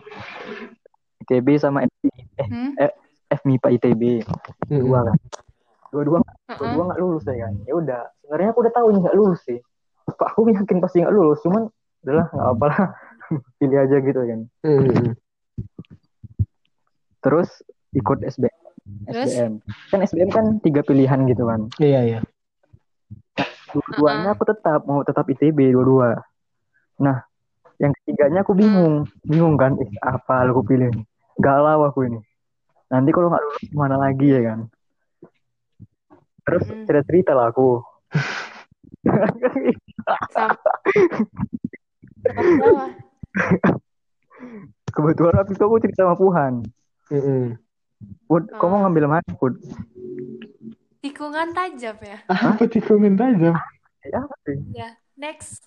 ITB 1.28 1.47
sama 1.59 1.84
FMI, 1.86 2.09
eh, 2.39 2.47
Hmm? 2.49 2.72
FMIPA 3.28 3.68
ITB 3.78 4.03
Hmm, 4.72 4.80
dua 4.80 4.99
kan, 5.11 5.18
dua-dua 5.91 6.20
Uh-uh. 6.24 6.55
dua-dua 6.55 6.84
nggak 6.91 7.01
lulus 7.03 7.24
ya 7.28 7.36
kan. 7.43 7.53
Ya 7.68 7.74
udah, 7.76 8.01
sebenarnya 8.24 8.49
aku 8.55 8.59
udah 8.63 8.74
tahu 8.74 8.86
ini 8.89 8.97
nggak 9.03 9.18
lulus 9.20 9.39
sih. 9.43 9.59
Pak 10.08 10.34
aku 10.34 10.47
yakin 10.49 10.80
pasti 10.80 11.03
nggak 11.03 11.12
lulus, 11.12 11.43
cuman 11.43 11.68
udahlah 12.08 12.28
nggak 12.32 12.49
apa 12.55 12.66
lah, 12.72 12.84
pilih 13.60 13.78
aja 13.84 13.97
gitu 13.99 14.20
kan. 14.24 14.39
hmm, 14.64 14.80
hmm. 14.88 15.12
Terus 17.20 17.49
ikut 17.91 18.24
SBM. 18.24 18.60
Terus? 19.12 19.28
SBM. 19.28 19.53
Kan 19.91 19.99
SBM 19.99 20.30
kan 20.32 20.45
tiga 20.64 20.82
pilihan 20.86 21.20
gitu 21.28 21.43
kan. 21.43 21.68
Iya 21.84 21.99
iya. 22.08 22.20
Dua-duanya 23.76 24.32
aku 24.32 24.47
tetap 24.47 24.88
mau 24.88 25.03
tetap 25.03 25.28
ITB 25.28 25.76
dua-dua. 25.76 26.24
Nah, 27.03 27.28
yang 27.78 27.91
ketiganya 28.01 28.47
aku 28.47 28.55
bingung, 28.55 29.05
bingung 29.28 29.60
kan, 29.60 29.76
eh, 29.76 29.91
apa 29.99 30.47
aku 30.47 30.64
pilih? 30.64 30.89
Galau 31.36 31.84
aku 31.84 32.08
ini. 32.08 32.20
Nanti 32.88 33.12
kalau 33.12 33.28
nggak 33.28 33.43
lulus 33.43 33.64
gimana 33.68 33.95
lagi 33.99 34.28
ya 34.32 34.41
kan? 34.55 34.60
Terus 36.47 36.64
Mm. 36.64 36.88
cerita-cerita 36.88 37.36
lah 37.36 37.51
aku. 37.51 37.84
Kebetulan 44.88 45.34
waktu 45.38 45.54
itu 45.54 45.64
aku 45.64 45.78
cerita 45.84 46.02
sama 46.06 46.16
Puhan. 46.18 46.54
Hmm, 47.10 47.22
hmm. 47.22 47.46
Kamu 48.30 48.76
ngambil 48.86 49.06
mana, 49.10 49.30
Put? 49.38 49.54
Tikungan 51.02 51.54
tajam 51.54 51.98
ya. 52.02 52.18
Apa 52.28 52.66
tikungan 52.68 53.16
tajam? 53.16 53.56
Ya, 54.04 54.18
apa 54.22 54.36
sih? 54.46 54.58
Ya. 54.74 54.90
Next. 55.18 55.66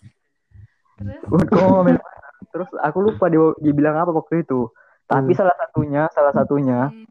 Terus? 0.99 1.23
Put, 1.27 1.47
kamu 1.49 1.67
ngambil 1.81 1.97
mana? 1.99 2.19
Terus 2.51 2.69
aku 2.83 2.99
lupa 3.01 3.31
dia, 3.31 3.41
dia 3.63 3.73
bilang 3.75 3.97
apa 3.99 4.11
waktu 4.11 4.43
itu. 4.43 4.69
Tapi 5.07 5.33
Hmm. 5.35 5.39
salah 5.39 5.57
satunya, 5.59 6.03
salah 6.11 6.33
satunya 6.35 6.81
Hmm. 6.91 7.07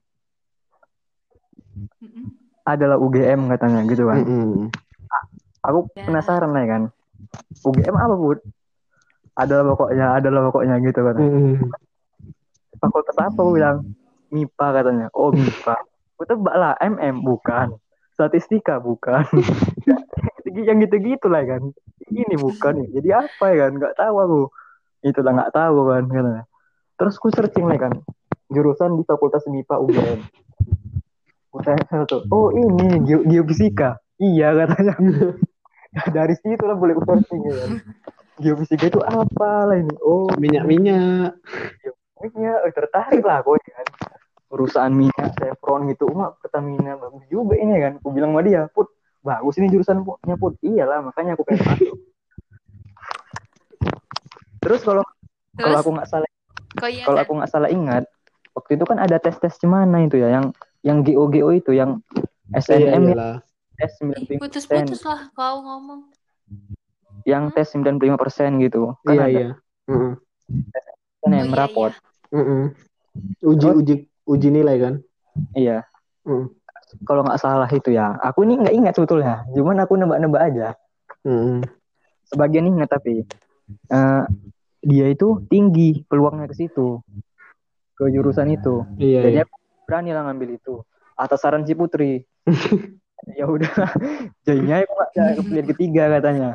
Mm-mm. 1.99 2.25
adalah 2.63 2.97
UGM 2.99 3.47
katanya 3.47 3.79
gitu 3.87 4.03
kan. 4.07 4.23
Hmm, 4.23 4.27
hmm. 4.27 4.67
Aku 5.63 5.91
Ya. 5.93 6.07
penasaran 6.07 6.51
lah 6.55 6.65
kan. 6.65 6.83
UGM 7.67 7.95
apa, 7.95 8.15
Bud? 8.15 8.39
Adalah 9.35 9.75
pokoknya, 9.75 10.05
adalah 10.15 10.41
pokoknya 10.51 10.75
gitu 10.83 10.99
kan. 11.03 11.15
Hmm. 11.19 11.55
Fakultas 12.79 13.15
apa 13.19 13.31
aku 13.31 13.59
bilang? 13.59 13.83
MIPA 14.31 14.67
katanya. 14.71 15.07
Oh, 15.11 15.31
MIPA. 15.35 15.75
Aku 16.15 16.23
tebak 16.27 16.55
lah, 16.55 16.73
MM 16.79 17.23
bukan. 17.23 17.75
Statistika 18.15 18.79
bukan. 18.79 19.23
yang 20.67 20.79
gitu-gitu 20.83 21.27
lah 21.31 21.43
kan. 21.43 21.71
Ini 22.11 22.35
bukan. 22.35 22.87
Jadi 22.91 23.09
apa 23.15 23.45
ya 23.51 23.67
kan? 23.67 23.71
Nggak 23.79 23.95
tahu 23.95 24.15
aku. 24.19 24.41
Itulah 25.03 25.31
nggak 25.39 25.53
tahu 25.55 25.77
kan 25.87 26.03
katanya. 26.07 26.43
Terus 26.99 27.15
aku 27.15 27.27
searching 27.31 27.67
lah 27.67 27.79
kan. 27.79 27.93
Jurusan 28.51 28.99
di 28.99 29.03
Fakultas 29.07 29.47
MIPA 29.47 29.75
UGM. 29.79 30.19
Tuh, 32.07 32.21
oh 32.29 32.51
ini 32.53 33.01
geo- 33.07 33.25
geofisika. 33.25 33.97
Iya 34.19 34.47
katanya. 34.51 34.93
Dari 36.11 36.35
situ 36.37 36.63
lah 36.67 36.75
boleh 36.77 36.95
searching 37.01 37.41
ya. 37.47 37.65
Geofisika 38.39 38.91
itu 38.91 38.99
apa 39.03 39.67
lah 39.67 39.79
ini? 39.79 39.95
Oh, 40.03 40.27
Minyak-minyak. 40.37 41.39
minyak 42.19 42.67
eh, 42.67 42.73
tertarik 42.75 43.23
lah 43.23 43.39
aku 43.39 43.55
ya 43.63 43.79
kan 43.79 43.87
perusahaan 44.51 44.91
minyak 44.91 45.39
Chevron 45.39 45.87
gitu 45.87 46.11
umat 46.11 46.35
Pertamina 46.43 46.99
bagus 46.99 47.23
juga 47.31 47.55
ini 47.55 47.79
kan 47.79 47.95
aku 47.95 48.11
bilang 48.11 48.35
sama 48.35 48.43
dia 48.43 48.67
put 48.75 48.91
bagus 49.23 49.55
ini 49.55 49.71
jurusan 49.71 50.03
punya 50.03 50.35
put 50.35 50.59
iyalah 50.59 50.99
makanya 50.99 51.39
aku 51.39 51.47
pengen 51.47 51.63
masuk 51.63 51.95
terus 54.59 54.83
kalau 54.83 54.99
kalau 55.55 55.79
aku 55.79 55.89
nggak 55.95 56.11
salah 56.11 56.27
iya 56.91 57.07
kalau 57.07 57.17
kan? 57.19 57.23
aku 57.23 57.33
nggak 57.39 57.51
salah 57.55 57.69
ingat 57.71 58.03
waktu 58.51 58.71
itu 58.75 58.83
kan 58.83 58.97
ada 58.99 59.15
tes 59.15 59.39
tes 59.39 59.55
mana 59.63 60.03
itu 60.03 60.19
ya 60.19 60.27
yang 60.27 60.51
yang 60.83 60.99
GO 61.07 61.31
GO 61.31 61.49
itu 61.55 61.71
yang 61.71 62.03
Iya 62.49 62.65
SNM 62.65 63.03
ya, 63.05 63.13
iyalah. 63.13 63.35
Tes 63.79 63.91
Ih, 63.95 64.37
95 64.37 64.41
putus-putus 64.41 65.01
lah 65.01 65.31
kau 65.31 65.57
ngomong. 65.59 66.11
yang 67.23 67.47
tes 67.49 67.67
95 67.71 68.15
gitu 68.59 68.95
kan 69.01 69.13
Iya 69.13 69.23
ada 69.23 69.31
iya. 69.31 69.47
Hmm, 69.85 70.13
kan 71.19 71.29
Oh, 71.29 71.31
yang 71.31 71.49
iya, 71.49 71.57
raport 71.57 71.93
hmm, 72.29 72.41
hmm. 72.41 72.63
Uji 73.41 73.67
uji 73.73 73.95
uji 74.25 74.47
nilai 74.49 74.75
kan? 74.77 74.93
iya 75.53 75.83
Hmm. 76.21 76.51
kalau 77.03 77.23
nggak 77.23 77.37
salah 77.37 77.69
itu 77.69 77.89
ya 77.89 78.17
aku 78.19 78.43
ini 78.43 78.59
nggak 78.59 78.75
ingat 78.75 78.93
sebetulnya 78.93 79.47
cuman 79.51 79.79
aku 79.79 79.93
nebak-nebak 79.95 80.41
aja 80.43 80.67
Hmm. 81.19 81.59
sebagian 82.25 82.65
ingat 82.65 82.89
tapi 82.89 83.23
eh, 83.87 84.23
dia 84.79 85.05
itu 85.07 85.43
tinggi 85.45 86.01
peluangnya 86.05 86.45
ke 86.45 86.55
situ 86.55 87.03
ke 87.93 88.07
jurusan 88.07 88.49
itu 88.49 88.87
Iya. 88.95 89.21
jadi 89.21 89.35
iya. 89.35 89.43
aku 89.43 89.55
berani 89.83 90.09
lah 90.11 90.23
ngambil 90.25 90.55
itu 90.55 90.79
atas 91.13 91.39
saran 91.39 91.61
si 91.61 91.73
Putri 91.73 92.23
ya 93.35 93.45
udah. 93.45 93.73
Jadinya 94.45 94.81
aku 94.81 94.93
nggak 94.93 95.09
ada 95.13 95.31
ke 95.35 95.41
pilihan 95.45 95.67
ketiga 95.75 96.03
katanya. 96.17 96.49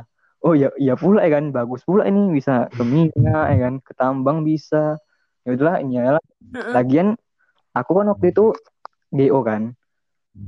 Oh 0.45 0.53
ya 0.53 0.69
iya 0.81 0.95
pula 0.95 1.25
ya 1.25 1.41
kan. 1.41 1.55
Bagus 1.55 1.83
pula 1.87 2.07
ini. 2.09 2.35
Bisa 2.35 2.69
ke 2.71 2.83
minyak 2.83 3.47
ya 3.55 3.59
kan. 3.69 3.75
Ke 3.81 3.93
tambang 3.95 4.43
bisa. 4.43 4.99
Ya 5.45 5.49
udahlah 5.53 5.85
ini 5.85 6.01
ya 6.01 6.17
lagian 6.73 7.21
aku 7.77 7.91
kan 8.01 8.07
waktu 8.09 8.33
itu 8.33 8.55
GO 9.13 9.41
kan. 9.45 9.77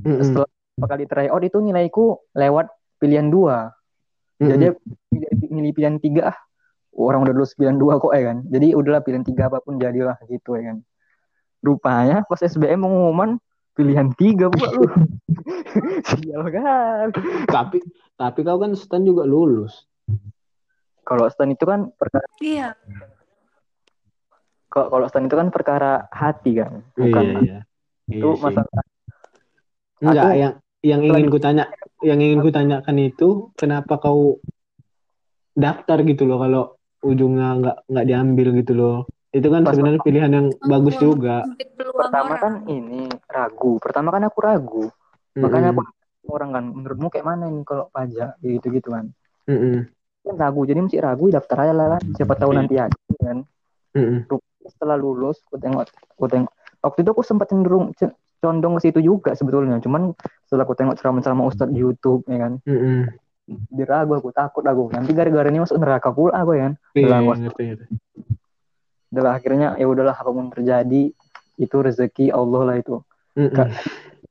Setelah 0.02 0.48
beberapa 0.48 0.86
kali 0.88 1.04
tryout 1.04 1.42
itu 1.44 1.58
nilaiku 1.60 2.06
lewat 2.32 2.66
pilihan 2.96 3.28
dua. 3.28 3.70
Jadi 4.36 4.72
aku 4.72 4.80
milih 5.52 5.72
pilihan 5.72 5.96
tiga 6.00 6.32
ah. 6.32 6.38
Orang 6.96 7.28
udah 7.28 7.36
lulus 7.36 7.52
pilihan 7.52 7.76
dua 7.76 8.00
kok 8.00 8.12
ya 8.16 8.32
kan. 8.32 8.40
Jadi 8.48 8.72
udahlah 8.72 9.04
pilihan 9.04 9.24
tiga 9.24 9.52
apa 9.52 9.60
pun 9.60 9.76
jadilah 9.76 10.16
gitu 10.32 10.56
ya 10.56 10.72
kan. 10.72 10.80
Rupanya 11.60 12.24
pas 12.24 12.40
SBM 12.40 12.84
pengumuman 12.84 13.36
pilihan 13.76 14.08
tiga 14.16 14.48
pula 14.48 14.72
lu 14.72 14.88
sial 16.08 16.48
kan 16.48 17.12
tapi 17.46 17.84
tapi 18.16 18.38
kau 18.40 18.56
kan 18.56 18.72
stan 18.72 19.04
juga 19.04 19.22
lulus. 19.22 19.84
kalau 21.02 21.28
stan 21.28 21.52
itu 21.52 21.62
kan 21.62 21.92
perkara 21.92 22.24
Iya. 22.40 22.72
kalau 24.66 24.88
kalau 24.90 25.06
stan 25.06 25.24
itu 25.24 25.36
kan 25.36 25.48
perkara 25.48 26.08
hati 26.08 26.56
kan 26.56 26.82
bukan 26.92 27.24
Iya, 27.24 27.38
iya. 27.38 27.58
itu 28.10 28.26
Iya 28.26 28.40
masalah 28.40 28.84
Enggak, 29.96 30.24
Aku- 30.26 30.36
yang 30.36 30.54
yang 30.84 31.00
ingin 31.02 31.26
ku 31.26 31.38
tanya, 31.38 31.64
yang 32.00 32.20
ingin 32.20 32.38
ku 32.38 32.52
tanyakan 32.52 32.96
itu 33.00 33.28
kenapa 33.56 33.96
kau 33.96 34.38
daftar 35.52 36.04
gitu 36.04 36.28
loh 36.28 36.36
kalau 36.36 36.64
ujungnya 37.00 37.56
nggak 37.56 37.76
nggak 37.88 38.06
diambil 38.06 38.48
gitu 38.54 38.72
loh. 38.76 38.96
Itu 39.36 39.48
kan 39.52 39.60
Pas- 39.60 39.76
sebenarnya 39.76 40.00
pilihan 40.00 40.30
yang 40.32 40.46
bagus 40.64 40.96
Peluang- 40.96 41.04
juga. 41.20 41.36
peluang 41.76 41.96
pertama 42.00 42.24
orang. 42.30 42.40
kan 42.40 42.52
ini 42.66 43.00
ragu. 43.28 43.72
Pertama 43.76 44.08
kan 44.08 44.22
aku 44.24 44.38
ragu. 44.40 44.84
Makanya 45.36 45.70
aku 45.70 45.84
orang 46.26 46.50
kan. 46.50 46.64
Menurutmu 46.72 47.06
kayak 47.12 47.26
mana 47.26 47.44
ini 47.46 47.60
kalau 47.62 47.92
pajak? 47.92 48.40
Gitu 48.40 48.66
gitu 48.72 48.88
kan. 48.88 49.12
Kan 50.24 50.34
ragu. 50.34 50.64
Jadi 50.64 50.78
masih 50.80 51.00
ragu 51.04 51.28
daftar 51.28 51.56
aja 51.62 51.72
lah 51.72 52.00
siapa 52.16 52.32
tahu 52.34 52.50
Iya. 52.50 52.58
nanti 52.58 52.74
aja 52.78 52.96
kan. 53.20 53.44
Mm-mm. 53.92 54.28
setelah 54.66 54.98
lulus 54.98 55.38
aku 55.46 55.62
tengok 55.62 55.86
aku 56.18 56.26
tengok 56.26 56.50
waktu 56.82 56.98
itu 57.00 57.10
aku 57.14 57.22
sempat 57.22 57.46
cenderung 57.46 57.94
c- 57.94 58.10
condong 58.36 58.74
ke 58.76 58.80
situ 58.82 58.98
juga 58.98 59.30
sebetulnya. 59.32 59.78
Cuman 59.78 60.10
setelah 60.42 60.66
aku 60.66 60.74
tengok 60.74 60.98
ceramah-ceramah 60.98 61.46
ustadz 61.46 61.70
di 61.70 61.80
YouTube 61.80 62.26
ya 62.26 62.50
kan. 62.50 62.52
Mm-mm. 62.66 63.06
diragu 63.70 64.10
aku 64.10 64.34
takut 64.34 64.66
aku 64.66 64.90
nanti 64.90 65.14
gara-gara 65.14 65.46
ini 65.46 65.62
masuk 65.62 65.78
neraka 65.78 66.10
pula 66.10 66.34
aku 66.34 66.58
ya 66.58 66.62
kan. 66.66 66.72
Iya, 66.98 67.06
Udah, 67.06 67.18
iya, 67.62 67.74
udah 69.10 69.32
akhirnya 69.32 69.68
ya 69.78 69.86
udahlah 69.86 70.12
apa 70.12 70.28
pun 70.28 70.50
terjadi 70.50 71.14
itu 71.56 71.76
rezeki 71.76 72.30
Allah 72.30 72.62
lah 72.66 72.76
itu 72.76 73.00
Mm-mm. 73.36 73.54
Kak. 73.54 73.68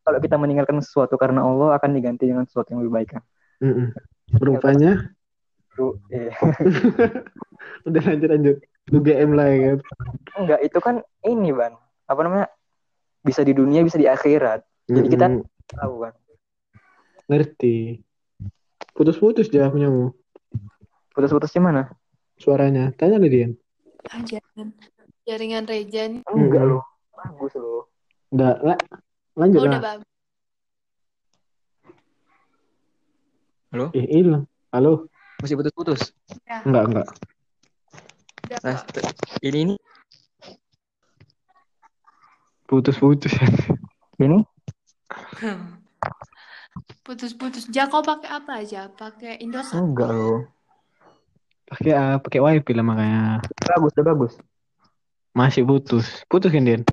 kalau 0.04 0.20
kita 0.20 0.36
meninggalkan 0.36 0.78
sesuatu 0.82 1.16
karena 1.16 1.42
Allah 1.42 1.78
akan 1.78 1.96
diganti 1.96 2.28
dengan 2.28 2.46
sesuatu 2.46 2.74
yang 2.74 2.84
lebih 2.86 2.94
baik 2.94 3.10
kan 3.18 3.24
Mm-mm. 3.64 3.96
Rupanya 4.38 5.16
Itu, 5.74 6.00
eh, 6.16 6.32
udah 7.88 8.02
lanjut 8.04 8.30
lanjut. 8.30 8.58
UGM 8.86 9.34
lah 9.34 9.48
ya 9.50 9.58
kan. 9.66 9.78
enggak 10.38 10.60
itu 10.62 10.78
kan 10.78 10.96
ini 11.26 11.50
ban 11.50 11.74
apa 12.06 12.20
namanya 12.22 12.48
bisa 13.26 13.42
di 13.42 13.58
dunia 13.58 13.82
bisa 13.82 13.98
di 13.98 14.06
akhirat 14.06 14.62
Jadi 14.86 15.08
kita- 15.10 15.32
Mm-mm. 15.34 15.50
tahu 15.74 15.96
kan 16.06 16.14
ngerti. 17.26 18.06
Putus-putus 18.94 19.50
jawabnya 19.50 19.90
putus-putus 21.12 21.50
di 21.50 21.60
mana 21.60 21.90
suaranya. 22.38 22.94
Tanya. 22.94 23.18
Ah, 23.18 23.50
jaringan 24.10 24.70
jaringan 25.26 25.64
Reja 25.66 26.02
nih. 26.10 26.22
enggak 26.30 26.64
Mm-mm. 26.64 26.72
loh 26.78 26.84
bagus 27.12 27.54
loh 27.58 27.84
Udah, 28.34 28.52
la- 28.60 28.82
lanjut 29.38 29.60
Oh, 29.62 29.66
udah 29.70 29.80
lah. 29.80 29.84
bagus. 29.96 30.10
Eh, 33.96 34.08
hilang. 34.08 34.44
Halo? 34.72 35.08
masih 35.44 35.56
putus-putus 35.60 36.16
Enggak, 36.64 36.84
enggak. 36.90 37.08
Udah, 38.48 38.60
nah 38.64 38.78
ini 39.44 39.60
ini 39.68 39.76
Putus-putus. 42.66 43.30
ini 44.24 44.42
Putus-putus. 47.06 47.70
Ja, 47.70 47.86
kau 47.86 48.02
pakai 48.02 48.30
apa 48.42 48.52
aja? 48.66 48.90
Pakai 48.90 49.38
Indosat? 49.38 49.78
enggak 49.78 50.10
loh 50.12 50.50
pakai 51.66 51.92
ah, 51.92 52.16
pakai 52.18 52.40
wifi 52.40 52.72
lah 52.72 52.84
makanya. 52.84 53.22
bagus 53.68 53.92
udah 53.94 54.06
bagus 54.08 54.34
Masih 55.32 55.62
putus. 55.62 56.24
Putus 56.26 56.48
kan, 56.48 56.64
Dian? 56.64 56.84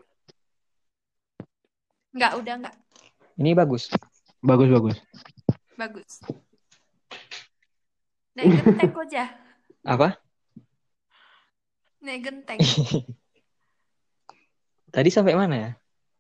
Enggak, 2.11 2.33
udah 2.37 2.55
enggak. 2.59 2.75
ini 3.35 3.53
bagus 3.53 3.89
Bagus, 4.39 4.67
bagus. 4.69 4.97
Bagus. 5.73 6.19
Naik 8.33 8.49
genteng 8.57 8.91
kok, 8.91 9.07
Ja. 9.09 9.27
apa 9.85 10.19
Naik 12.01 12.21
genteng. 12.23 12.59
tadi 14.91 15.09
sampai 15.09 15.35
mana 15.35 15.55
ya 15.55 15.71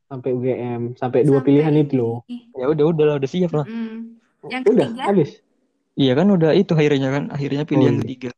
Sampai 0.05 0.30
UGM, 0.30 0.92
sampai 0.94 1.24
dua 1.24 1.40
Sampai 1.40 1.48
pilihan 1.50 1.72
ini. 1.72 1.82
itu 1.82 1.94
loh. 1.96 2.16
ya 2.53 2.68
udah 2.68 2.84
udah 2.86 3.05
lah 3.07 3.16
udah 3.16 3.26
siap 3.26 3.53
lah 3.53 3.64
Mm. 3.64 4.20
Yang 4.44 4.62
Udah, 4.68 4.86
ketiga, 4.86 5.03
habis. 5.05 5.30
iya 5.94 6.12
kan 6.12 6.26
udah 6.28 6.50
itu 6.53 6.72
akhirnya 6.72 7.09
kan 7.11 7.24
akhirnya 7.28 7.62
pilihan 7.62 7.94
Oh, 7.94 7.98
iya. 7.98 8.05
ketiga. 8.05 8.30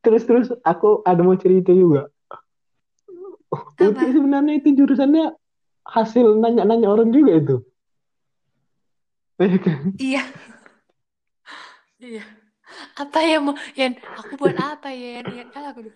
Terus 0.00 0.22
terus 0.24 0.48
aku 0.64 1.04
ada 1.04 1.20
mau 1.20 1.36
cerita 1.36 1.72
juga. 1.72 2.08
Uti 3.76 4.06
sebenarnya 4.12 4.60
itu 4.60 4.72
jurusannya 4.72 5.36
hasil 5.84 6.40
nanya-nanya 6.40 6.88
orang 6.88 7.12
juga 7.12 7.32
itu. 7.36 7.56
Iya 9.42 9.58
kan? 9.58 9.80
iya. 9.98 10.22
Iya. 11.98 12.24
Apa 12.96 13.18
ya 13.22 13.38
mau 13.42 13.54
Yan? 13.76 13.98
Aku 14.24 14.38
buat 14.40 14.56
apa 14.56 14.88
ya 14.94 15.20
Yan? 15.20 15.26
Yan 15.36 15.48
kan 15.52 15.74
aku. 15.74 15.90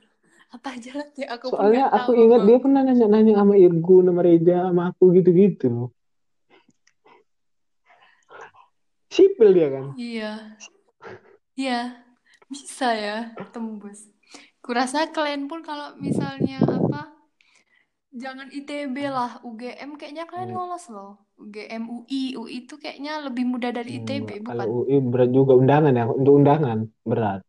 Apa 0.47 0.79
aja 0.79 0.91
lah 0.95 1.09
ya 1.19 1.27
aku 1.35 1.51
Soalnya 1.51 1.91
aku 1.91 2.15
tahu 2.15 2.23
ingat 2.23 2.41
dia 2.47 2.59
pernah 2.63 2.83
nanya-nanya 2.87 3.35
sama 3.43 3.55
Irgun, 3.59 4.05
sama 4.07 4.23
Reja, 4.23 4.57
sama 4.71 4.83
aku 4.95 5.05
gitu-gitu. 5.17 5.91
Sipil 9.11 9.49
dia 9.57 9.69
kan. 9.73 9.87
Iya. 9.97 10.33
Iya. 11.57 11.81
Bisa 12.47 12.89
ya 12.93 13.19
tembus. 13.51 14.07
Kurasa 14.63 15.11
kalian 15.11 15.47
pun 15.47 15.63
kalau 15.63 15.95
misalnya 15.97 16.63
apa 16.63 17.15
jangan 18.11 18.49
ITB 18.49 18.97
lah, 19.07 19.39
UGM 19.43 19.95
kayaknya 19.95 20.25
kalian 20.25 20.51
Hmm. 20.51 20.59
lolos 20.59 20.89
loh. 20.89 21.21
UGM 21.37 21.85
UI, 21.85 22.33
UI 22.35 22.65
itu 22.65 22.81
kayaknya 22.81 23.21
lebih 23.21 23.45
mudah 23.45 23.71
dari 23.71 24.01
ITB, 24.01 24.41
Enggak, 24.41 24.41
bukan? 24.41 24.57
Kalau 24.57 24.67
UI 24.83 24.97
berat 25.05 25.31
juga 25.31 25.53
undangan 25.53 25.93
ya, 25.93 26.05
untuk 26.09 26.33
undangan 26.33 26.79
berat. 27.05 27.41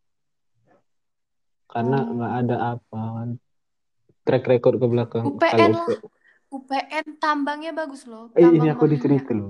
Karena 1.67 1.97
Oh. 2.03 2.13
nggak 2.19 2.33
ada 2.43 2.55
apa 2.75 2.99
kan. 2.99 3.29
Track 4.27 4.43
record 4.43 4.75
ke 4.75 4.87
belakang. 4.91 5.23
UPN 5.23 5.71
lah. 5.71 5.87
UP- 5.87 6.11
UPN 6.47 7.05
tambangnya 7.15 7.71
bagus 7.71 8.03
loh. 8.03 8.27
Eh, 8.35 8.43
ini 8.43 8.59
Tambang 8.59 8.75
aku 8.75 8.85
minyak. 8.87 8.93
dicerita 8.99 9.31
loh. 9.31 9.49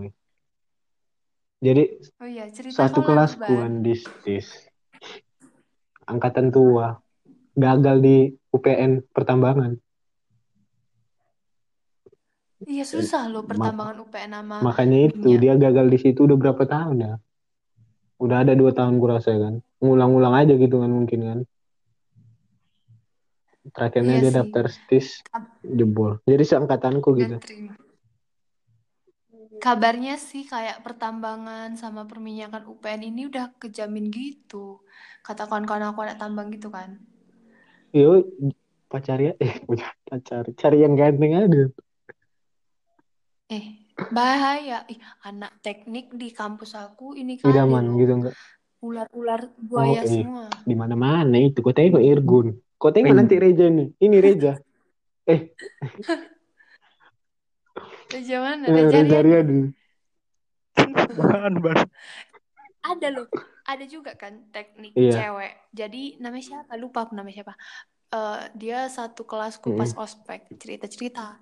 Jadi 1.58 1.84
Oh 2.22 2.30
iya, 2.30 2.46
cerita 2.54 2.78
satu 2.78 3.02
Ban. 3.02 3.26
kan 3.26 3.72
di 3.82 3.94
STIS. 3.98 4.67
Angkatan 6.08 6.50
tua. 6.50 6.98
Gagal 7.58 7.98
di 8.00 8.18
UPN 8.54 9.04
pertambangan. 9.12 9.76
Iya 12.66 12.84
susah 12.90 13.30
loh 13.30 13.46
Ma- 13.46 13.70
pertambangan 13.70 13.98
UPN 14.02 14.32
sama 14.34 14.56
Makanya 14.66 15.14
itu 15.14 15.30
minyak. 15.38 15.42
dia 15.42 15.54
gagal 15.70 15.86
di 15.94 15.98
situ 16.02 16.20
udah 16.26 16.38
berapa 16.38 16.64
tahun 16.66 16.98
ya? 16.98 17.14
Udah 18.18 18.42
ada 18.42 18.54
dua 18.58 18.74
tahun 18.74 18.98
kurasa 18.98 19.38
kan. 19.38 19.62
Ngulang-ngulang 19.78 20.34
aja 20.34 20.54
gitu 20.58 20.82
kan 20.82 20.90
mungkin 20.90 21.20
kan. 21.22 21.40
Terakhirnya 23.78 24.16
Iya 24.18 24.22
dia 24.26 24.32
sih. 24.32 24.38
daftar 24.42 24.66
STIS 24.74 25.08
jebol. 25.62 26.12
Jadi 26.26 26.44
seangkatanku 26.48 27.10
gitu. 27.20 27.38
Terima. 27.44 27.78
Kabarnya 29.58 30.16
sih 30.22 30.46
kayak 30.46 30.86
pertambangan 30.86 31.74
sama 31.74 32.06
perminyakan 32.06 32.70
UPN 32.70 33.02
ini 33.10 33.26
udah 33.26 33.58
kejamin 33.58 34.08
gitu. 34.14 34.82
Kata 35.26 35.50
kawan-kawan 35.50 35.92
aku 35.92 36.00
anak 36.06 36.22
tambang 36.22 36.54
gitu 36.54 36.70
kan. 36.70 37.02
Yo 37.92 38.24
pacar 38.88 39.20
ya 39.20 39.34
eh 39.42 39.60
punya 39.66 39.90
pacar 40.08 40.48
cari 40.56 40.78
yang 40.86 40.96
ganteng 40.96 41.34
aja. 41.36 41.64
Eh, 43.48 43.80
bahaya. 44.12 44.84
Ih, 44.92 45.00
anak 45.24 45.64
teknik 45.64 46.12
di 46.14 46.36
kampus 46.36 46.76
aku 46.76 47.16
ini 47.16 47.40
kali 47.40 47.56
Idaman 47.56 47.96
gitu 47.96 48.14
enggak? 48.14 48.36
Ular-ular 48.84 49.42
buaya 49.58 50.04
Oh, 50.04 50.08
iya. 50.08 50.22
semua. 50.22 50.48
Di 50.68 50.76
mana-mana 50.76 51.40
itu. 51.40 51.64
Kau 51.64 51.74
tengok 51.74 52.04
Irgun. 52.04 52.60
Kau 52.78 52.92
tengok 52.92 53.16
nanti 53.16 53.36
Reja 53.40 53.66
nih. 53.72 53.88
Ini 53.98 54.18
Reja. 54.22 54.54
Eh, 55.28 55.52
Reja 58.08 58.38
mana? 58.40 58.66
Reja 58.72 58.98
Reja. 59.04 59.18
Riyadi. 59.22 59.60
bahan 61.18 61.54
bahan 61.60 61.88
Ada 62.88 63.08
loh. 63.12 63.28
ada 63.68 63.84
juga 63.84 64.16
kan 64.16 64.48
teknik 64.56 64.96
Iya. 64.96 65.12
cewek. 65.28 65.54
Jadi 65.76 66.02
namanya 66.24 66.46
siapa? 66.46 66.74
Lupa 66.80 67.04
aku 67.04 67.14
namanya 67.20 67.44
siapa. 67.44 67.54
Eh, 68.08 68.42
dia 68.56 68.88
satu 68.88 69.28
kelasku 69.28 69.76
pas 69.76 69.92
ospek 70.00 70.48
cerita-cerita 70.56 71.36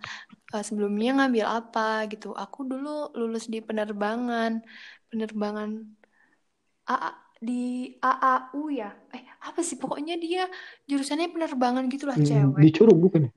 Eh, 0.56 0.64
sebelumnya 0.66 1.22
ngambil 1.22 1.46
apa 1.46 2.08
gitu. 2.10 2.34
Aku 2.34 2.66
dulu 2.66 3.14
lulus 3.14 3.46
di 3.46 3.60
penerbangan, 3.62 4.64
penerbangan 5.14 5.70
AA 6.88 7.12
di 7.44 7.94
AAU 8.02 8.72
ya. 8.72 8.90
Eh 9.14 9.22
apa 9.46 9.62
sih 9.62 9.78
pokoknya 9.78 10.16
dia 10.18 10.50
jurusannya 10.90 11.30
penerbangan 11.30 11.86
gitulah 11.92 12.18
Hmm, 12.18 12.26
cewek. 12.26 12.62
di 12.64 12.70
Curug 12.74 12.98
bukan? 12.98 13.30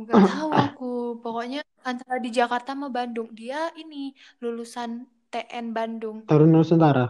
Nggak 0.00 0.18
tahu 0.30 0.50
aku. 0.50 0.84
Pokoknya 1.22 1.60
antara 1.86 2.16
di 2.18 2.30
Jakarta 2.34 2.74
sama 2.74 2.88
Bandung. 2.90 3.28
Dia 3.34 3.70
ini 3.78 4.10
lulusan 4.42 5.06
TN 5.30 5.66
Bandung. 5.76 6.16
Taruna 6.28 6.58
Nusantara. 6.62 7.04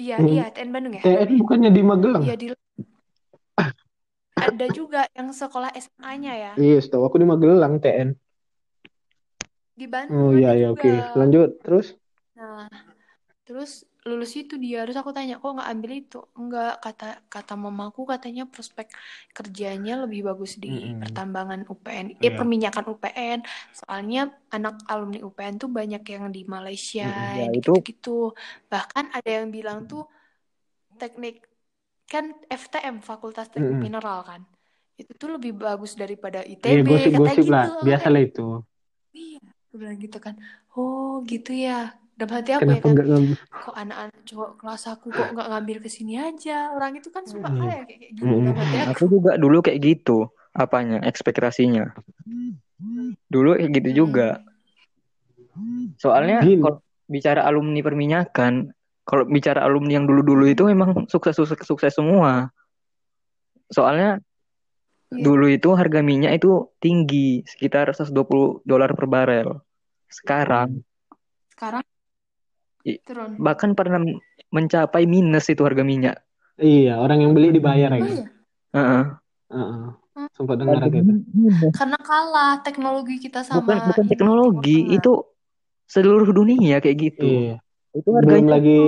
Iya, 0.00 0.16
Hmm. 0.16 0.32
iya, 0.32 0.44
TN 0.54 0.70
Bandung 0.74 0.92
ya. 0.96 1.02
TN 1.04 1.28
bukannya 1.40 1.70
di 1.76 1.82
Magelang? 1.84 2.24
Iya 2.24 2.34
di 2.40 2.46
ada 4.40 4.66
juga 4.72 5.00
yang 5.12 5.28
sekolah 5.36 5.70
SMA-nya 5.76 6.32
ya 6.32 6.52
Iya, 6.56 6.76
setahu 6.80 7.04
aku 7.04 7.16
di 7.20 7.26
Magelang 7.28 7.74
TN. 7.84 8.08
di 9.76 9.86
Bandung 9.88 10.16
Oh 10.24 10.30
iya 10.36 10.50
iya 10.56 10.66
oke. 10.72 10.88
Lanjut 11.20 11.48
terus. 11.64 11.86
Nah, 12.36 12.64
terus 13.44 13.84
lulus 14.10 14.32
itu 14.40 14.54
dia, 14.64 14.78
terus 14.84 14.98
aku 15.02 15.10
tanya, 15.16 15.34
kok 15.42 15.50
nggak 15.56 15.70
ambil 15.72 15.90
itu? 16.02 16.18
Enggak, 16.40 16.72
kata 16.84 17.04
kata 17.34 17.52
mamaku 17.64 18.00
katanya 18.12 18.42
prospek 18.52 18.86
kerjanya 19.36 19.92
lebih 20.02 20.20
bagus 20.28 20.52
di 20.64 20.68
Mm-mm. 20.74 21.00
pertambangan 21.02 21.60
UPN, 21.72 22.06
eh 22.18 22.18
Iya. 22.22 22.38
perminyakan 22.38 22.84
UPN. 22.92 23.38
Soalnya 23.78 24.20
anak 24.56 24.74
alumni 24.90 25.18
UPN 25.28 25.54
tuh 25.62 25.70
banyak 25.78 26.02
yang 26.14 26.24
di 26.36 26.40
Malaysia, 26.54 27.06
Mm-mm. 27.06 27.38
Ya, 27.38 27.46
yang 27.46 27.52
itu- 27.58 27.72
gitu-gitu. 27.72 28.10
Bahkan 28.72 29.04
ada 29.16 29.30
yang 29.36 29.46
bilang 29.56 29.78
tuh 29.90 30.02
teknik 31.00 31.34
kan 32.12 32.24
FTM 32.62 32.96
Fakultas 33.08 33.46
Teknik 33.52 33.70
Mm-mm. 33.70 33.84
Mineral 33.86 34.20
kan. 34.30 34.40
Itu 35.00 35.12
tuh 35.20 35.28
lebih 35.40 35.52
bagus 35.56 35.92
daripada 36.02 36.40
ITB, 36.44 36.88
gosip-gosip 36.90 37.44
katanya 37.44 37.50
lah. 37.54 37.64
gitu. 37.66 37.86
Biasa 37.86 38.06
lah 38.12 38.20
itu. 38.28 38.46
Iya, 39.16 39.38
bilang 39.80 39.96
gitu 40.04 40.18
kan. 40.26 40.34
Oh, 40.76 41.22
gitu 41.30 41.50
ya. 41.66 41.70
Dalam 42.20 42.36
hati 42.36 42.50
aku 42.52 42.60
ya 42.60 42.60
Kenapa 42.60 42.84
kan, 42.84 42.92
enggak 42.92 43.06
ngambil? 43.08 43.36
kok 43.48 43.74
anak-anak 43.74 44.20
cowok 44.28 44.50
kelas 44.60 44.82
aku 44.86 45.06
kok 45.08 45.28
nggak 45.32 45.48
ngambil 45.48 45.76
ke 45.80 45.88
sini 45.88 46.14
aja. 46.20 46.58
Orang 46.70 46.92
itu 46.92 47.08
kan 47.08 47.24
suka 47.24 47.48
Iya. 47.48 47.60
kayak 47.64 47.84
kayak 47.88 48.00
gitu 48.12 48.22
hati 48.52 48.76
aku. 48.76 48.90
Aku 48.92 49.02
juga 49.08 49.32
dulu 49.34 49.58
kayak 49.60 49.80
gitu. 49.80 50.18
Apanya? 50.52 51.00
Ekspektasinya. 51.00 51.96
Dulu 53.26 53.56
kayak 53.56 53.72
gitu 53.72 53.88
Hmm. 53.88 53.96
juga. 53.96 54.28
Soalnya 55.96 56.40
Gini. 56.40 56.60
kalau 56.60 56.78
bicara 57.06 57.40
alumni 57.42 57.80
perminyakan, 57.80 58.68
kalau 59.02 59.24
bicara 59.24 59.60
alumni 59.60 59.96
yang 59.96 60.06
dulu-dulu 60.06 60.44
itu 60.44 60.62
memang 60.64 61.06
sukses 61.06 61.34
sukses 61.34 61.56
sukses 61.60 61.92
semua. 61.92 62.52
Soalnya 63.66 64.20
Iya. 65.08 65.24
dulu 65.24 65.48
itu 65.48 65.72
harga 65.72 66.00
minyak 66.00 66.36
itu 66.36 66.68
tinggi, 66.78 67.42
sekitar 67.42 67.90
120 67.90 68.12
dolar 68.62 68.92
per 68.92 69.06
barel. 69.06 69.48
Sekarang 70.06 70.84
Sekarang 71.50 71.84
turun. 73.06 73.36
bahkan 73.38 73.72
pernah 73.76 74.00
mencapai 74.50 75.04
minus 75.06 75.46
itu 75.48 75.62
harga 75.62 75.84
minyak. 75.86 76.16
Iya, 76.60 77.00
orang 77.00 77.24
yang 77.24 77.32
beli 77.32 77.56
dibayar 77.56 77.88
ya. 77.88 77.96
Oh 77.96 78.04
kan? 78.04 78.12
iya, 78.12 78.26
Heeh. 78.76 79.04
Heeh. 79.50 79.84
Sempat 80.36 80.56
dengar 80.60 80.84
Harga 80.84 80.88
aku 80.92 81.00
itu. 81.00 81.12
minus. 81.32 81.72
karena 81.72 81.98
kalah 82.04 82.52
teknologi 82.60 83.16
kita 83.16 83.40
sama 83.40 83.64
Bukan 83.64 83.76
bukan 83.88 84.06
teknologi, 84.10 84.76
Tengah. 84.84 84.96
itu 85.00 85.12
seluruh 85.88 86.30
dunia 86.30 86.76
kayak 86.84 86.98
gitu. 87.00 87.24
Iya. 87.24 87.54
Itu 87.96 88.08
Belum 88.12 88.20
harganya 88.22 88.50
lagi 88.60 88.78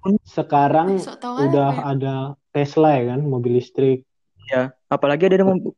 Oh, 0.00 0.16
sekarang 0.24 0.96
eh, 0.96 1.44
udah 1.44 1.70
ya. 1.76 1.82
ada 1.92 2.14
Tesla 2.56 2.96
ya 2.96 3.12
kan, 3.12 3.20
mobil 3.20 3.60
listrik. 3.60 4.08
ya, 4.48 4.72
apalagi 4.88 5.28
ada 5.28 5.44
mobil. 5.44 5.76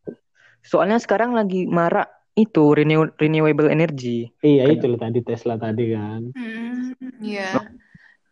Soalnya 0.63 1.03
sekarang 1.03 1.35
lagi 1.35 1.67
marak 1.67 2.07
itu 2.33 2.65
renew- 2.73 3.13
renewable 3.21 3.69
energy. 3.69 4.33
Iya, 4.41 4.65
Kayak- 4.67 4.75
itu 4.81 4.85
loh 4.89 5.01
tadi 5.01 5.19
Tesla 5.21 5.55
tadi 5.61 5.85
kan. 5.93 6.23
Hmm, 6.33 6.97
iya. 7.21 7.61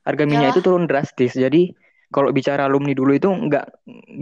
Harga 0.00 0.24
minyak 0.24 0.40
Iyalah. 0.40 0.54
itu 0.56 0.60
turun 0.64 0.84
drastis. 0.88 1.32
Jadi 1.36 1.76
kalau 2.08 2.32
bicara 2.32 2.66
alumni 2.66 2.96
dulu 2.96 3.12
itu 3.14 3.28
nggak 3.28 3.66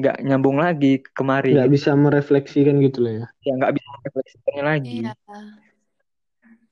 nggak 0.03 0.17
nyambung 0.27 0.59
lagi 0.59 1.01
kemari. 1.15 1.55
Nggak 1.55 1.73
bisa 1.73 1.95
merefleksikan 1.95 2.83
gitu 2.83 2.99
loh 3.07 3.13
ya. 3.23 3.27
Ya 3.47 3.53
nggak 3.55 3.73
bisa 3.79 3.89
refleksikannya 4.05 4.65
lagi. 4.67 4.99
Iya, 5.07 5.13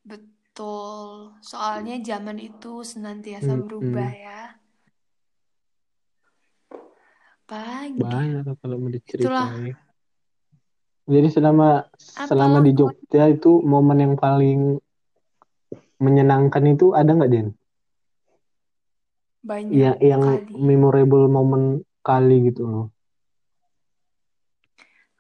betul. 0.02 1.38
Soalnya 1.40 2.02
zaman 2.02 2.42
itu 2.42 2.82
senantiasa 2.82 3.54
Hmm, 3.54 3.64
berubah 3.64 4.10
hmm. 4.10 4.24
ya. 4.26 4.40
Apalagi? 7.46 8.02
Banyak 8.02 8.58
kalau 8.58 8.76
mau 8.82 8.90
Itulah. 8.90 9.54
Jadi 11.06 11.28
selama 11.30 11.86
selama 12.10 12.58
di 12.66 12.74
Jogja 12.74 13.30
itu 13.30 13.62
momen 13.62 13.98
yang 14.02 14.14
paling 14.18 14.82
menyenangkan 16.02 16.64
itu 16.66 16.92
ada 16.98 17.10
nggak 17.14 17.30
Den? 17.30 17.48
Banyak 19.46 19.70
Ya, 19.78 19.90
yang 20.02 20.22
kali. 20.26 20.52
memorable 20.58 21.30
momen 21.30 21.62
kali 22.02 22.50
gitu 22.50 22.62
loh. 22.66 22.84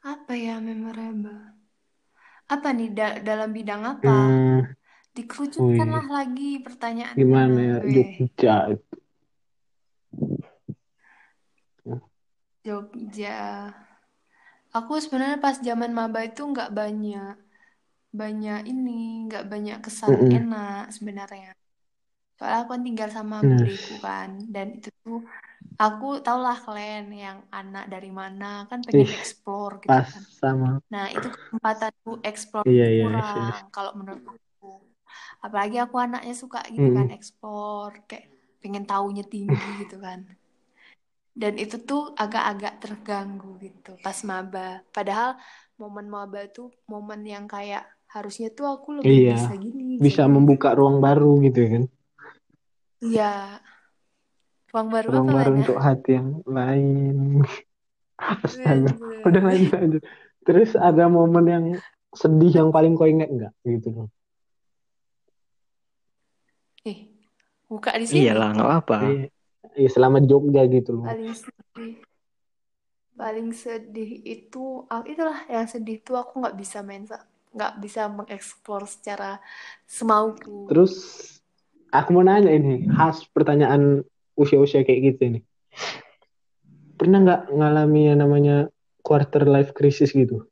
Apa 0.02 0.34
ya 0.38 0.58
memorable? 0.58 1.54
Apa 2.46 2.68
nih 2.70 2.90
da- 2.94 3.18
dalam 3.22 3.50
bidang 3.54 3.82
apa? 3.82 4.06
Hmm, 4.06 4.62
Dikerucutkanlah 5.14 6.06
lagi 6.10 6.62
pertanyaannya. 6.62 7.18
gimana 7.18 7.58
ya 7.62 7.76
Jogja 7.86 8.54
itu? 8.74 8.94
Jogja. 12.66 13.38
Aku 14.76 14.92
sebenarnya 15.04 15.38
pas 15.44 15.56
zaman 15.68 15.90
maba 15.98 16.18
itu 16.28 16.40
nggak 16.52 16.68
banyak 16.78 17.32
banyak 18.20 18.58
ini, 18.72 18.90
nggak 19.26 19.44
banyak 19.52 19.76
kesan 19.84 20.20
Mm-mm. 20.20 20.36
enak 20.36 20.80
sebenarnya. 20.96 21.48
Soalnya 22.36 22.58
aku 22.62 22.70
kan 22.76 22.82
tinggal 22.88 23.10
sama 23.18 23.36
budeku 23.50 23.92
kan, 24.06 24.30
dan 24.54 24.66
itu 24.76 24.88
tuh 25.04 25.16
aku 25.82 26.06
tau 26.24 26.38
lah 26.46 26.56
kalian 26.66 27.04
yang 27.24 27.38
anak 27.58 27.84
dari 27.94 28.08
mana 28.20 28.46
kan 28.70 28.80
pengen 28.88 29.08
Ih, 29.08 29.12
explore 29.16 29.74
gitu 29.86 29.98
Pas 29.98 30.10
kan. 30.12 30.22
sama. 30.40 30.80
Nah, 30.92 31.04
itu 31.16 31.26
kesempatanku 31.34 32.10
explore 32.30 32.68
Iya, 32.68 32.84
iya, 32.92 33.04
kurang 33.04 33.32
yes. 33.36 33.64
kalau 33.74 33.92
menurut 34.00 34.24
aku. 34.34 34.66
Apalagi 35.44 35.76
aku 35.84 35.96
anaknya 36.06 36.34
suka 36.42 36.58
gitu 36.76 36.88
kan 36.98 37.06
Mm-mm. 37.06 37.16
explore, 37.16 37.94
kayak 38.08 38.26
pengen 38.62 38.84
taunya 38.90 39.24
tinggi 39.34 39.68
gitu 39.82 39.96
kan. 40.06 40.20
Dan 41.36 41.54
itu 41.60 41.76
tuh 41.84 42.02
agak-agak 42.16 42.74
terganggu 42.82 43.50
gitu 43.60 43.90
pas 44.04 44.18
maba. 44.24 44.80
Padahal 44.96 45.36
momen 45.80 46.06
maba 46.08 46.38
itu 46.48 46.72
momen 46.88 47.20
yang 47.28 47.44
kayak 47.44 47.84
harusnya 48.14 48.48
tuh 48.56 48.66
aku 48.74 48.88
lebih 49.04 49.12
Iya, 49.12 49.36
bisa 49.36 49.52
gini, 49.60 50.00
bisa 50.00 50.22
membuka 50.34 50.68
ruang 50.78 50.98
baru 51.04 51.30
gitu 51.44 51.58
ya 51.64 51.68
kan. 51.76 51.84
Iya, 53.04 53.60
ruang 54.72 54.88
baru 54.94 55.08
Ruang 55.12 55.28
apa 55.28 55.32
baru 55.36 55.50
mana? 55.52 55.60
untuk 55.60 55.76
hati 55.86 56.10
yang 56.18 56.28
lain. 56.48 57.16
Astaga. 58.46 58.90
Bener. 58.96 59.22
Udah 59.28 59.42
lanjut 59.44 59.70
lanjut. 59.76 60.02
Terus 60.46 60.70
ada 60.88 61.04
momen 61.12 61.44
yang 61.54 61.64
sedih 62.16 62.52
yang 62.64 62.68
paling 62.72 62.96
kau 62.96 63.04
ingat 63.04 63.28
nggak 63.28 63.52
gitu 63.68 63.88
loh. 63.92 64.08
Eh, 66.86 66.98
buka 67.68 67.90
di 68.00 68.06
sini. 68.06 68.24
Iyalah, 68.24 68.48
nggak 68.54 68.68
apa-apa. 68.70 68.96
Iya, 69.04 69.24
iya, 69.76 69.88
selama 69.92 70.18
di 70.18 70.26
Jogja 70.26 70.64
gitu 70.66 70.96
loh. 70.98 71.06
Paling 71.06 71.36
sedih. 71.36 71.94
Paling 73.16 73.48
sedih 73.56 74.10
itu, 74.28 74.84
ah, 74.92 75.00
itulah 75.08 75.48
yang 75.48 75.64
sedih 75.64 76.04
tuh 76.04 76.20
aku 76.20 76.40
nggak 76.44 76.56
bisa 76.56 76.84
main, 76.84 77.08
nggak 77.56 77.72
bisa 77.80 78.12
mengeksplor 78.12 78.84
secara 78.84 79.40
semauku. 79.88 80.68
Terus 80.68 80.92
aku 81.88 82.08
mau 82.12 82.20
nanya 82.20 82.52
ini, 82.52 82.84
khas 82.92 83.24
pertanyaan 83.32 84.04
usia-usia 84.36 84.84
kayak 84.84 85.16
gitu 85.16 85.40
nih. 85.40 85.42
Pernah 87.00 87.18
nggak 87.24 87.40
ngalami 87.56 88.00
yang 88.12 88.20
namanya 88.20 88.56
quarter 89.00 89.48
life 89.48 89.72
crisis 89.72 90.12
gitu? 90.12 90.44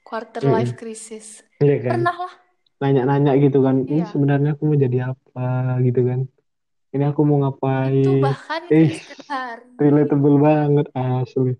Quarter 0.00 0.48
Mm-mm. 0.48 0.54
life 0.54 0.74
crisis. 0.80 1.44
Iya 1.60 1.76
kan? 1.80 1.90
Pernah 2.00 2.16
lah. 2.24 2.34
Nanya-nanya 2.80 3.32
gitu 3.40 3.60
kan. 3.64 3.84
Ini 3.84 4.04
Iya. 4.04 4.08
sebenarnya 4.08 4.50
aku 4.56 4.62
mau 4.68 4.76
jadi 4.76 5.12
apa 5.12 5.76
gitu 5.84 6.00
kan. 6.08 6.20
Ini 6.94 7.10
aku 7.10 7.20
mau 7.26 7.42
Itu 7.42 7.50
ngapain. 7.50 8.22
bahkan 8.22 8.62
Eh, 8.70 8.94
setiap 8.94 9.26
hari. 9.26 9.66
relatable 9.82 10.36
banget 10.38 10.86
asli. 10.94 11.58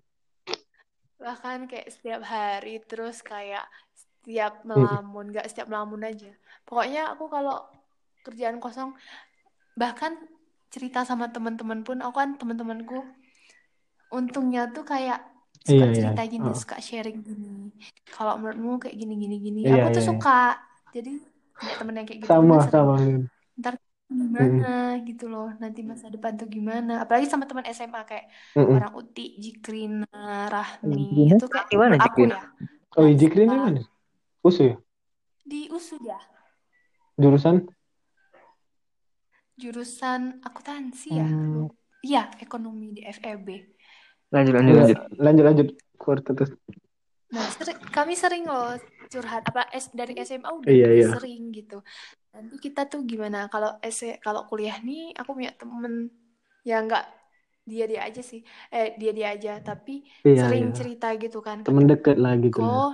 Bahkan 1.19 1.67
kayak 1.67 1.91
setiap 1.91 2.21
hari 2.23 2.79
terus 2.87 3.19
kayak 3.19 3.67
setiap 3.91 4.63
melamun, 4.63 5.35
nggak 5.35 5.51
setiap 5.51 5.67
melamun 5.67 6.07
aja. 6.07 6.31
Pokoknya 6.63 7.11
aku 7.11 7.27
kalau 7.27 7.67
kerjaan 8.23 8.63
kosong, 8.63 8.95
bahkan 9.75 10.15
cerita 10.71 11.03
sama 11.03 11.27
teman-teman 11.29 11.83
pun, 11.83 11.99
aku 11.99 12.15
kan 12.15 12.39
teman-temanku 12.39 13.03
untungnya 14.15 14.71
tuh 14.71 14.87
kayak 14.87 15.19
Iya, 15.65 15.81
suka 15.81 15.85
iya. 15.85 15.93
cerita 15.97 16.21
gini, 16.29 16.47
Oh. 16.47 16.55
suka 16.55 16.77
sharing 16.79 17.19
gini. 17.25 17.73
Kalau 18.07 18.37
menurutmu 18.39 18.77
kayak 18.77 18.95
gini, 18.95 19.13
gini, 19.17 19.35
gini. 19.41 19.59
Iya, 19.65 19.83
Aku 19.83 19.87
tuh 19.91 19.99
iya, 19.99 19.99
iya. 19.99 20.09
suka. 20.13 20.39
Jadi 20.95 21.13
temen 21.59 21.93
yang 21.97 22.05
kayak 22.07 22.19
gitu 22.23 22.29
Sama, 22.31 22.57
sama. 22.71 22.95
Gimana 24.09 24.67
gitu 25.07 25.23
loh 25.33 25.45
nanti 25.61 25.79
masa 25.91 26.05
depan 26.13 26.33
tuh 26.39 26.47
gimana 26.55 26.91
apalagi 27.03 27.27
sama 27.31 27.45
teman 27.49 27.65
SMA 27.77 28.01
kayak 28.09 28.25
Mm-mm. 28.57 28.77
orang 28.77 28.93
Uti, 29.01 29.21
Jikrina, 29.43 30.05
Rahmi 30.53 30.95
Jikrina 30.95 31.35
itu 31.35 31.45
kayak 31.53 31.67
gimana, 31.71 31.95
aku 32.05 32.17
Jikrina? 32.17 32.35
ya 32.37 32.41
Oh, 32.97 33.03
Nah, 33.03 33.11
Jikrin 33.19 33.49
setelah 33.49 33.65
mana? 33.65 33.81
Usu 34.47 34.61
ya? 34.69 34.75
di 35.51 35.59
USU 35.75 35.97
ya 36.09 36.19
Jurusan? 37.17 37.67
jurusan 39.61 40.21
akuntansi 40.47 41.07
ya 41.19 41.27
Hmm. 41.27 41.67
iya 42.07 42.19
ekonomi 42.43 42.85
di 42.97 43.01
FEB 43.17 43.47
Lanjut, 44.33 44.53
lanjut, 44.57 44.75
Iya, 44.75 44.79
lanjut. 44.79 44.97
lanjut 45.25 45.43
lanjut. 45.47 45.67
Nah, 47.33 47.45
seri- 47.57 47.81
kami 47.89 48.13
sering 48.13 48.45
loh 48.45 48.77
curhat 49.09 49.43
apa 49.49 49.69
S 49.73 49.89
dari 49.93 50.13
SMA 50.21 50.49
udah 50.49 50.69
Iya, 50.69 50.87
iya. 50.93 51.07
sering 51.17 51.41
gitu. 51.53 51.81
Nanti 52.33 52.55
kita 52.59 52.85
tuh 52.91 53.01
gimana 53.07 53.47
kalau 53.49 53.77
S 53.81 54.05
kalau 54.21 54.45
kuliah 54.49 54.77
nih 54.81 55.13
aku 55.17 55.33
punya 55.37 55.51
temen 55.55 56.09
yang 56.65 56.85
nggak 56.89 57.05
dia 57.65 57.85
dia 57.89 58.01
aja 58.05 58.21
sih 58.21 58.45
eh 58.69 58.93
dia 59.01 59.09
dia 59.09 59.27
aja 59.33 59.57
tapi 59.61 60.05
Iya, 60.21 60.45
sering 60.45 60.69
iya. 60.69 60.75
cerita 60.77 61.07
gitu 61.17 61.41
kan 61.41 61.65
Temen 61.65 61.89
deket 61.89 62.17
lah 62.21 62.37
gitu 62.37 62.61
lah. 62.61 62.93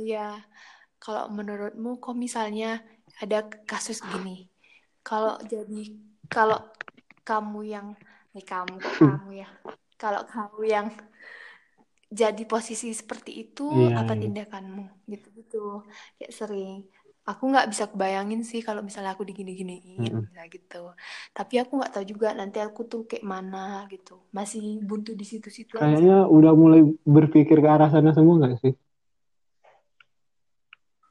ya 0.00 0.40
kalau 1.00 1.28
menurutmu 1.32 2.00
kok 2.00 2.16
misalnya 2.16 2.80
ada 3.20 3.44
kasus 3.68 4.00
gini 4.00 4.48
kalau 5.04 5.36
jadi 5.44 5.92
kalau 6.28 6.60
kamu 7.24 7.60
yang 7.68 7.88
nih 8.32 8.44
kamu 8.44 8.76
kok 8.80 8.96
kamu 9.00 9.30
ya 9.44 9.48
kalau 10.00 10.22
kamu 10.28 10.60
yang 10.68 10.86
jadi 12.10 12.42
posisi 12.46 12.86
seperti 12.94 13.30
itu 13.42 13.62
Iya, 13.66 13.90
apa 14.00 14.12
iya. 14.14 14.22
tindakanmu 14.22 14.82
gitu 15.12 15.26
gitu 15.38 15.56
kayak 16.18 16.32
sering 16.38 16.72
aku 17.26 17.42
nggak 17.50 17.66
bisa 17.72 17.84
kebayangin 17.90 18.40
sih 18.50 18.60
kalau 18.66 18.80
misalnya 18.86 19.10
aku 19.14 19.24
digini-giniin 19.26 20.14
Mm-mm. 20.14 20.26
nah 20.34 20.46
gitu 20.54 20.76
tapi 21.36 21.54
aku 21.62 21.72
nggak 21.78 21.92
tahu 21.94 22.04
juga 22.12 22.28
nanti 22.38 22.58
aku 22.62 22.80
tuh 22.90 23.00
kayak 23.10 23.24
mana 23.34 23.58
gitu 23.92 24.12
masih 24.38 24.60
buntu 24.88 25.10
di 25.20 25.24
situ-situ 25.30 25.76
aja 25.82 26.06
Kayaknya 26.06 26.16
udah 26.36 26.52
mulai 26.62 26.80
berpikir 27.14 27.56
ke 27.64 27.68
arah 27.74 27.88
sana 27.94 28.10
semua 28.16 28.34
nggak 28.40 28.54
sih? 28.62 28.72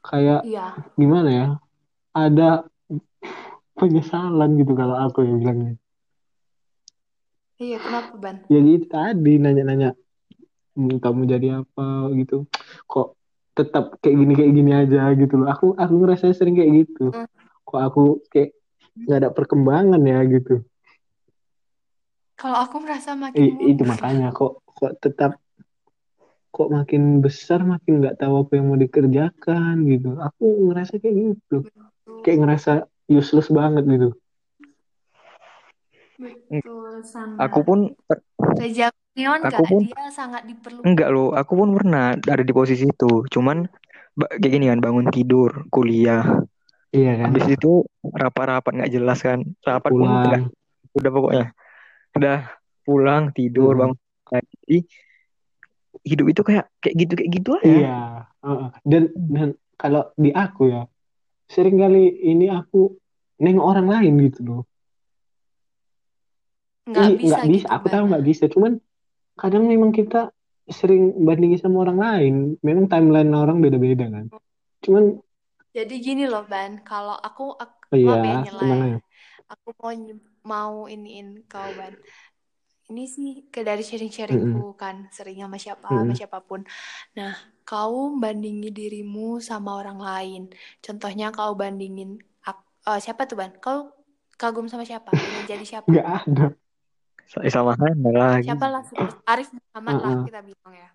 Kayak 0.08 0.42
iya 0.46 0.66
gimana 1.00 1.30
ya? 1.40 1.48
Ada 2.24 2.50
penyesalan 3.80 4.50
gitu 4.60 4.74
kalau 4.80 4.96
aku 5.06 5.20
yang 5.28 5.38
bilangnya. 5.42 5.74
iya 7.64 7.78
kenapa 7.84 8.14
ban 8.24 8.38
Ya 8.52 8.60
gitu 8.68 8.86
tadi 8.94 9.32
nanya-nanya 9.44 9.90
"Hmm, 9.92 10.05
kamu 10.76 11.22
jadi 11.26 11.48
apa 11.64 12.12
gitu. 12.14 12.46
Kok 12.86 13.08
tetap 13.56 13.96
kayak 14.04 14.16
gini 14.20 14.34
kayak 14.36 14.52
gini 14.52 14.72
aja 14.76 15.02
gitu 15.16 15.34
loh. 15.40 15.48
Aku 15.48 15.72
aku 15.80 15.94
ngerasa 16.04 16.36
sering 16.36 16.60
kayak 16.60 16.86
gitu. 16.86 17.16
Hmm. 17.16 17.28
Kok 17.64 17.80
aku 17.82 18.04
kayak 18.28 18.52
nggak 18.96 19.20
ada 19.24 19.30
perkembangan 19.32 20.02
ya 20.04 20.20
gitu. 20.28 20.64
kalau 22.36 22.68
aku 22.68 22.84
merasa 22.84 23.16
makin 23.16 23.40
I- 23.40 23.72
itu 23.72 23.88
makanya 23.88 24.36
kok 24.36 24.60
kok 24.76 24.92
tetap 25.00 25.40
kok 26.52 26.70
makin 26.72 27.24
besar 27.24 27.64
makin 27.64 28.04
nggak 28.04 28.20
tahu 28.20 28.44
apa 28.44 28.52
yang 28.60 28.72
mau 28.72 28.80
dikerjakan 28.80 29.88
gitu. 29.88 30.20
Aku 30.20 30.72
ngerasa 30.72 31.00
kayak 31.00 31.16
gitu. 31.36 31.58
Kayak 32.24 32.38
ngerasa 32.44 32.72
useless 33.12 33.48
banget 33.52 33.84
gitu. 33.88 34.10
betul 36.16 37.04
sama 37.04 37.36
Aku 37.44 37.60
pun 37.68 37.80
Reza 38.56 38.88
Kurniawan 39.16 39.48
Aku 39.48 39.64
kak 39.64 39.70
pun- 39.72 39.88
dia 39.88 40.12
sangat 40.12 40.44
diperlukan 40.44 40.84
enggak 40.84 41.08
loh, 41.08 41.32
aku 41.32 41.56
pun 41.56 41.72
pernah 41.72 42.20
ada 42.20 42.44
di 42.44 42.52
posisi 42.52 42.84
itu. 42.84 43.24
Cuman 43.32 43.64
ba- 44.12 44.28
kayak 44.28 44.52
gini 44.52 44.68
kan, 44.68 44.84
bangun 44.84 45.08
tidur, 45.08 45.72
kuliah. 45.72 46.44
Iya 46.92 47.24
kan? 47.24 47.32
Habis 47.32 47.56
itu 47.56 47.88
rapat-rapat 48.04 48.72
nggak 48.76 48.92
jelas 48.92 49.24
kan. 49.24 49.40
Rapat 49.64 49.88
pun 49.96 50.04
Pulang. 50.04 50.44
udah 50.92 51.12
pokoknya. 51.16 51.46
Udah 52.12 52.38
pulang, 52.84 53.32
tidur, 53.32 53.72
Hmm. 53.72 53.80
bangun 53.88 53.98
lagi. 54.28 54.52
Jadi, 54.68 54.78
hidup 56.04 56.26
itu 56.36 56.42
kayak 56.44 56.66
kayak 56.84 56.96
gitu 57.00 57.14
kayak 57.16 57.32
gitu 57.32 57.50
aja. 57.56 57.68
Iya. 57.72 58.00
Heeh. 58.44 58.68
Dan 58.84 59.04
dan 59.16 59.50
kalau 59.80 60.12
di 60.14 60.36
aku 60.36 60.68
ya 60.68 60.92
sering 61.48 61.80
kali 61.80 62.04
ini 62.20 62.52
aku 62.52 63.00
nengok 63.40 63.64
orang 63.64 63.88
lain 63.88 64.28
gitu 64.28 64.40
loh. 64.44 64.62
nggak 66.86 67.00
Ih, 67.02 67.16
bisa 67.18 67.28
nggak 67.32 67.48
bisa. 67.48 67.66
gitu 67.66 67.76
Aku 67.80 67.86
tahu 67.88 68.04
Ban. 68.06 68.10
nggak 68.12 68.26
bisa. 68.28 68.44
Cuman 68.46 68.72
kadang 69.42 69.64
memang 69.72 69.92
kita 70.00 70.18
sering 70.80 71.02
bandingin 71.28 71.60
sama 71.64 71.78
orang 71.86 72.00
lain. 72.06 72.34
Memang 72.68 72.86
timeline 72.92 73.32
orang 73.44 73.58
beda-beda 73.64 74.06
kan. 74.16 74.26
Cuman 74.84 75.04
jadi 75.78 75.94
gini 76.06 76.24
loh 76.32 76.42
Ban 76.52 76.72
kalau 76.90 77.16
aku, 77.28 77.44
aku 77.64 77.78
oh 77.92 77.98
ya 77.98 78.16
iya, 78.32 78.50
ya 78.68 78.76
ya? 78.92 79.00
aku 79.52 79.68
mau 79.82 79.92
mau 80.52 80.76
iniin 80.94 81.28
kau 81.52 81.70
Ban 81.80 81.94
ini 82.90 83.02
sih 83.16 83.30
ke 83.54 83.60
dari 83.70 83.82
sharing-sharingku 83.90 84.60
kan 84.82 84.96
sering 85.18 85.38
sama 85.44 85.58
siapa 85.66 85.88
sama 86.00 86.14
Mm-mm. 86.14 86.20
siapa 86.20 86.38
pun 86.50 86.62
nah 87.18 87.32
kau 87.70 87.96
bandingin 88.24 88.74
dirimu 88.80 89.20
sama 89.50 89.70
orang 89.80 90.00
lain 90.10 90.42
contohnya 90.86 91.26
kau 91.38 91.52
bandingin 91.62 92.10
ak- 92.50 92.66
eh, 92.90 93.00
siapa 93.06 93.22
tuh 93.30 93.38
Ban 93.42 93.52
kau 93.66 93.80
kagum 94.42 94.66
sama 94.72 94.84
siapa 94.90 95.12
ingin 95.28 95.44
jadi 95.52 95.66
siapa 95.72 95.90
Nggak 95.90 96.06
ada. 96.28 96.46
Sa- 97.32 97.46
Sama 97.54 97.74
Hana 97.80 98.10
lagi. 98.20 98.50
siapa 98.50 98.66
lah? 98.74 98.84
Arif 99.32 99.50
Muhammad 99.58 99.98
lah 100.04 100.14
Uh-uh. 100.14 100.26
kita 100.26 100.40
bilang 100.48 100.74
ya. 100.84 100.90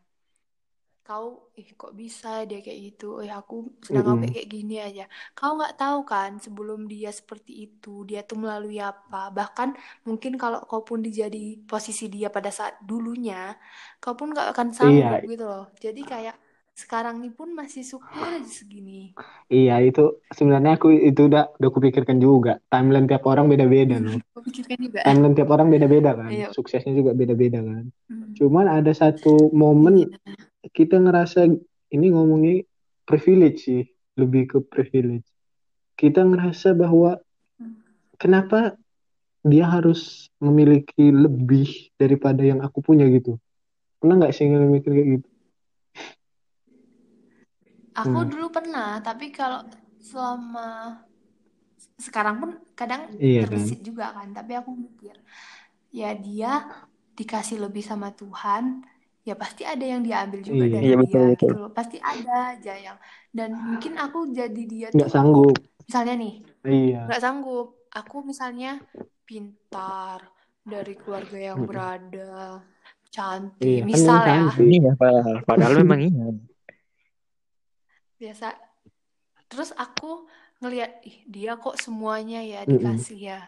Kau 1.08 1.26
ih 1.60 1.68
kok 1.80 1.92
bisa 2.00 2.28
dia 2.48 2.58
kayak 2.64 2.80
gitu? 2.86 3.04
Eh 3.24 3.32
aku 3.40 3.54
sedang 3.86 4.06
aku 4.12 4.18
Mm-mm. 4.18 4.22
kayak 4.22 4.34
kayak 4.36 4.48
gini 4.54 4.74
aja. 4.88 5.04
Kau 5.38 5.52
nggak 5.58 5.74
tahu 5.80 5.98
kan 6.12 6.30
sebelum 6.44 6.80
dia 6.92 7.10
seperti 7.20 7.52
itu 7.66 7.90
dia 8.08 8.20
tuh 8.28 8.38
melalui 8.44 8.78
apa? 8.90 9.16
Bahkan 9.38 9.68
mungkin 10.06 10.32
kalau 10.42 10.58
kau 10.70 10.82
pun 10.88 11.00
dijadi 11.06 11.38
posisi 11.70 12.04
dia 12.14 12.28
pada 12.36 12.50
saat 12.58 12.74
dulunya 12.88 13.36
kau 14.02 14.14
pun 14.18 14.28
nggak 14.32 14.48
akan 14.54 14.68
sanggup 14.78 15.18
Iya, 15.18 15.20
gitu 15.30 15.44
loh. 15.50 15.64
Jadi 15.84 16.00
kayak 16.12 16.34
sekarang 16.74 17.20
ini 17.20 17.30
pun 17.34 17.52
masih 17.52 17.84
syukur 17.84 18.24
aja 18.24 18.46
segini 18.46 19.12
iya 19.52 19.82
itu 19.84 20.22
sebenarnya 20.32 20.80
aku 20.80 20.94
itu 20.94 21.28
udah 21.28 21.52
udah 21.60 21.70
kupikirkan 21.70 22.16
juga. 22.22 22.56
Timeline 22.72 23.04
tiap 23.04 23.26
orang 23.28 23.50
beda-beda 23.50 24.00
loh. 24.00 24.16
Kau 24.32 24.40
pikirkan 24.40 24.78
juga 24.80 24.98
Timeline 25.04 25.36
tiap 25.36 25.50
orang 25.52 25.68
beda-beda 25.68 26.10
kan. 26.16 26.30
Iya. 26.30 26.48
Suksesnya 26.56 26.96
juga 26.96 27.12
beda-beda 27.12 27.60
kan. 27.60 27.84
Hmm. 28.08 28.32
Cuman 28.38 28.66
ada 28.70 28.92
satu 28.94 29.52
momen 29.52 30.08
Iya. 30.08 30.08
kita 30.72 30.96
ngerasa 31.02 31.50
ini 31.90 32.06
ngomongnya 32.14 32.64
privilege 33.04 33.66
sih, 33.66 33.82
lebih 34.14 34.46
ke 34.46 34.58
privilege. 34.62 35.26
Kita 35.98 36.22
ngerasa 36.22 36.72
bahwa 36.72 37.18
kenapa 38.16 38.78
dia 39.40 39.64
harus 39.64 40.28
memiliki 40.36 41.08
lebih 41.08 41.92
daripada 41.96 42.44
yang 42.44 42.60
aku 42.60 42.84
punya 42.84 43.08
gitu. 43.08 43.40
Pernah 44.00 44.20
nggak 44.20 44.32
sih 44.36 44.48
mikir 44.48 44.90
kayak 44.92 45.08
gitu? 45.20 45.29
Aku 47.96 48.22
Hmm. 48.22 48.30
dulu 48.30 48.46
pernah, 48.54 49.02
tapi 49.02 49.34
kalau 49.34 49.66
selama 50.00 51.02
sekarang 52.06 52.36
pun 52.40 52.50
kadang 52.78 53.02
Iya 53.20 53.42
kan? 53.50 53.60
terbesit 53.60 53.80
juga 53.88 54.04
kan. 54.16 54.28
Tapi 54.36 54.52
aku 54.60 54.70
mikir, 54.74 55.14
ya 55.92 56.06
dia 56.16 56.48
dikasih 57.18 57.58
lebih 57.64 57.84
sama 57.84 58.08
Tuhan, 58.20 58.64
ya 59.28 59.34
pasti 59.42 59.62
ada 59.68 59.84
yang 59.84 60.02
diambil 60.06 60.40
juga 60.40 60.64
Iya. 60.66 60.76
dari 60.76 60.86
Iya, 60.86 60.94
dia 61.02 61.02
betul, 61.02 61.22
gitu 61.34 61.50
betul. 61.50 61.52
loh. 61.60 61.70
Pasti 61.78 61.96
ada 62.00 62.32
aja 62.56 62.72
yang 62.86 62.96
dan 63.36 63.50
mungkin 63.70 63.92
aku 64.04 64.18
jadi 64.38 64.62
dia 64.72 64.88
Nggak 64.94 65.08
tuh 65.08 65.14
sanggup. 65.14 65.56
misalnya 65.88 66.14
nih 66.22 66.32
Iya. 66.64 67.00
nggak 67.06 67.20
sanggup. 67.24 67.66
Aku 67.90 68.16
misalnya 68.30 68.68
pintar 69.28 70.20
dari 70.72 70.94
keluarga 71.00 71.38
yang 71.50 71.60
berada, 71.68 72.62
cantik, 73.14 73.68
Iya, 73.68 73.82
kan 73.90 73.90
misal 73.92 74.06
memang 74.06 74.22
ya. 74.38 74.44
cantik. 74.46 74.66
Iya, 74.74 74.90
padahal, 75.00 75.34
padahal 75.48 75.74
memang 75.82 76.00
iya. 76.08 76.24
Biasa 78.20 78.46
terus 79.48 79.72
aku 79.74 80.28
ngelihat 80.60 81.00
ih 81.08 81.16
dia 81.24 81.56
kok 81.56 81.80
semuanya 81.80 82.44
ya 82.44 82.60
dikasih 82.68 83.18
ya 83.32 83.40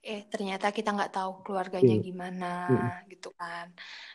eh 0.00 0.24
ternyata 0.32 0.72
kita 0.72 0.94
nggak 0.96 1.12
tahu 1.12 1.30
keluarganya 1.44 1.94
Iya. 1.98 2.02
gimana 2.02 2.52
Mm-mm. 2.72 3.10
gitu 3.12 3.28
kan 3.36 3.66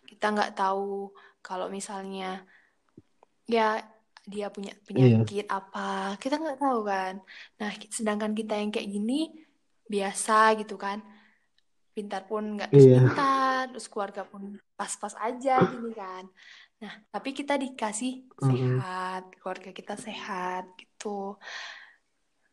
kita 0.09 0.25
nggak 0.33 0.51
tahu 0.57 1.11
kalau 1.39 1.67
misalnya 1.69 2.41
ya 3.45 3.77
dia 4.23 4.47
punya 4.49 4.73
Iya. 4.73 4.81
penyakit 4.87 5.45
apa 5.51 6.15
kita 6.17 6.35
nggak 6.39 6.59
tahu 6.59 6.79
kan 6.87 7.13
nah 7.59 7.69
sedangkan 7.91 8.31
kita 8.33 8.53
yang 8.57 8.71
kayak 8.73 8.89
gini 8.89 9.29
biasa 9.85 10.55
gitu 10.63 10.79
kan 10.79 11.03
pintar 11.91 12.23
pun 12.23 12.55
nggak 12.55 12.71
terus 12.71 12.87
Iya. 12.87 12.97
pintar 13.03 13.61
terus 13.75 13.87
keluarga 13.91 14.23
pun 14.23 14.43
pas-pas 14.79 15.13
aja 15.19 15.59
gini 15.59 15.91
kan 15.91 16.23
nah 16.81 16.93
tapi 17.13 17.29
kita 17.37 17.61
dikasih 17.61 18.25
Mm-mm. 18.41 18.49
sehat 18.49 19.23
keluarga 19.37 19.69
kita 19.69 19.93
sehat 19.95 20.65
gitu. 20.81 21.37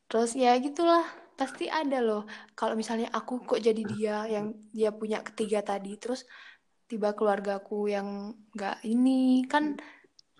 Terus 0.08 0.32
ya 0.36 0.56
gitulah 0.60 1.04
pasti 1.36 1.68
ada 1.68 2.00
loh. 2.00 2.28
Kalau 2.52 2.76
misalnya 2.76 3.08
aku 3.12 3.44
kok 3.44 3.60
jadi 3.60 3.82
dia 3.84 4.16
yang 4.28 4.52
dia 4.72 4.92
punya 4.92 5.24
ketiga 5.24 5.64
tadi 5.64 5.96
terus 5.96 6.28
tiba 6.88 7.12
keluargaku 7.12 7.92
yang 7.92 8.32
nggak 8.56 8.80
ini 8.88 9.44
kan 9.44 9.76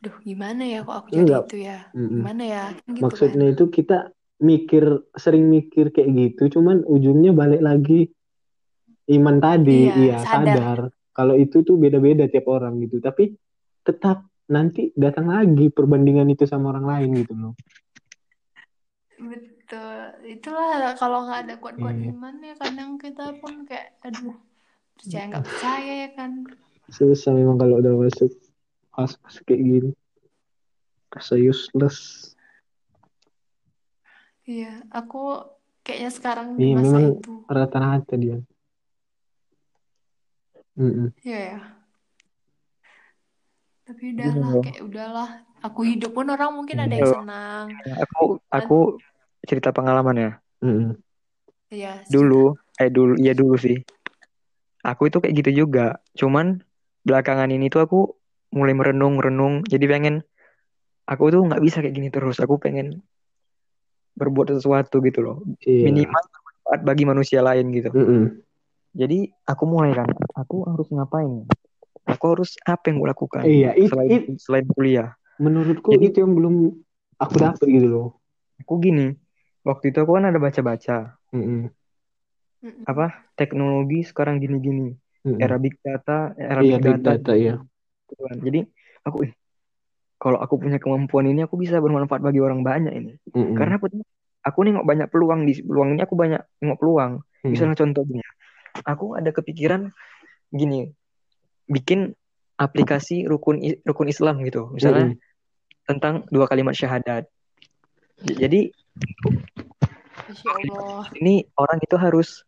duh 0.01 0.15
gimana 0.25 0.65
ya 0.65 0.81
kok 0.87 0.97
aku 1.05 1.09
jadi 1.13 1.21
Enggak. 1.25 1.43
itu 1.49 1.57
ya? 1.65 1.79
Gimana 1.93 2.43
ya? 2.45 2.65
Kan 2.73 2.93
gitu 2.93 2.93
kan. 2.93 3.05
Maksudnya 3.09 3.47
itu 3.53 3.65
kita 3.69 3.99
mikir 4.39 4.85
sering 5.19 5.45
mikir 5.51 5.91
kayak 5.91 6.11
gitu 6.15 6.61
cuman 6.61 6.87
ujungnya 6.87 7.33
balik 7.37 7.61
lagi 7.61 8.09
iman 9.13 9.37
tadi. 9.41 9.89
Iya, 9.89 9.95
iya 9.97 10.17
sadar. 10.21 10.45
sadar. 10.45 10.79
Kalau 11.13 11.35
itu 11.35 11.67
tuh 11.67 11.77
beda-beda 11.77 12.31
tiap 12.31 12.47
orang 12.49 12.79
gitu. 12.85 13.03
Tapi 13.03 13.35
tetap 13.89 14.21
nanti 14.47 14.93
datang 14.93 15.33
lagi 15.33 15.73
perbandingan 15.73 16.29
itu 16.29 16.45
sama 16.45 16.77
orang 16.77 16.85
lain 16.85 17.11
gitu 17.25 17.33
loh 17.33 17.55
Betul. 19.19 19.99
Itulah 20.25 20.95
kalau 20.95 21.27
nggak 21.27 21.41
ada 21.43 21.55
kuat-kuat 21.59 21.97
Iya. 21.99 22.15
iman 22.15 22.35
ya 22.39 22.55
kadang 22.55 22.91
kita 22.97 23.35
pun 23.37 23.67
kayak 23.67 23.99
aduh 24.01 24.37
percaya 24.95 25.25
nggak 25.27 25.45
percaya 25.45 25.93
ya 26.05 26.09
kan. 26.15 26.33
susah 26.89 27.37
memang 27.37 27.61
kalau 27.61 27.83
udah 27.83 27.93
masuk 27.99 28.33
fase 28.89 29.19
kayak 29.45 29.61
gini 29.61 29.91
rasa 31.11 31.37
useless 31.37 31.99
Iya, 34.49 34.81
aku 34.89 35.45
kayaknya 35.85 36.09
sekarang 36.09 36.47
di 36.57 36.65
iya 36.65 36.73
masa 36.73 36.85
memang 36.89 37.05
itu. 37.13 37.33
rata-rata 37.45 38.15
dia 38.17 38.39
Mm-mm. 40.73 41.11
Iya 41.21 41.39
ya. 41.53 41.59
Tapi 43.89 44.13
udahlah, 44.13 44.53
loh. 44.53 44.63
kayak 44.69 44.83
udahlah. 44.85 45.29
Aku 45.65 45.81
hidup 45.81 46.13
pun 46.13 46.29
orang 46.29 46.53
mungkin 46.53 46.77
ada 46.77 46.93
Iya. 46.93 47.01
yang 47.01 47.09
Loh. 47.09 47.17
senang. 47.25 47.67
Aku 48.05 48.23
aku 48.53 48.79
cerita 49.49 49.73
pengalaman 49.73 50.17
ya. 50.21 50.31
Iya, 51.73 52.05
Dulu, 52.13 52.53
eh 52.77 52.93
dulu, 52.93 53.17
iya 53.17 53.33
dulu 53.33 53.57
sih. 53.57 53.81
Aku 54.85 55.09
itu 55.09 55.25
kayak 55.25 55.35
gitu 55.41 55.65
juga. 55.65 55.97
Cuman 56.13 56.61
belakangan 57.01 57.49
ini 57.49 57.73
tuh 57.73 57.81
aku 57.89 58.01
mulai 58.53 58.77
merenung-renung. 58.77 59.65
Jadi 59.65 59.85
pengen, 59.89 60.21
aku 61.09 61.33
tuh 61.33 61.41
nggak 61.49 61.63
bisa 61.65 61.81
kayak 61.81 61.97
gini 61.97 62.09
terus. 62.13 62.37
Aku 62.45 62.61
pengen 62.61 63.01
berbuat 64.21 64.53
sesuatu 64.53 65.01
gitu 65.01 65.25
loh. 65.25 65.37
iya 65.65 65.89
Minimal 65.89 66.23
bermanfaat 66.29 66.81
bagi 66.85 67.05
manusia 67.09 67.41
lain 67.41 67.73
gitu. 67.73 67.89
Mm-mm. 67.89 68.45
Jadi 68.93 69.33
aku 69.49 69.65
mulai 69.65 69.97
kan, 69.97 70.09
aku 70.37 70.69
harus 70.69 70.89
ngapain? 70.93 71.49
Aku 72.09 72.25
harus 72.33 72.57
apa 72.65 72.89
yang 72.89 73.05
gue 73.05 73.09
lakukan 73.13 73.43
iya 73.45 73.77
it, 73.77 73.93
selain 73.93 74.09
it, 74.11 74.23
selain 74.41 74.67
kuliah? 74.73 75.13
menurutku 75.37 75.93
Jadi- 75.95 76.09
itu 76.11 76.19
yang 76.25 76.33
belum 76.35 76.55
aku 77.21 77.35
dapet 77.39 77.67
gitu 77.69 77.89
loh 77.89 78.09
Aku 78.67 78.83
gini, 78.83 79.15
waktu 79.63 79.95
itu 79.95 79.99
aku 80.03 80.19
kan 80.19 80.27
ada 80.27 80.41
baca-baca 80.43 81.15
Mm-mm. 81.31 81.71
Mm-mm. 82.59 82.83
apa 82.91 83.23
teknologi 83.39 84.03
sekarang 84.03 84.43
gini-gini, 84.43 84.99
era 85.39 85.55
big 85.63 85.79
data, 85.79 86.35
era 86.35 86.59
iya 86.59 86.83
big 86.83 86.83
big 86.83 87.07
data, 87.07 87.11
data 87.23 87.33
iya. 87.39 87.55
Jadi 88.43 88.67
aku, 89.07 89.31
ih, 89.31 89.33
kalau 90.19 90.43
aku 90.43 90.59
punya 90.59 90.83
kemampuan 90.83 91.31
ini, 91.31 91.47
aku 91.47 91.55
bisa 91.55 91.79
bermanfaat 91.79 92.19
bagi 92.19 92.43
orang 92.43 92.67
banyak 92.67 92.91
ini. 92.91 93.13
Mm-mm. 93.31 93.55
Karena 93.55 93.79
aku 93.79 93.87
aku 94.43 94.59
nengok 94.67 94.83
banyak 94.83 95.07
peluang 95.07 95.47
di 95.47 95.63
peluang 95.63 95.95
ini, 95.95 96.01
aku 96.03 96.19
banyak 96.19 96.43
nengok 96.59 96.79
peluang. 96.83 97.13
Mm. 97.47 97.51
Misalnya 97.55 97.77
contohnya, 97.79 98.27
aku 98.83 99.15
ada 99.15 99.31
kepikiran 99.31 99.95
gini, 100.51 100.91
bikin 101.69 102.17
aplikasi 102.59 103.29
rukun 103.29 103.63
rukun 103.87 104.09
Islam 104.11 104.43
gitu, 104.43 104.73
misalnya 104.75 105.15
Mm-mm. 105.15 105.87
tentang 105.87 106.27
dua 106.33 106.51
kalimat 106.51 106.75
syahadat. 106.75 107.29
Jadi 108.25 108.73
ini 111.23 111.47
orang 111.55 111.79
itu 111.79 111.95
harus 111.95 112.43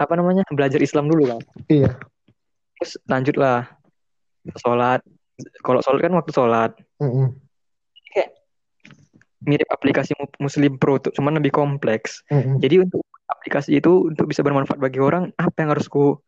apa 0.00 0.16
namanya 0.16 0.48
belajar 0.48 0.80
Islam 0.80 1.10
dulu 1.12 1.28
lah. 1.28 1.40
iya 1.68 2.00
Terus 2.80 2.96
lanjutlah 3.04 3.68
sholat. 4.56 5.04
Kalau 5.60 5.84
sholat 5.84 6.00
kan 6.00 6.16
waktu 6.16 6.32
sholat. 6.32 6.72
Mm-mm. 6.96 7.36
Mirip 9.40 9.68
aplikasi 9.72 10.12
Mu- 10.20 10.36
Muslim 10.36 10.76
Pro 10.76 11.00
tuh, 11.00 11.16
cuman 11.16 11.40
lebih 11.40 11.52
kompleks. 11.52 12.20
Mm-mm. 12.28 12.60
Jadi 12.60 12.84
untuk 12.84 13.00
aplikasi 13.24 13.80
itu 13.80 14.12
untuk 14.12 14.28
bisa 14.28 14.44
bermanfaat 14.44 14.76
bagi 14.76 15.00
orang, 15.00 15.32
apa 15.40 15.56
yang 15.64 15.72
harus 15.72 15.88
ku 15.88 16.20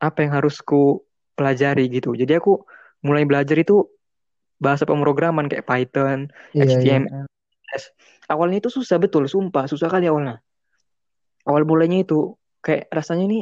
apa 0.00 0.24
yang 0.24 0.32
harus 0.32 0.60
ku 0.64 1.03
pelajari 1.34 1.90
gitu. 1.90 2.14
Jadi 2.14 2.32
aku 2.34 2.62
mulai 3.02 3.22
belajar 3.22 3.54
itu 3.54 3.84
bahasa 4.56 4.82
pemrograman 4.82 5.46
kayak 5.46 5.66
Python, 5.66 6.30
iya 6.54 6.64
iya 6.64 7.02
HTML, 7.02 7.26
CSS. 7.68 7.84
Awalnya 8.26 8.64
itu 8.64 8.70
susah 8.72 8.96
betul, 8.96 9.26
sumpah 9.26 9.68
susah 9.68 9.86
kali 9.86 10.08
awalnya. 10.08 10.40
Awal 11.44 11.68
mulainya 11.68 12.00
itu 12.00 12.32
kayak 12.58 12.88
rasanya 12.88 13.28
ini 13.28 13.40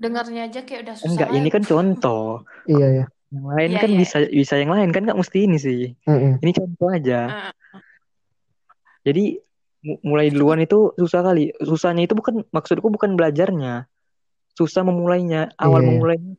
Dengarnya 0.00 0.48
aja 0.48 0.64
kayak 0.64 0.80
udah 0.88 0.94
susah. 0.96 1.08
enggak, 1.12 1.28
ini 1.30 1.46
aja. 1.46 1.54
kan 1.54 1.62
contoh. 1.62 2.24
iya 2.64 2.86
iya 2.88 3.06
Yang 3.30 3.44
lain 3.46 3.68
Iya, 3.70 3.78
kan 3.78 3.90
iya. 3.92 3.98
bisa 4.00 4.16
bisa 4.26 4.54
yang 4.56 4.72
lain 4.72 4.90
kan 4.90 5.02
nggak 5.04 5.20
mesti 5.20 5.38
ini 5.44 5.56
sih. 5.60 5.80
Mm-mm. 6.08 6.40
Ini 6.40 6.50
contoh 6.56 6.88
aja. 6.88 7.20
Ah, 7.28 7.52
Jadi 9.00 9.38
mu- 9.80 10.00
mulai 10.02 10.32
duluan 10.32 10.58
itu 10.58 10.96
susah 10.96 11.20
kali. 11.22 11.52
Susahnya 11.60 12.08
itu 12.08 12.16
bukan 12.16 12.42
maksudku 12.48 12.88
bukan 12.88 13.14
belajarnya. 13.14 13.86
Susah 14.56 14.82
memulainya, 14.82 15.52
awal 15.54 15.78
Iya, 15.78 15.84
iya. 15.84 15.90
memulainya. 15.94 16.34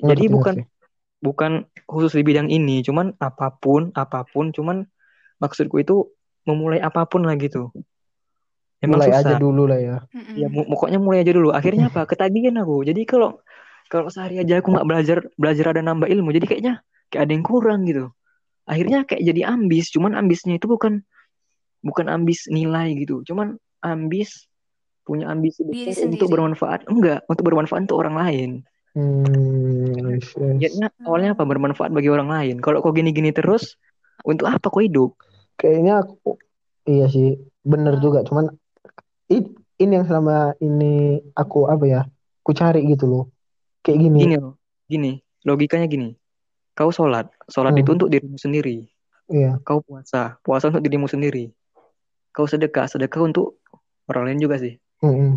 Jadi 0.00 0.24
Ngerti, 0.26 0.34
bukan 0.34 0.54
ngerti. 0.60 0.70
bukan 1.20 1.52
khusus 1.84 2.12
di 2.16 2.22
bidang 2.24 2.48
ini, 2.48 2.80
cuman 2.80 3.12
apa 3.20 3.52
pun, 3.60 3.92
apa 3.92 4.24
pun, 4.24 4.50
cuman 4.56 4.88
maksudku 5.40 5.80
itu 5.80 6.08
memulai 6.48 6.80
apa 6.80 7.04
pun 7.04 7.24
lah 7.24 7.36
gitu. 7.36 7.68
Emang 8.80 8.96
mulai 9.00 9.12
susah. 9.12 9.20
aja 9.20 9.34
dulu 9.36 9.68
lah 9.68 9.80
ya. 9.80 9.96
Ya, 10.32 10.48
mu- 10.48 10.64
pokoknya 10.64 10.96
mulai 10.96 11.20
aja 11.20 11.36
dulu. 11.36 11.52
Akhirnya 11.52 11.88
apa? 11.92 12.08
Ketagihan 12.08 12.56
aku. 12.56 12.80
Jadi 12.88 13.04
kalau 13.04 13.36
kalau 13.92 14.08
sehari 14.08 14.40
aja 14.40 14.62
aku 14.62 14.72
nggak 14.72 14.86
belajar 14.86 15.18
belajar 15.36 15.76
ada 15.76 15.82
nambah 15.84 16.08
ilmu, 16.08 16.32
jadi 16.32 16.46
kayaknya 16.48 16.74
kayak 17.12 17.22
ada 17.28 17.32
yang 17.36 17.44
kurang 17.44 17.84
gitu. 17.84 18.08
Akhirnya 18.64 19.04
kayak 19.04 19.20
jadi 19.20 19.40
ambis. 19.52 19.92
Cuman 19.92 20.16
ambisnya 20.16 20.56
itu 20.56 20.64
bukan 20.64 21.04
bukan 21.84 22.06
ambis 22.08 22.48
nilai 22.48 22.96
gitu. 22.96 23.20
Cuman 23.28 23.60
ambis 23.84 24.48
punya 25.04 25.28
ambisi 25.28 25.66
Diri 25.66 25.92
untuk 26.06 26.28
sendiri. 26.30 26.32
bermanfaat. 26.32 26.86
Enggak, 26.88 27.26
untuk 27.26 27.44
bermanfaat 27.44 27.84
untuk 27.90 27.98
orang 28.00 28.16
lain. 28.16 28.50
Hmm. 28.94 30.18
Niatnya 30.58 30.88
awalnya 31.06 31.38
apa? 31.38 31.42
Bermanfaat 31.46 31.90
bagi 31.94 32.10
orang 32.10 32.28
lain. 32.28 32.56
Kalau 32.58 32.82
kau 32.82 32.90
gini-gini 32.94 33.30
terus, 33.30 33.76
untuk 34.24 34.46
apa 34.50 34.68
kau 34.68 34.82
hidup? 34.84 35.16
kayaknya 35.60 36.00
aku 36.00 36.40
iya 36.88 37.04
sih 37.12 37.36
bener 37.60 38.00
juga 38.00 38.24
cuman 38.24 38.48
ini 39.28 39.92
yang 39.92 40.08
selama 40.08 40.56
ini 40.56 41.20
aku 41.36 41.68
apa 41.68 41.84
ya 41.84 42.00
aku 42.40 42.56
cari 42.56 42.80
gitu 42.88 43.04
loh 43.04 43.24
kayak 43.84 44.08
gini 44.08 44.18
Gini 44.24 44.36
loh, 44.40 44.56
gini. 44.88 45.12
Logikanya 45.44 45.84
gini. 45.84 46.16
Kau 46.72 46.88
sholat, 46.88 47.28
sholat 47.52 47.76
Hmm. 47.76 47.80
itu 47.84 47.90
untuk 47.92 48.08
dirimu 48.08 48.40
sendiri. 48.40 48.88
iya 49.28 49.60
Kau 49.60 49.84
puasa, 49.84 50.40
puasa 50.40 50.72
untuk 50.72 50.80
dirimu 50.80 51.08
sendiri. 51.08 51.52
Kau 52.32 52.48
sedekah, 52.48 52.88
sedekah 52.88 53.20
untuk 53.20 53.60
orang 54.08 54.32
lain 54.32 54.40
juga 54.40 54.56
sih. 54.56 54.80
Mm-mm. 55.04 55.36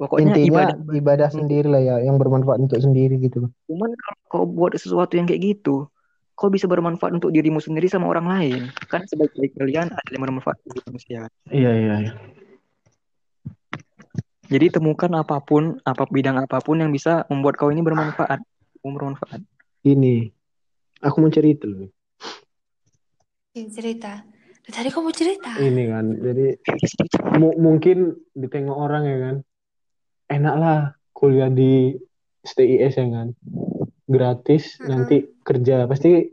Pokoknya 0.00 0.32
intinya 0.32 0.72
ibadah. 0.72 0.96
ibadah 0.96 1.28
sendiri 1.28 1.68
lah 1.68 1.82
ya 1.84 1.96
yang 2.00 2.16
bermanfaat 2.16 2.56
untuk 2.56 2.80
sendiri 2.80 3.20
gitu 3.20 3.52
Cuman 3.68 3.92
kalau 3.92 4.20
kau 4.32 4.44
buat 4.48 4.72
sesuatu 4.72 5.12
yang 5.12 5.28
kayak 5.28 5.44
gitu, 5.44 5.92
kau 6.32 6.48
bisa 6.48 6.64
bermanfaat 6.64 7.12
untuk 7.12 7.28
dirimu 7.28 7.60
sendiri 7.60 7.84
sama 7.84 8.08
orang 8.08 8.24
lain. 8.24 8.62
Kan 8.88 9.04
sebaik-baik 9.04 9.60
kalian 9.60 9.92
ada 9.92 10.08
yang 10.08 10.24
bermanfaat 10.24 10.56
bagi 10.64 10.80
manusia. 10.88 11.28
iya 11.52 11.70
iya 11.76 11.94
iya 12.00 12.12
Jadi 14.50 14.66
temukan 14.72 15.12
apa 15.14 15.38
pun, 15.38 15.78
apa 15.84 16.08
bidang 16.08 16.40
apa 16.40 16.58
pun 16.58 16.80
yang 16.80 16.90
bisa 16.90 17.22
membuat 17.28 17.54
kau 17.54 17.68
ini 17.68 17.84
bermanfaat. 17.84 18.40
Mau 18.80 18.96
bermanfaat. 18.96 19.44
ini 19.84 20.32
aku 20.98 21.16
mau 21.20 21.28
cerita 21.28 21.68
loh 21.68 21.92
Ini 23.52 23.68
cerita. 23.68 24.24
Tadi 24.64 24.88
kamu 24.88 25.10
cerita. 25.12 25.50
ini 25.60 25.82
kan 25.88 26.14
jadi 26.16 26.56
mu- 27.36 27.58
mungkin 27.58 28.16
ditengok 28.32 28.76
orang 28.76 29.02
ya 29.04 29.18
kan 29.20 29.36
enak 30.30 30.54
lah 30.56 30.78
kuliah 31.12 31.50
di 31.50 31.98
STIS 32.40 32.94
ya 32.96 33.06
kan 33.10 33.28
gratis 34.06 34.78
Mm-mm. 34.78 34.88
nanti 34.88 35.16
kerja 35.42 35.84
pasti 35.84 36.30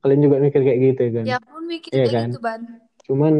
kalian 0.00 0.20
juga 0.22 0.36
mikir 0.38 0.60
kayak 0.62 0.80
gitu 0.80 1.00
ya 1.02 1.12
kan 1.12 1.24
Ya 1.26 1.38
pun 1.40 1.64
mikir 1.66 1.90
kayak 1.90 2.08
kan? 2.12 2.28
gitu, 2.30 2.38
Ban. 2.38 2.60
cuman 3.08 3.34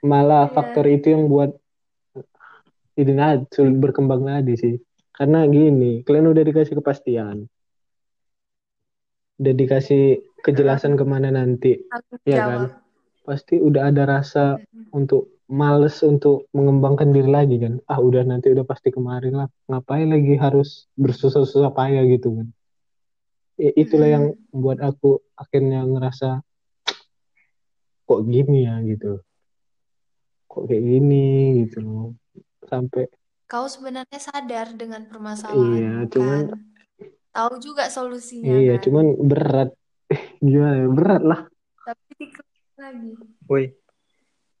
malah 0.00 0.46
Iya. 0.46 0.54
faktor 0.54 0.86
itu 0.86 1.06
yang 1.10 1.26
buat 1.26 1.50
nah, 2.98 3.38
sulit 3.50 3.76
berkembang 3.78 4.22
lagi 4.22 4.54
sih 4.54 4.74
karena 5.14 5.46
gini 5.46 6.02
kalian 6.06 6.30
udah 6.30 6.44
dikasih 6.46 6.78
kepastian 6.78 7.46
udah 9.38 9.54
dikasih 9.54 10.02
kejelasan 10.42 10.98
ke 10.98 11.04
mana 11.06 11.30
nanti 11.30 11.78
Aku 11.90 12.18
Iya 12.26 12.42
jawab. 12.42 12.50
kan? 12.50 12.62
pasti 13.22 13.54
udah 13.60 13.92
ada 13.92 14.02
rasa 14.08 14.56
Mm-mm. 14.58 14.88
untuk 14.94 15.37
males 15.48 16.04
untuk 16.04 16.46
mengembangkan 16.52 17.08
diri 17.08 17.28
lagi 17.28 17.56
kan? 17.56 17.80
Ah 17.88 17.98
udah 17.98 18.22
nanti 18.22 18.52
udah 18.52 18.68
pasti 18.68 18.92
kemarin 18.92 19.32
lah. 19.34 19.48
Ngapain 19.66 20.08
lagi 20.08 20.36
harus 20.36 20.86
bersusah-susah 20.94 21.72
payah 21.72 22.04
gitu 22.04 22.36
kan? 22.36 22.48
Ya, 23.58 23.74
itulah 23.74 24.06
yang 24.06 24.24
membuat 24.54 24.78
aku 24.84 25.18
akhirnya 25.34 25.82
ngerasa 25.82 26.44
kok 28.04 28.20
gini 28.28 28.68
ya 28.68 28.78
gitu. 28.84 29.18
Kok 30.46 30.64
kayak 30.68 30.84
gini 30.84 31.24
gitu 31.66 31.78
loh. 31.82 32.06
Sampai 32.68 33.08
Kau 33.48 33.64
sebenarnya 33.64 34.20
sadar 34.20 34.76
dengan 34.76 35.08
Iya, 35.08 35.08
permasalahan, 35.08 36.04
cuman- 36.12 36.48
kan? 36.52 36.60
Tahu 37.32 37.52
juga 37.64 37.88
solusinya, 37.88 38.44
iya 38.60 38.76
kan? 38.76 38.82
cuman 38.84 39.06
berat. 39.24 39.68
Gimana 40.44 40.74
ya? 40.84 40.88
Berat 40.92 41.22
lah. 41.24 41.40
Tapi 41.88 42.28
lagi. 42.76 43.10
Woi, 43.48 43.72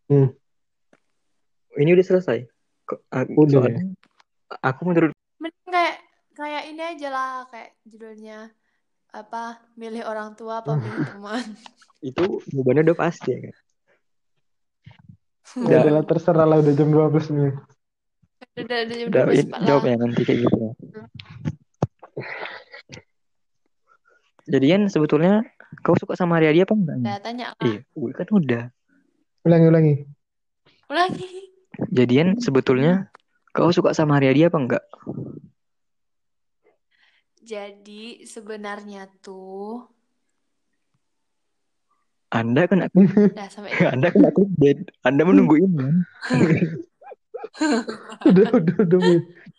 Hmm. 0.08 0.32
Ini 1.78 1.94
udah 1.94 2.06
selesai. 2.06 2.38
Aku- 3.08 3.36
Udah, 3.38 3.52
soalnya 3.62 3.82
aku 4.58 4.80
menurut 4.82 5.12
Mending 5.38 5.68
kayak 5.68 5.96
kayak 6.34 6.62
ini 6.66 6.82
aja 6.82 7.08
lah 7.08 7.30
kayak 7.46 7.78
judulnya 7.84 8.50
apa 9.08 9.62
milih 9.74 10.02
orang 10.02 10.34
tua 10.34 10.58
apa 10.58 10.74
milih 10.80 11.06
teman. 11.06 11.44
itu 12.00 12.24
jawabannya 12.48 12.82
udah 12.84 12.98
pasti 12.98 13.28
ya 13.30 13.38
kan. 13.40 13.54
Ya 13.54 13.62
Udah. 15.64 15.80
udahlah 15.80 16.04
terserah 16.04 16.46
lah 16.46 16.58
udah 16.58 16.72
jam 16.74 16.88
12 16.90 17.26
nih. 17.30 17.52
Udah 18.58 18.62
udah 18.64 18.78
udah 18.82 18.96
jam 18.96 19.06
Udah 19.06 19.22
12 19.24 19.38
in- 19.38 19.50
Pak, 19.50 19.60
jawab 19.62 19.82
ya 19.84 19.94
nanti 19.94 20.20
kayak 20.22 20.38
gitu. 20.42 20.56
Jadian 24.48 24.88
sebetulnya 24.88 25.44
kau 25.84 25.92
suka 25.94 26.16
sama 26.16 26.40
Riyadi 26.40 26.64
apa 26.64 26.72
enggak? 26.72 26.96
Udah 26.98 27.16
tanya 27.20 27.46
lah. 27.52 27.60
Iya, 27.62 27.80
udah 27.94 28.14
kan 28.16 28.28
udah. 28.32 28.62
Ulangi 29.44 29.66
ulangi. 29.68 29.94
Ulangi. 30.88 31.28
Jadian 31.86 32.42
sebetulnya 32.42 33.06
kau 33.54 33.70
suka 33.70 33.94
sama 33.94 34.18
Riyadi 34.18 34.50
apa 34.50 34.58
enggak? 34.58 34.84
Jadi 37.38 38.26
sebenarnya 38.26 39.08
tuh 39.22 39.86
Anda 42.28 42.68
kan 42.68 42.84
udah 42.92 43.48
sampai 43.48 43.72
Anda 43.88 44.12
kan 44.12 44.28
aku 44.28 44.44
dead. 44.60 44.90
Anda 45.00 45.24
menunggu 45.24 45.64
ini. 45.64 45.80
kan? 45.80 45.96
udah 48.28 48.46
udah 48.52 48.76
udah. 48.84 49.00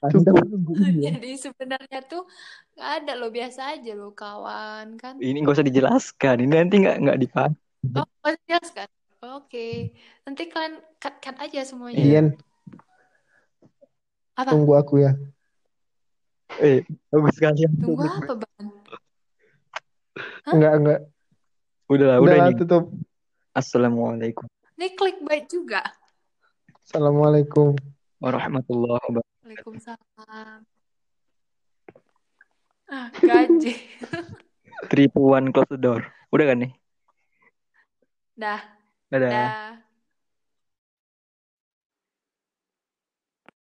Anda 0.05 0.31
menunggu 0.37 0.73
ini. 0.77 1.01
ya. 1.01 1.17
Jadi 1.17 1.31
sebenarnya 1.39 1.99
tuh 2.05 2.29
nggak 2.77 2.89
ada 3.01 3.11
lo 3.17 3.33
biasa 3.33 3.73
aja 3.73 3.91
lo 3.97 4.13
kawan 4.13 5.01
kan. 5.01 5.17
Ini 5.17 5.41
nggak 5.41 5.55
usah 5.57 5.65
dijelaskan. 5.65 6.45
Ini 6.45 6.53
nanti 6.53 6.75
nggak 6.85 6.97
nggak 7.01 7.19
dipakai. 7.25 7.57
Oh, 7.95 8.05
masih 8.21 8.43
jelas 8.45 8.69
kan? 8.75 8.89
Oke. 9.19 9.91
Nanti 10.23 10.47
kalian 10.47 10.79
cut 10.95 11.19
cut 11.19 11.35
aja 11.37 11.59
semuanya. 11.63 11.99
Ian 11.99 12.27
Apa? 14.33 14.55
tunggu 14.55 14.79
aku 14.79 15.03
ya. 15.03 15.11
Eh, 16.57 16.87
bagus 17.11 17.35
sekali. 17.35 17.67
Tunggu 17.75 18.07
apa, 18.07 18.33
Bang? 18.39 18.67
Enggak 20.47 20.73
enggak. 20.79 20.99
Udah 21.89 22.05
lah, 22.05 22.17
udah 22.19 22.23
Udah 22.23 22.35
lah 22.37 22.49
ini. 22.49 22.59
tutup. 22.59 22.83
Assalamualaikum 23.49 24.45
Ini 24.79 24.87
clickbait 24.95 25.45
juga. 25.51 25.83
Assalamualaikum. 26.87 27.75
warahmatullahi 28.19 28.99
wabarakatuh. 28.99 29.43
Waalaikumsalam. 29.43 30.59
Ah, 32.89 33.07
gaji. 33.15 33.73
Three, 34.87 35.07
two, 35.07 35.23
one, 35.23 35.51
close 35.51 35.67
the 35.67 35.79
door. 35.79 36.03
Udah 36.31 36.51
kan 36.51 36.63
nih? 36.63 36.71
Dah, 38.33 38.59
Dadah. 39.11 39.29
dah. 39.29 39.88